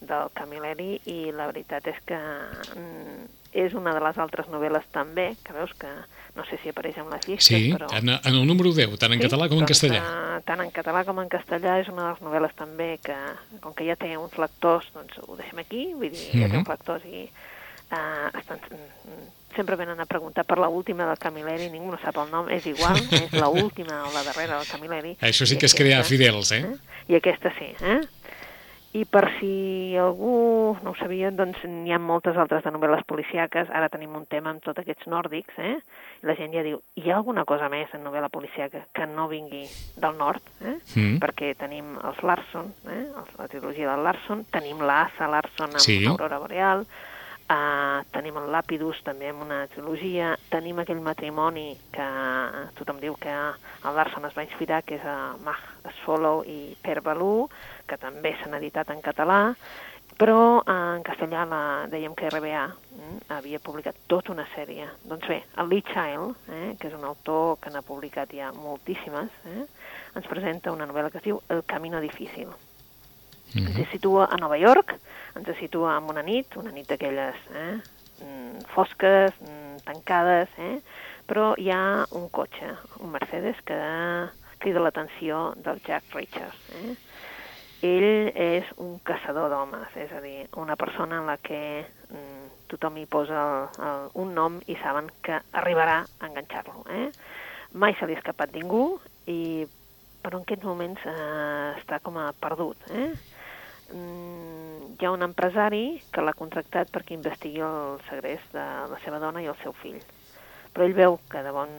del 0.00 0.30
Camilleri 0.34 1.00
i 1.04 1.32
la 1.32 1.46
veritat 1.46 1.86
és 1.86 1.98
que 2.04 2.18
mm, 2.18 3.26
és 3.52 3.74
una 3.74 3.92
de 3.94 4.00
les 4.00 4.18
altres 4.18 4.48
novel·les 4.48 4.84
també, 4.92 5.36
que 5.44 5.52
veus 5.52 5.72
que 5.78 5.90
no 6.36 6.44
sé 6.48 6.56
si 6.62 6.70
apareix 6.72 6.96
en 7.02 7.10
les 7.12 7.26
llistes, 7.28 7.46
sí, 7.46 7.72
però... 7.74 7.90
en, 7.92 8.08
en 8.14 8.34
el 8.34 8.46
número 8.48 8.72
10, 8.72 8.96
tant 9.00 9.12
en 9.12 9.20
sí? 9.20 9.26
català 9.26 9.48
com 9.50 9.60
en 9.60 9.66
doncs, 9.66 9.74
castellà. 9.74 10.00
Uh, 10.00 10.38
tant 10.48 10.62
en 10.64 10.72
català 10.72 11.04
com 11.08 11.20
en 11.20 11.28
castellà 11.32 11.76
és 11.82 11.90
una 11.92 12.06
de 12.06 12.14
les 12.14 12.24
novel·les 12.24 12.56
també 12.56 12.88
que, 13.04 13.18
com 13.60 13.76
que 13.76 13.86
ja 13.88 13.98
té 14.00 14.14
uns 14.16 14.38
lectors, 14.40 14.88
doncs 14.96 15.20
ho 15.26 15.36
deixem 15.36 15.60
aquí, 15.60 15.90
vull 15.92 16.08
dir, 16.08 16.28
ja 16.32 16.48
té 16.48 16.56
uns 16.56 16.62
mhm. 16.62 16.72
lectors 16.72 17.04
i 17.10 17.26
uh, 17.28 18.30
estan, 18.40 18.64
sempre 19.56 19.76
venen 19.76 20.00
a 20.00 20.08
preguntar 20.08 20.46
per 20.48 20.56
l'última 20.62 21.06
del 21.10 21.20
Camilleri, 21.20 21.68
ningú 21.72 21.92
no 21.92 22.00
sap 22.00 22.16
el 22.22 22.32
nom, 22.32 22.48
és 22.48 22.66
igual, 22.70 22.96
és 23.20 23.36
l'última 23.36 24.02
o 24.08 24.14
la 24.16 24.24
darrera 24.24 24.58
del 24.58 24.70
Camilleri. 24.70 25.16
Això 25.20 25.48
sí 25.48 25.60
que 25.60 25.68
és 25.68 25.76
crear 25.76 26.02
fidels, 26.08 26.54
eh? 26.56 26.64
eh? 26.64 27.04
I 27.12 27.20
aquesta 27.20 27.52
sí, 27.58 27.68
eh? 27.84 28.00
I 28.92 29.06
per 29.08 29.24
si 29.38 29.94
algú 29.96 30.76
no 30.84 30.92
ho 30.92 30.96
sabia, 30.98 31.30
doncs 31.32 31.62
n'hi 31.64 31.94
ha 31.94 31.98
moltes 32.02 32.36
altres 32.36 32.64
de 32.66 32.72
novel·les 32.74 33.06
policiaques. 33.08 33.70
Ara 33.72 33.88
tenim 33.92 34.18
un 34.18 34.26
tema 34.28 34.52
amb 34.52 34.60
tots 34.64 34.82
aquests 34.82 35.08
nòrdics, 35.08 35.56
eh? 35.56 35.78
La 36.28 36.36
gent 36.36 36.52
ja 36.52 36.64
diu, 36.66 36.82
hi 37.00 37.08
ha 37.08 37.16
alguna 37.16 37.46
cosa 37.48 37.70
més 37.72 37.88
en 37.96 38.04
novel·la 38.04 38.28
policiaca 38.32 38.84
que 38.92 39.06
no 39.08 39.30
vingui 39.32 39.64
del 39.96 40.18
nord, 40.20 40.44
eh? 40.60 40.76
Mm. 40.92 41.16
Perquè 41.24 41.54
tenim 41.56 41.96
els 42.04 42.20
Larson, 42.20 42.68
eh? 42.92 43.06
la 43.38 43.48
trilogia 43.48 43.88
del 43.94 44.04
Larson, 44.04 44.44
tenim 44.52 44.84
l'Asa 44.84 45.30
Larson 45.30 45.72
amb 45.72 45.86
sí. 45.86 46.02
Aurora 46.12 46.42
Boreal, 46.42 46.84
Uh, 47.52 48.00
tenim 48.14 48.38
el 48.40 48.46
Lapidus 48.54 49.02
també 49.04 49.28
amb 49.28 49.42
una 49.44 49.66
trilogia, 49.68 50.30
tenim 50.48 50.78
aquell 50.80 51.02
matrimoni 51.04 51.74
que 51.92 52.06
tothom 52.78 53.00
diu 53.02 53.16
que 53.20 53.34
el 53.34 53.98
Larson 53.98 54.24
es 54.24 54.36
va 54.38 54.46
inspirar, 54.46 54.78
que 54.86 54.96
és 54.96 55.04
a 55.04 55.34
Mah 55.44 55.58
Swallow 55.98 56.46
i 56.48 56.72
Per 56.80 57.02
Balú, 57.04 57.50
que 57.84 58.00
també 58.00 58.32
s'han 58.38 58.56
editat 58.56 58.94
en 58.94 59.04
català, 59.04 59.42
però 60.16 60.62
uh, 60.62 60.72
en 60.96 61.04
castellà 61.04 61.44
la, 61.50 61.62
dèiem 61.92 62.16
que 62.16 62.30
RBA 62.30 62.64
mm, 62.70 63.20
havia 63.36 63.60
publicat 63.60 64.00
tota 64.08 64.32
una 64.32 64.48
sèrie. 64.54 64.88
Doncs 65.04 65.28
bé, 65.28 65.42
el 65.58 65.72
Lee 65.72 65.84
Child, 65.92 66.48
eh, 66.56 66.74
que 66.80 66.88
és 66.88 66.96
un 66.96 67.04
autor 67.08 67.58
que 67.60 67.72
n'ha 67.74 67.84
publicat 67.84 68.32
ja 68.32 68.52
moltíssimes, 68.56 69.40
eh, 69.52 69.64
ens 70.16 70.28
presenta 70.30 70.72
una 70.72 70.88
novel·la 70.88 71.12
que 71.12 71.20
es 71.20 71.28
diu 71.28 71.42
El 71.52 71.66
camino 71.68 72.00
difícil. 72.00 72.52
Mm 73.54 73.66
-hmm. 73.66 73.78
Ens 73.78 73.88
situa 73.90 74.24
a 74.24 74.36
Nova 74.36 74.56
York, 74.56 74.98
ens 75.36 75.58
situa 75.58 75.96
en 75.96 76.04
una 76.08 76.22
nit, 76.22 76.56
una 76.56 76.70
nit 76.70 76.88
d'aquelles 76.88 77.36
eh, 77.54 77.80
mm, 78.24 78.64
fosques, 78.74 79.32
mm, 79.40 79.76
tancades, 79.84 80.48
eh, 80.58 80.80
però 81.26 81.54
hi 81.56 81.70
ha 81.70 82.06
un 82.10 82.30
cotxe, 82.30 82.76
un 83.00 83.10
Mercedes, 83.10 83.56
que 83.64 83.78
crida 84.58 84.80
l'atenció 84.80 85.54
del 85.56 85.80
Jack 85.86 86.14
Richards. 86.14 86.58
Eh? 86.70 86.96
Ell 87.82 88.30
és 88.38 88.68
un 88.78 89.00
caçador 89.02 89.50
d'homes, 89.50 89.96
és 89.96 90.12
a 90.12 90.20
dir, 90.22 90.46
una 90.56 90.76
persona 90.76 91.18
en 91.18 91.26
la 91.26 91.36
que 91.42 91.84
mm, 92.10 92.46
tothom 92.70 92.96
hi 92.96 93.06
posa 93.06 93.42
el, 93.42 93.86
el, 93.88 94.08
un 94.22 94.34
nom 94.34 94.60
i 94.70 94.76
saben 94.82 95.10
que 95.20 95.40
arribarà 95.52 96.04
a 96.04 96.28
enganxar-lo. 96.28 96.84
Eh? 96.94 97.10
Mai 97.72 97.96
se 97.98 98.06
li 98.06 98.14
ha 98.14 98.20
escapat 98.20 98.54
ningú, 98.54 99.00
i, 99.26 99.66
però 100.22 100.38
en 100.38 100.46
aquests 100.46 100.68
moments 100.68 101.02
eh, 101.10 101.72
està 101.80 101.98
com 102.04 102.20
a 102.22 102.30
perdut. 102.38 102.78
Eh? 102.94 103.10
Mm, 103.92 104.96
hi 104.98 105.06
ha 105.06 105.12
un 105.12 105.24
empresari 105.26 106.00
que 106.12 106.24
l'ha 106.24 106.36
contractat 106.36 106.90
perquè 106.92 107.16
investigui 107.16 107.60
el 107.64 107.98
segrest 108.08 108.54
de 108.56 108.66
la 108.92 109.00
seva 109.04 109.20
dona 109.22 109.42
i 109.42 109.48
el 109.50 109.58
seu 109.62 109.74
fill. 109.82 110.00
Però 110.72 110.86
ell 110.86 110.96
veu 110.96 111.18
que 111.28 111.42
de 111.44 111.52
bon, 111.52 111.72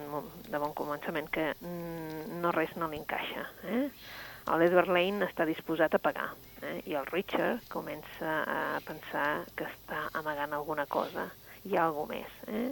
de 0.46 0.60
bon 0.62 0.74
començament 0.78 1.26
que 1.34 1.48
mm, 1.56 2.38
no 2.42 2.52
res 2.54 2.76
no 2.78 2.88
li 2.90 3.00
encaixa. 3.00 3.48
Eh? 3.66 3.88
L'Edward 4.60 4.92
Lane 4.92 5.24
està 5.26 5.46
disposat 5.48 5.96
a 5.96 6.02
pagar 6.04 6.28
eh? 6.62 6.78
i 6.86 6.94
el 6.94 7.08
Richard 7.08 7.64
comença 7.72 8.42
a 8.44 8.60
pensar 8.86 9.28
que 9.56 9.66
està 9.66 10.06
amagant 10.20 10.52
alguna 10.52 10.86
cosa. 10.86 11.30
Hi 11.64 11.78
ha 11.78 11.88
alguna 11.88 12.18
més. 12.18 12.40
Eh? 12.46 12.68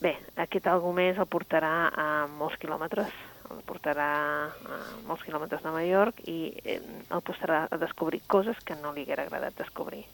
Bé, 0.00 0.16
aquest 0.38 0.66
algú 0.70 0.94
més 0.96 1.18
el 1.18 1.28
portarà 1.30 1.90
a 1.90 2.08
molts 2.30 2.58
quilòmetres 2.62 3.14
el 3.54 3.62
portarà 3.68 4.08
a 4.48 4.78
molts 5.06 5.24
quilòmetres 5.26 5.62
de 5.64 5.84
York 5.88 6.22
i 6.28 6.38
eh, 6.64 6.80
el 7.10 7.22
posarà 7.24 7.66
a 7.70 7.78
descobrir 7.80 8.22
coses 8.26 8.58
que 8.64 8.76
no 8.82 8.92
li 8.92 9.06
haguera 9.06 9.26
agradat 9.26 9.56
descobrir. 9.58 10.04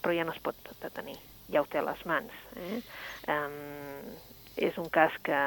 Però 0.00 0.14
ja 0.16 0.24
no 0.24 0.32
es 0.32 0.40
pot 0.42 0.56
detenir, 0.80 1.18
ja 1.52 1.60
ho 1.60 1.68
té 1.68 1.78
a 1.78 1.86
les 1.86 2.04
mans. 2.08 2.32
Eh? 2.56 2.80
Um, 3.28 4.14
és 4.60 4.76
un 4.78 4.88
cas 4.92 5.14
que 5.24 5.40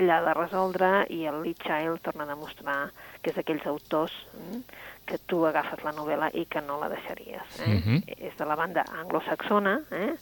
l'ha 0.00 0.18
de 0.24 0.34
resoldre 0.36 0.90
i 1.12 1.24
el 1.28 1.42
Lee 1.42 1.56
Child 1.60 2.02
torna 2.04 2.24
a 2.24 2.32
demostrar 2.32 2.78
que 3.20 3.32
és 3.32 3.36
d'aquells 3.36 3.66
autors 3.68 4.14
eh, 4.38 4.60
que 5.04 5.18
tu 5.28 5.42
agafes 5.44 5.82
la 5.84 5.92
novel·la 5.96 6.30
i 6.32 6.46
que 6.50 6.62
no 6.64 6.78
la 6.80 6.88
deixaries. 6.92 7.60
Eh? 7.60 7.68
Mhm. 7.68 7.96
-huh. 7.96 8.14
És 8.28 8.36
de 8.36 8.44
la 8.44 8.56
banda 8.56 8.84
anglosaxona, 9.00 9.80
eh? 9.90 10.12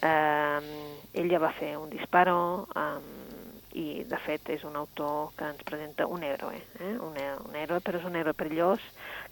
Um, 0.00 0.68
ell 1.12 1.28
ja 1.28 1.38
va 1.38 1.52
fer 1.52 1.76
un 1.76 1.90
disparo, 1.90 2.66
um, 2.74 3.19
i 3.78 4.02
de 4.08 4.18
fet 4.24 4.50
és 4.50 4.64
un 4.66 4.76
autor 4.76 5.30
que 5.38 5.46
ens 5.46 5.62
presenta 5.66 6.06
un 6.10 6.24
héroe, 6.26 6.56
eh? 6.80 6.94
un, 6.98 7.14
un 7.46 7.56
héroe, 7.56 7.80
però 7.84 8.00
és 8.00 8.08
un 8.08 8.16
héroe 8.18 8.34
perillós 8.34 8.82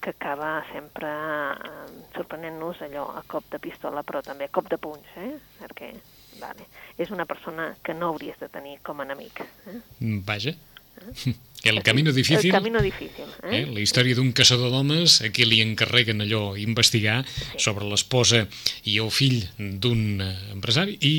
que 0.01 0.15
acaba 0.15 0.63
sempre 0.73 1.11
eh, 1.11 1.89
sorprenent-nos 2.15 2.85
allò 2.87 3.09
a 3.19 3.25
cop 3.27 3.51
de 3.51 3.59
pistola, 3.63 4.05
però 4.07 4.23
també 4.23 4.47
a 4.47 4.55
cop 4.55 4.71
de 4.71 4.79
punys, 4.79 5.11
eh? 5.19 5.35
perquè 5.59 5.93
vale, 6.39 6.69
és 6.97 7.11
una 7.11 7.27
persona 7.27 7.73
que 7.83 7.95
no 7.95 8.13
hauries 8.13 8.39
de 8.39 8.49
tenir 8.53 8.79
com 8.87 9.01
a 9.01 9.09
enemic. 9.09 9.43
Eh? 9.43 9.79
Mm, 9.99 10.25
vaja. 10.29 10.55
Eh? 10.55 11.35
El 11.65 11.83
camino 11.83 12.13
difícil, 12.13 12.51
el 12.51 12.53
camino 12.53 12.81
difícil 12.81 13.27
eh? 13.43 13.59
Eh? 13.59 13.67
la 13.67 13.81
història 13.83 14.15
d'un 14.15 14.31
caçador 14.33 14.71
d'homes 14.71 15.17
a 15.27 15.31
qui 15.35 15.43
li 15.43 15.59
encarreguen 15.65 16.23
allò 16.23 16.55
investigar 16.57 17.25
sí. 17.27 17.59
sobre 17.65 17.89
l'esposa 17.91 18.45
i 18.87 18.95
el 19.03 19.11
fill 19.11 19.43
d'un 19.59 20.23
eh, 20.23 20.29
empresari 20.55 20.95
i 21.03 21.15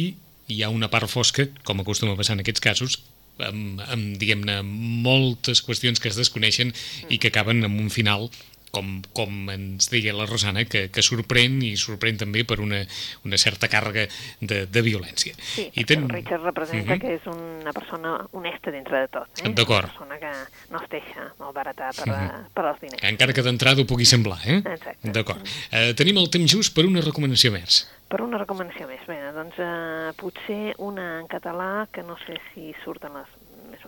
hi 0.49 0.63
ha 0.63 0.73
una 0.73 0.89
part 0.91 1.09
fosca, 1.09 1.47
com 1.63 1.81
acostuma 1.81 2.15
a 2.15 2.19
passar 2.19 2.35
en 2.35 2.43
aquests 2.43 2.63
casos, 2.63 2.99
amb, 3.39 3.81
amb 3.87 4.17
diguem-ne, 4.19 4.59
moltes 5.05 5.61
qüestions 5.65 6.01
que 6.01 6.09
es 6.11 6.17
desconeixen 6.19 6.73
i 7.09 7.19
que 7.21 7.31
acaben 7.31 7.63
amb 7.67 7.79
un 7.79 7.91
final 7.93 8.27
com, 8.71 8.99
com 9.13 9.49
ens 9.53 9.89
deia 9.91 10.13
la 10.15 10.27
Rosana, 10.29 10.65
que, 10.69 10.87
que 10.93 11.03
sorprèn 11.05 11.59
i 11.65 11.73
sorprèn 11.79 12.19
també 12.21 12.45
per 12.47 12.59
una, 12.63 12.81
una 13.27 13.39
certa 13.41 13.69
càrrega 13.71 14.07
de, 14.41 14.65
de 14.69 14.83
violència. 14.85 15.35
Sí, 15.39 15.69
I 15.73 15.85
ten... 15.89 16.05
el 16.07 16.15
Richard 16.15 16.45
representa 16.45 16.93
uh 16.93 16.95
mhm. 16.95 17.01
-huh. 17.01 17.01
que 17.01 17.15
és 17.15 17.25
una 17.27 17.73
persona 17.73 18.17
honesta 18.31 18.71
dintre 18.71 19.01
de 19.01 19.07
tot. 19.07 19.27
Eh? 19.43 19.49
D'acord. 19.53 19.89
Una 19.89 19.93
persona 19.93 20.19
que 20.19 20.33
no 20.71 20.81
es 20.83 20.89
deixa 20.89 21.33
malbaratar 21.39 21.95
per, 21.95 22.07
uh 22.07 22.11
mhm. 22.11 22.29
-huh. 22.29 22.43
per 22.53 22.65
als 22.65 22.79
diners. 22.81 23.03
Encara 23.03 23.33
que 23.33 23.41
d'entrada 23.41 23.81
ho 23.81 23.85
pugui 23.85 24.05
semblar, 24.05 24.39
eh? 24.45 24.61
Exacte. 24.65 25.11
D'acord. 25.11 25.41
Uh, 25.71 25.93
tenim 25.93 26.17
el 26.17 26.29
temps 26.29 26.51
just 26.51 26.75
per 26.75 26.85
una 26.85 27.01
recomanació 27.01 27.51
més. 27.51 27.87
Per 28.09 28.21
una 28.21 28.37
recomanació 28.37 28.87
més. 28.87 29.01
Bé, 29.07 29.17
doncs 29.33 29.57
uh, 29.57 30.13
potser 30.17 30.73
una 30.77 31.19
en 31.19 31.27
català 31.27 31.87
que 31.91 32.03
no 32.03 32.17
sé 32.25 32.39
si 32.53 32.73
surten 32.83 33.13
les 33.13 33.38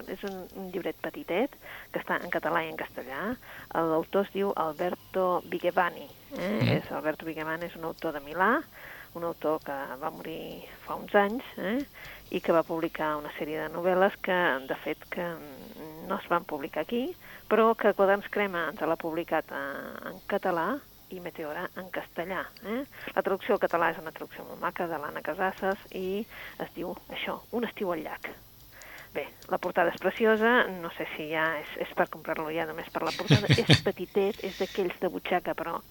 és 0.10 0.24
un, 0.28 0.38
un 0.58 0.70
llibret 0.74 0.98
petitet 1.04 1.54
que 1.92 2.02
està 2.02 2.18
en 2.22 2.32
català 2.34 2.64
i 2.66 2.72
en 2.72 2.80
castellà. 2.80 3.36
L'autor 3.74 4.26
es 4.26 4.34
diu 4.34 4.54
Alberto 4.56 5.42
Vigevani. 5.52 6.08
Eh? 6.38 6.40
Mm. 6.40 6.72
És, 6.78 6.92
Alberto 6.96 7.28
Vigevani 7.28 7.70
és 7.70 7.78
un 7.80 7.90
autor 7.90 8.16
de 8.18 8.24
Milà, 8.26 8.54
un 9.14 9.26
autor 9.28 9.60
que 9.66 9.76
va 10.00 10.12
morir 10.16 10.64
fa 10.86 10.96
uns 10.96 11.14
anys 11.20 11.48
eh? 11.60 11.80
i 12.32 12.40
que 12.40 12.56
va 12.56 12.64
publicar 12.64 13.18
una 13.20 13.34
sèrie 13.36 13.60
de 13.60 13.74
novel·les 13.74 14.16
que, 14.24 14.38
de 14.70 14.78
fet, 14.86 15.04
que 15.12 15.26
no 16.08 16.16
es 16.18 16.30
van 16.32 16.48
publicar 16.48 16.86
aquí, 16.86 17.10
però 17.52 17.74
que 17.76 17.92
Quaderns 17.98 18.30
Crema 18.32 18.70
ens 18.72 18.80
l'ha 18.88 19.00
publicat 19.00 19.52
en 19.52 20.22
català 20.32 20.70
i 21.12 21.20
Meteora 21.20 21.66
en 21.76 21.90
castellà. 21.92 22.46
Eh? 22.64 22.84
La 23.16 23.24
traducció 23.26 23.58
al 23.58 23.64
català 23.64 23.92
és 23.92 24.00
una 24.00 24.14
traducció 24.16 24.46
molt 24.48 24.62
maca 24.64 24.88
de 24.88 25.00
l'Anna 25.02 25.24
Casasses 25.26 25.84
i 25.92 26.24
es 26.64 26.72
diu 26.78 26.96
això, 27.12 27.42
Un 27.52 27.68
estiu 27.68 27.92
al 27.92 28.06
llac. 28.06 28.32
Bé, 29.12 29.26
la 29.52 29.58
portada 29.60 29.92
és 29.92 30.00
preciosa, 30.00 30.52
no 30.80 30.88
sé 30.96 31.04
si 31.18 31.26
ja 31.34 31.44
és, 31.60 31.72
és 31.84 31.90
per 31.98 32.06
comprar-lo 32.14 32.48
ja 32.56 32.64
només 32.70 32.88
per 32.94 33.02
la 33.04 33.12
portada, 33.12 33.50
és 33.60 33.82
petitet, 33.84 34.40
és 34.48 34.56
d'aquells 34.62 35.02
de 35.02 35.10
butxaca, 35.12 35.56
però 35.58 35.82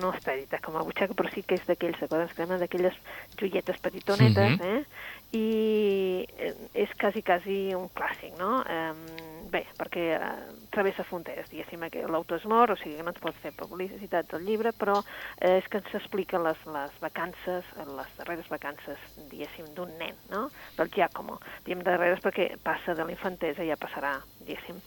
no 0.00 0.12
està 0.16 0.32
editat 0.32 0.62
com 0.64 0.78
a 0.80 0.84
butxaca, 0.86 1.12
però 1.18 1.28
sí 1.34 1.44
que 1.44 1.58
és 1.60 1.66
d'aquells 1.68 2.00
crema, 2.32 2.56
d'aquelles 2.56 2.96
joietes 3.36 3.76
petitonetes, 3.84 4.56
uh 4.56 4.62
-huh. 4.62 4.80
eh? 4.80 5.15
I 5.34 6.26
eh, 6.38 6.54
és 6.74 6.92
quasi, 7.00 7.22
quasi 7.26 7.56
un 7.74 7.88
clàssic, 7.96 8.36
no? 8.38 8.60
Eh, 8.62 8.92
bé, 9.50 9.64
perquè 9.78 10.04
eh, 10.14 10.30
travessa 10.74 11.04
fronteres, 11.08 11.48
diguéssim, 11.50 11.82
que 11.90 12.04
l'autor 12.10 12.40
és 12.40 12.46
mort, 12.50 12.74
o 12.74 12.78
sigui 12.80 13.02
no 13.02 13.14
et 13.14 13.20
pot 13.22 13.36
fer 13.42 13.52
publicitat 13.58 14.30
del 14.32 14.46
llibre, 14.46 14.72
però 14.76 15.00
eh, 15.02 15.58
és 15.58 15.68
que 15.70 15.80
ens 15.82 15.98
explica 15.98 16.40
les, 16.42 16.62
les 16.76 16.96
vacances, 17.02 17.74
les 17.90 18.16
darreres 18.20 18.48
vacances, 18.52 19.02
diguéssim, 19.30 19.72
d'un 19.76 19.92
nen, 20.00 20.18
no?, 20.32 20.46
del 20.78 20.90
Giacomo. 20.94 21.40
Diem 21.66 21.84
darreres 21.86 22.22
perquè 22.24 22.52
passa 22.62 22.94
de 22.94 23.06
la 23.06 23.14
infantesa 23.14 23.64
i 23.64 23.70
ja 23.72 23.80
passarà, 23.80 24.16
diguéssim, 24.42 24.82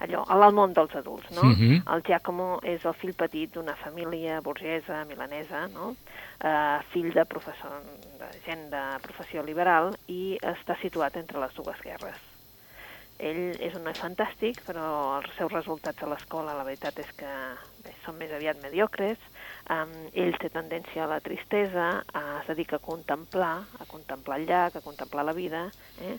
allò, 0.00 0.24
al 0.28 0.52
món 0.52 0.74
dels 0.74 0.94
adults, 0.94 1.30
no? 1.30 1.42
Uh 1.42 1.56
-huh. 1.58 1.94
El 1.94 2.02
Giacomo 2.02 2.60
és 2.62 2.84
el 2.84 2.94
fill 2.94 3.14
petit 3.14 3.52
d'una 3.52 3.76
família 3.76 4.40
burgesa, 4.40 5.04
milanesa, 5.04 5.68
no? 5.68 5.96
Uh, 6.44 6.82
fill 6.90 7.12
de 7.12 7.24
professor, 7.24 7.82
de 8.18 8.28
gent 8.44 8.70
de 8.70 8.98
professió 9.02 9.42
liberal 9.42 9.96
i 10.08 10.38
està 10.42 10.76
situat 10.80 11.16
entre 11.16 11.40
les 11.40 11.54
dues 11.54 11.80
guerres 11.80 12.34
ell 13.18 13.54
és 13.62 13.74
un 13.78 13.84
noi 13.86 13.94
fantàstic, 13.94 14.60
però 14.66 15.18
els 15.20 15.30
seus 15.38 15.52
resultats 15.52 16.02
a 16.02 16.08
l'escola, 16.10 16.56
la 16.56 16.66
veritat 16.66 16.98
és 16.98 17.10
que 17.18 17.30
bé, 17.84 17.94
són 18.04 18.18
més 18.18 18.32
aviat 18.34 18.60
mediocres. 18.62 19.18
Um, 19.70 19.92
ell 20.12 20.34
té 20.40 20.50
tendència 20.52 21.04
a 21.04 21.10
la 21.10 21.20
tristesa, 21.24 22.02
a, 22.12 22.24
es 22.40 22.50
dedica 22.50 22.76
a 22.76 22.84
contemplar, 22.84 23.54
a 23.80 23.86
contemplar 23.86 24.40
el 24.40 24.48
llac, 24.50 24.76
a 24.76 24.84
contemplar 24.84 25.24
la 25.24 25.36
vida, 25.36 25.68
eh? 26.02 26.18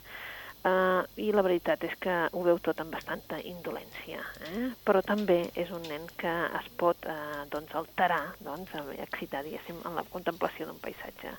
Uh, 0.65 1.03
I 1.21 1.27
la 1.29 1.43
veritat 1.45 1.83
és 1.85 1.91
que 2.01 2.13
ho 2.33 2.41
veu 2.41 2.57
tot 2.65 2.79
amb 2.81 2.95
bastanta 2.95 3.37
indolència, 3.37 4.23
eh? 4.49 4.63
però 4.87 5.03
també 5.05 5.43
és 5.61 5.69
un 5.69 5.83
nen 5.85 6.07
que 6.17 6.31
es 6.57 6.69
pot 6.79 7.05
uh, 7.05 7.43
doncs, 7.53 7.75
alterar, 7.77 8.33
doncs, 8.41 8.73
excitar, 9.03 9.43
diguéssim, 9.45 9.77
en 9.85 9.93
la 9.99 10.05
contemplació 10.09 10.65
d'un 10.65 10.81
paisatge. 10.81 11.35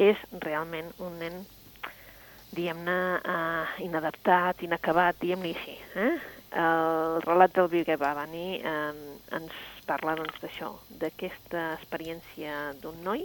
És 0.00 0.22
realment 0.46 0.88
un 1.04 1.20
nen 1.20 1.42
diguem-ne, 2.54 2.96
uh, 3.20 3.76
inadaptat, 3.84 4.64
inacabat, 4.64 5.20
diguem-ne 5.20 5.52
així. 5.52 5.76
Eh? 6.00 6.14
El 6.64 7.20
relat 7.26 7.52
del 7.52 7.68
Virgue 7.68 7.96
Babani 7.98 8.60
eh, 8.62 8.90
ens 9.34 9.54
parla 9.88 10.14
doncs 10.14 10.36
d'això, 10.38 10.68
d'aquesta 11.00 11.72
experiència 11.80 12.52
d'un 12.78 13.00
noi 13.02 13.24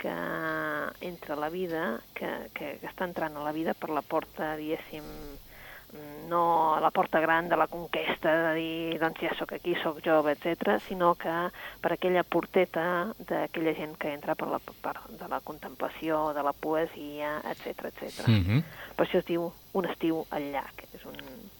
que 0.00 0.16
entra 1.04 1.36
a 1.36 1.40
la 1.40 1.50
vida, 1.52 2.00
que, 2.16 2.30
que, 2.56 2.74
que 2.80 2.88
està 2.88 3.04
entrant 3.04 3.36
a 3.36 3.44
la 3.44 3.52
vida 3.52 3.76
per 3.76 3.92
la 3.92 4.02
porta, 4.02 4.54
diguéssim, 4.56 5.04
no 6.28 6.74
a 6.76 6.80
la 6.80 6.90
porta 6.90 7.20
gran 7.20 7.48
de 7.48 7.56
la 7.56 7.66
conquesta, 7.66 8.30
de 8.30 8.54
dir, 8.54 8.98
doncs 9.02 9.18
ja 9.24 9.32
sóc 9.34 9.52
aquí, 9.56 9.74
sóc 9.82 9.98
jove, 10.04 10.36
etc, 10.36 10.78
sinó 10.86 11.14
que 11.18 11.32
per 11.82 11.92
aquella 11.96 12.22
porteta 12.22 13.10
d'aquella 13.18 13.74
gent 13.74 13.96
que 13.98 14.12
entra 14.14 14.36
per 14.38 14.48
la 14.52 14.60
part 14.60 15.08
de 15.10 15.28
la 15.28 15.40
contemplació, 15.40 16.30
de 16.36 16.44
la 16.46 16.52
poesia, 16.52 17.40
etc 17.50 17.90
etc. 17.90 18.28
Mm 18.28 18.44
-hmm. 18.44 18.62
Per 18.96 19.06
això 19.06 19.18
es 19.18 19.26
diu 19.26 19.52
Un 19.72 19.86
estiu 19.86 20.26
al 20.30 20.50
llac. 20.50 20.82
És 20.92 21.04
un, 21.04 21.14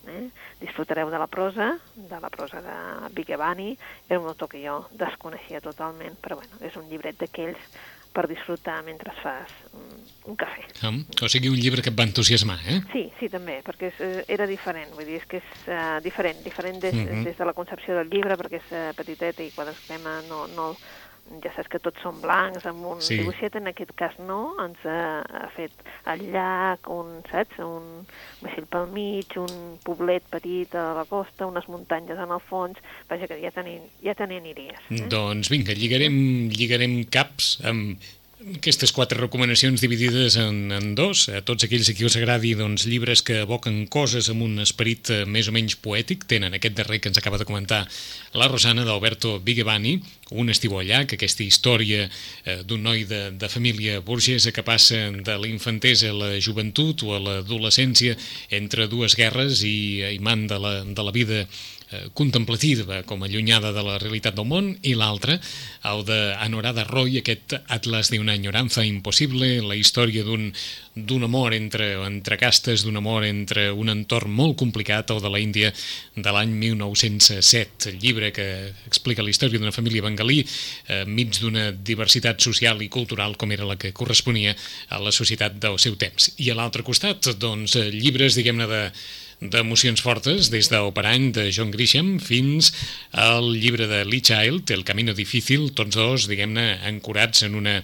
eh? 0.09 0.31
Disfrutareu 0.59 1.11
de 1.11 1.19
la 1.19 1.29
prosa, 1.29 1.79
de 1.95 2.21
la 2.21 2.29
prosa 2.29 2.61
de 2.61 3.15
Vigevani, 3.15 3.79
era 4.09 4.19
un 4.19 4.27
autor 4.27 4.49
que 4.49 4.67
jo 4.67 4.89
desconeixia 4.91 5.61
totalment, 5.61 6.19
però 6.21 6.35
bueno, 6.35 6.57
és 6.61 6.75
un 6.77 6.89
llibret 6.89 7.17
d'aquells 7.21 7.59
per 8.13 8.27
disfrutar 8.27 8.81
mentre 8.87 9.13
fas 9.23 9.53
un 10.27 10.37
cafè. 10.39 10.65
Um, 10.87 11.03
o 11.23 11.29
sigui, 11.31 11.51
un 11.51 11.59
llibre 11.59 11.83
que 11.85 11.93
et 11.93 11.99
va 11.99 12.07
entusiasmar, 12.09 12.59
eh? 12.67 12.81
Sí, 12.93 13.05
sí, 13.21 13.29
també, 13.33 13.61
perquè 13.67 13.91
és, 13.93 14.01
eh, 14.05 14.25
era 14.37 14.49
diferent, 14.51 14.91
vull 14.97 15.07
dir, 15.07 15.21
és 15.21 15.29
que 15.31 15.39
és 15.41 15.53
uh, 15.69 15.99
diferent, 16.05 16.43
diferent 16.45 16.81
des, 16.83 16.95
uh 16.95 17.05
mhm. 17.05 17.21
-huh. 17.21 17.25
des 17.25 17.39
de 17.39 17.45
la 17.45 17.55
concepció 17.55 17.95
del 17.97 18.11
llibre, 18.11 18.37
perquè 18.37 18.59
és 18.59 18.73
uh, 18.73 18.91
petitet 18.97 19.41
i 19.41 19.51
quan 19.55 19.69
es 19.69 19.81
crema 19.87 20.21
no, 20.29 20.47
no, 20.57 20.77
ja 21.45 21.53
saps 21.55 21.71
que 21.73 21.81
tots 21.83 22.03
són 22.05 22.21
blancs, 22.23 22.67
amb 22.69 22.87
un 22.91 23.03
sí. 23.05 23.19
dibuixet, 23.21 23.57
en 23.61 23.71
aquest 23.71 23.93
cas 23.99 24.17
no, 24.19 24.41
ens 24.63 24.83
ha, 24.89 25.23
ha 25.23 25.49
fet 25.55 25.75
el 26.11 26.25
llac, 26.35 26.91
un, 26.93 27.21
saps, 27.31 27.61
un 27.65 28.07
vaixell 28.43 28.69
pel 28.71 28.89
mig, 28.95 29.37
un 29.41 29.77
poblet 29.87 30.27
petit 30.33 30.75
a 30.79 30.91
la 30.99 31.07
costa, 31.09 31.49
unes 31.51 31.69
muntanyes 31.71 32.21
en 32.21 32.35
el 32.37 32.43
fons, 32.51 32.81
vaja 33.11 33.31
que 33.31 33.41
ja 33.43 33.53
te 33.55 33.67
ja 34.05 34.17
te 34.19 34.27
n'aniries. 34.31 34.89
Eh? 34.91 35.05
Doncs 35.13 35.53
vinga, 35.53 35.77
lligarem, 35.77 36.17
lligarem 36.53 37.03
caps 37.13 37.59
amb 37.69 38.11
aquestes 38.41 38.93
quatre 38.97 39.19
recomanacions 39.21 39.83
dividides 39.83 40.37
en, 40.41 40.73
en 40.73 40.95
dos, 40.97 41.27
a 41.29 41.43
tots 41.45 41.67
aquells 41.67 41.91
a 41.91 41.95
qui 41.97 42.07
us 42.09 42.17
agradi 42.17 42.55
doncs, 42.57 42.87
llibres 42.89 43.21
que 43.27 43.43
evoquen 43.45 43.83
coses 43.93 44.31
amb 44.33 44.47
un 44.47 44.63
esperit 44.65 45.11
eh, 45.13 45.19
més 45.29 45.51
o 45.51 45.53
menys 45.53 45.77
poètic, 45.77 46.25
tenen 46.31 46.57
aquest 46.57 46.79
darrer 46.79 47.01
que 47.03 47.11
ens 47.13 47.21
acaba 47.21 47.41
de 47.41 47.47
comentar 47.49 47.83
la 48.33 48.49
Rosana 48.49 48.87
d'Alberto 48.89 49.37
Vigevani, 49.45 49.99
un 50.41 50.49
estivo 50.49 50.81
allà, 50.81 51.03
que 51.05 51.19
aquesta 51.19 51.45
història 51.45 52.07
eh, 52.07 52.63
d'un 52.65 52.87
noi 52.87 53.05
de, 53.11 53.21
de 53.37 53.51
família 53.53 54.01
burgesa 54.01 54.55
que 54.57 54.65
passa 54.65 55.11
de 55.13 55.37
la 55.37 55.51
infantesa 55.51 56.09
a 56.09 56.17
la 56.17 56.31
joventut 56.41 57.05
o 57.05 57.17
a 57.17 57.21
l'adolescència 57.21 58.17
entre 58.57 58.89
dues 58.89 59.19
guerres 59.21 59.67
i, 59.69 60.01
i 60.15 60.19
man 60.25 60.47
de 60.49 60.57
la, 60.63 60.75
de 60.85 61.05
la 61.05 61.13
vida 61.13 61.45
Eh, 61.45 61.80
contemplativa, 62.15 63.03
com 63.03 63.23
allunyada 63.25 63.73
de 63.75 63.83
la 63.83 63.99
realitat 63.99 64.37
del 64.37 64.47
món, 64.47 64.71
i 64.87 64.95
l'altra, 64.95 65.39
el 65.91 66.05
d'Anorada 66.07 66.85
Roy, 66.87 67.19
aquest 67.19 67.57
Atlas 67.67 68.13
d'una 68.13 68.37
enyoranza 68.39 68.85
impossible, 68.87 69.49
la 69.67 69.77
història 69.79 70.23
d'un 70.25 71.25
amor 71.27 71.55
entre, 71.57 71.93
entre 72.07 72.39
castes, 72.39 72.85
d'un 72.87 73.01
amor 73.01 73.27
entre 73.27 73.71
un 73.73 73.91
entorn 73.91 74.31
molt 74.31 74.59
complicat, 74.61 75.11
el 75.11 75.23
de 75.25 75.33
la 75.33 75.43
Índia 75.43 75.73
de 76.15 76.35
l'any 76.35 76.53
1907, 76.63 77.91
el 77.91 77.99
llibre 77.99 78.31
que 78.33 78.47
explica 78.87 79.25
la 79.27 79.33
història 79.33 79.59
d'una 79.59 79.75
família 79.75 80.05
bengalí 80.07 80.41
eh, 80.43 81.05
mig 81.07 81.35
d'una 81.41 81.71
diversitat 81.73 82.41
social 82.43 82.83
i 82.83 82.91
cultural 82.93 83.37
com 83.41 83.51
era 83.51 83.67
la 83.67 83.79
que 83.81 83.95
corresponia 83.97 84.55
a 84.91 85.01
la 85.03 85.13
societat 85.15 85.59
del 85.59 85.79
seu 85.83 85.99
temps. 85.99 86.33
I 86.39 86.51
a 86.51 86.59
l'altre 86.59 86.87
costat, 86.87 87.33
doncs, 87.41 87.77
llibres, 87.91 88.39
diguem-ne, 88.39 88.71
de, 88.71 88.85
d'emocions 89.41 90.03
fortes, 90.05 90.51
des 90.53 90.69
del 90.69 90.91
Parany 90.93 91.31
de 91.33 91.47
John 91.49 91.71
Grisham 91.73 92.19
fins 92.21 92.71
al 93.17 93.55
llibre 93.57 93.87
de 93.89 94.05
Lee 94.05 94.21
Child, 94.21 94.71
El 94.71 94.85
camino 94.85 95.15
difícil, 95.17 95.71
tots 95.73 95.97
dos, 95.97 96.29
diguem-ne, 96.29 96.67
ancorats 96.85 97.47
en 97.49 97.57
una, 97.57 97.79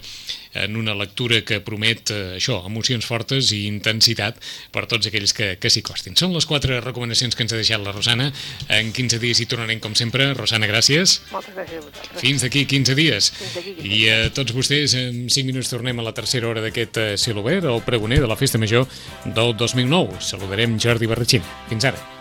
en 0.65 0.77
una 0.79 0.95
lectura 0.97 1.41
que 1.45 1.59
promet 1.63 2.11
eh, 2.13 2.37
això, 2.37 2.59
emocions 2.67 3.05
fortes 3.05 3.51
i 3.55 3.65
intensitat 3.69 4.39
per 4.73 4.85
tots 4.89 5.09
aquells 5.09 5.33
que, 5.37 5.53
que 5.61 5.71
s'hi 5.71 5.83
costin. 5.85 6.17
Són 6.19 6.33
les 6.35 6.47
quatre 6.49 6.79
recomanacions 6.83 7.35
que 7.35 7.45
ens 7.45 7.53
ha 7.55 7.61
deixat 7.61 7.83
la 7.83 7.93
Rosana. 7.95 8.29
En 8.73 8.91
15 8.95 9.21
dies 9.23 9.41
hi 9.41 9.47
tornarem, 9.49 9.81
com 9.83 9.95
sempre. 9.97 10.31
Rosana, 10.37 10.69
gràcies. 10.69 11.19
Moltes 11.31 11.55
gràcies 11.55 11.81
a 11.81 11.85
vosaltres. 11.85 12.21
Fins 12.23 12.45
d'aquí 12.45 12.65
15 12.69 12.97
dies. 12.97 13.31
Fins 13.37 13.57
d'aquí 13.59 13.75
15 13.81 13.95
I 13.97 14.03
a 14.13 14.19
tots 14.35 14.55
vostès, 14.57 14.97
en 14.99 15.25
5 15.29 15.47
minuts 15.47 15.71
tornem 15.73 15.99
a 15.99 16.07
la 16.09 16.15
tercera 16.17 16.49
hora 16.49 16.63
d'aquest 16.65 17.01
eh, 17.03 17.09
ciel 17.21 17.41
obert, 17.43 17.67
el 17.67 17.83
pregoner 17.87 18.21
de 18.23 18.29
la 18.29 18.39
Festa 18.39 18.61
Major 18.61 18.87
del 19.25 19.57
2009. 19.57 20.21
Saludarem 20.33 20.79
Jordi 20.81 21.09
Barratxín. 21.09 21.45
Fins 21.69 21.91
ara. 21.91 22.16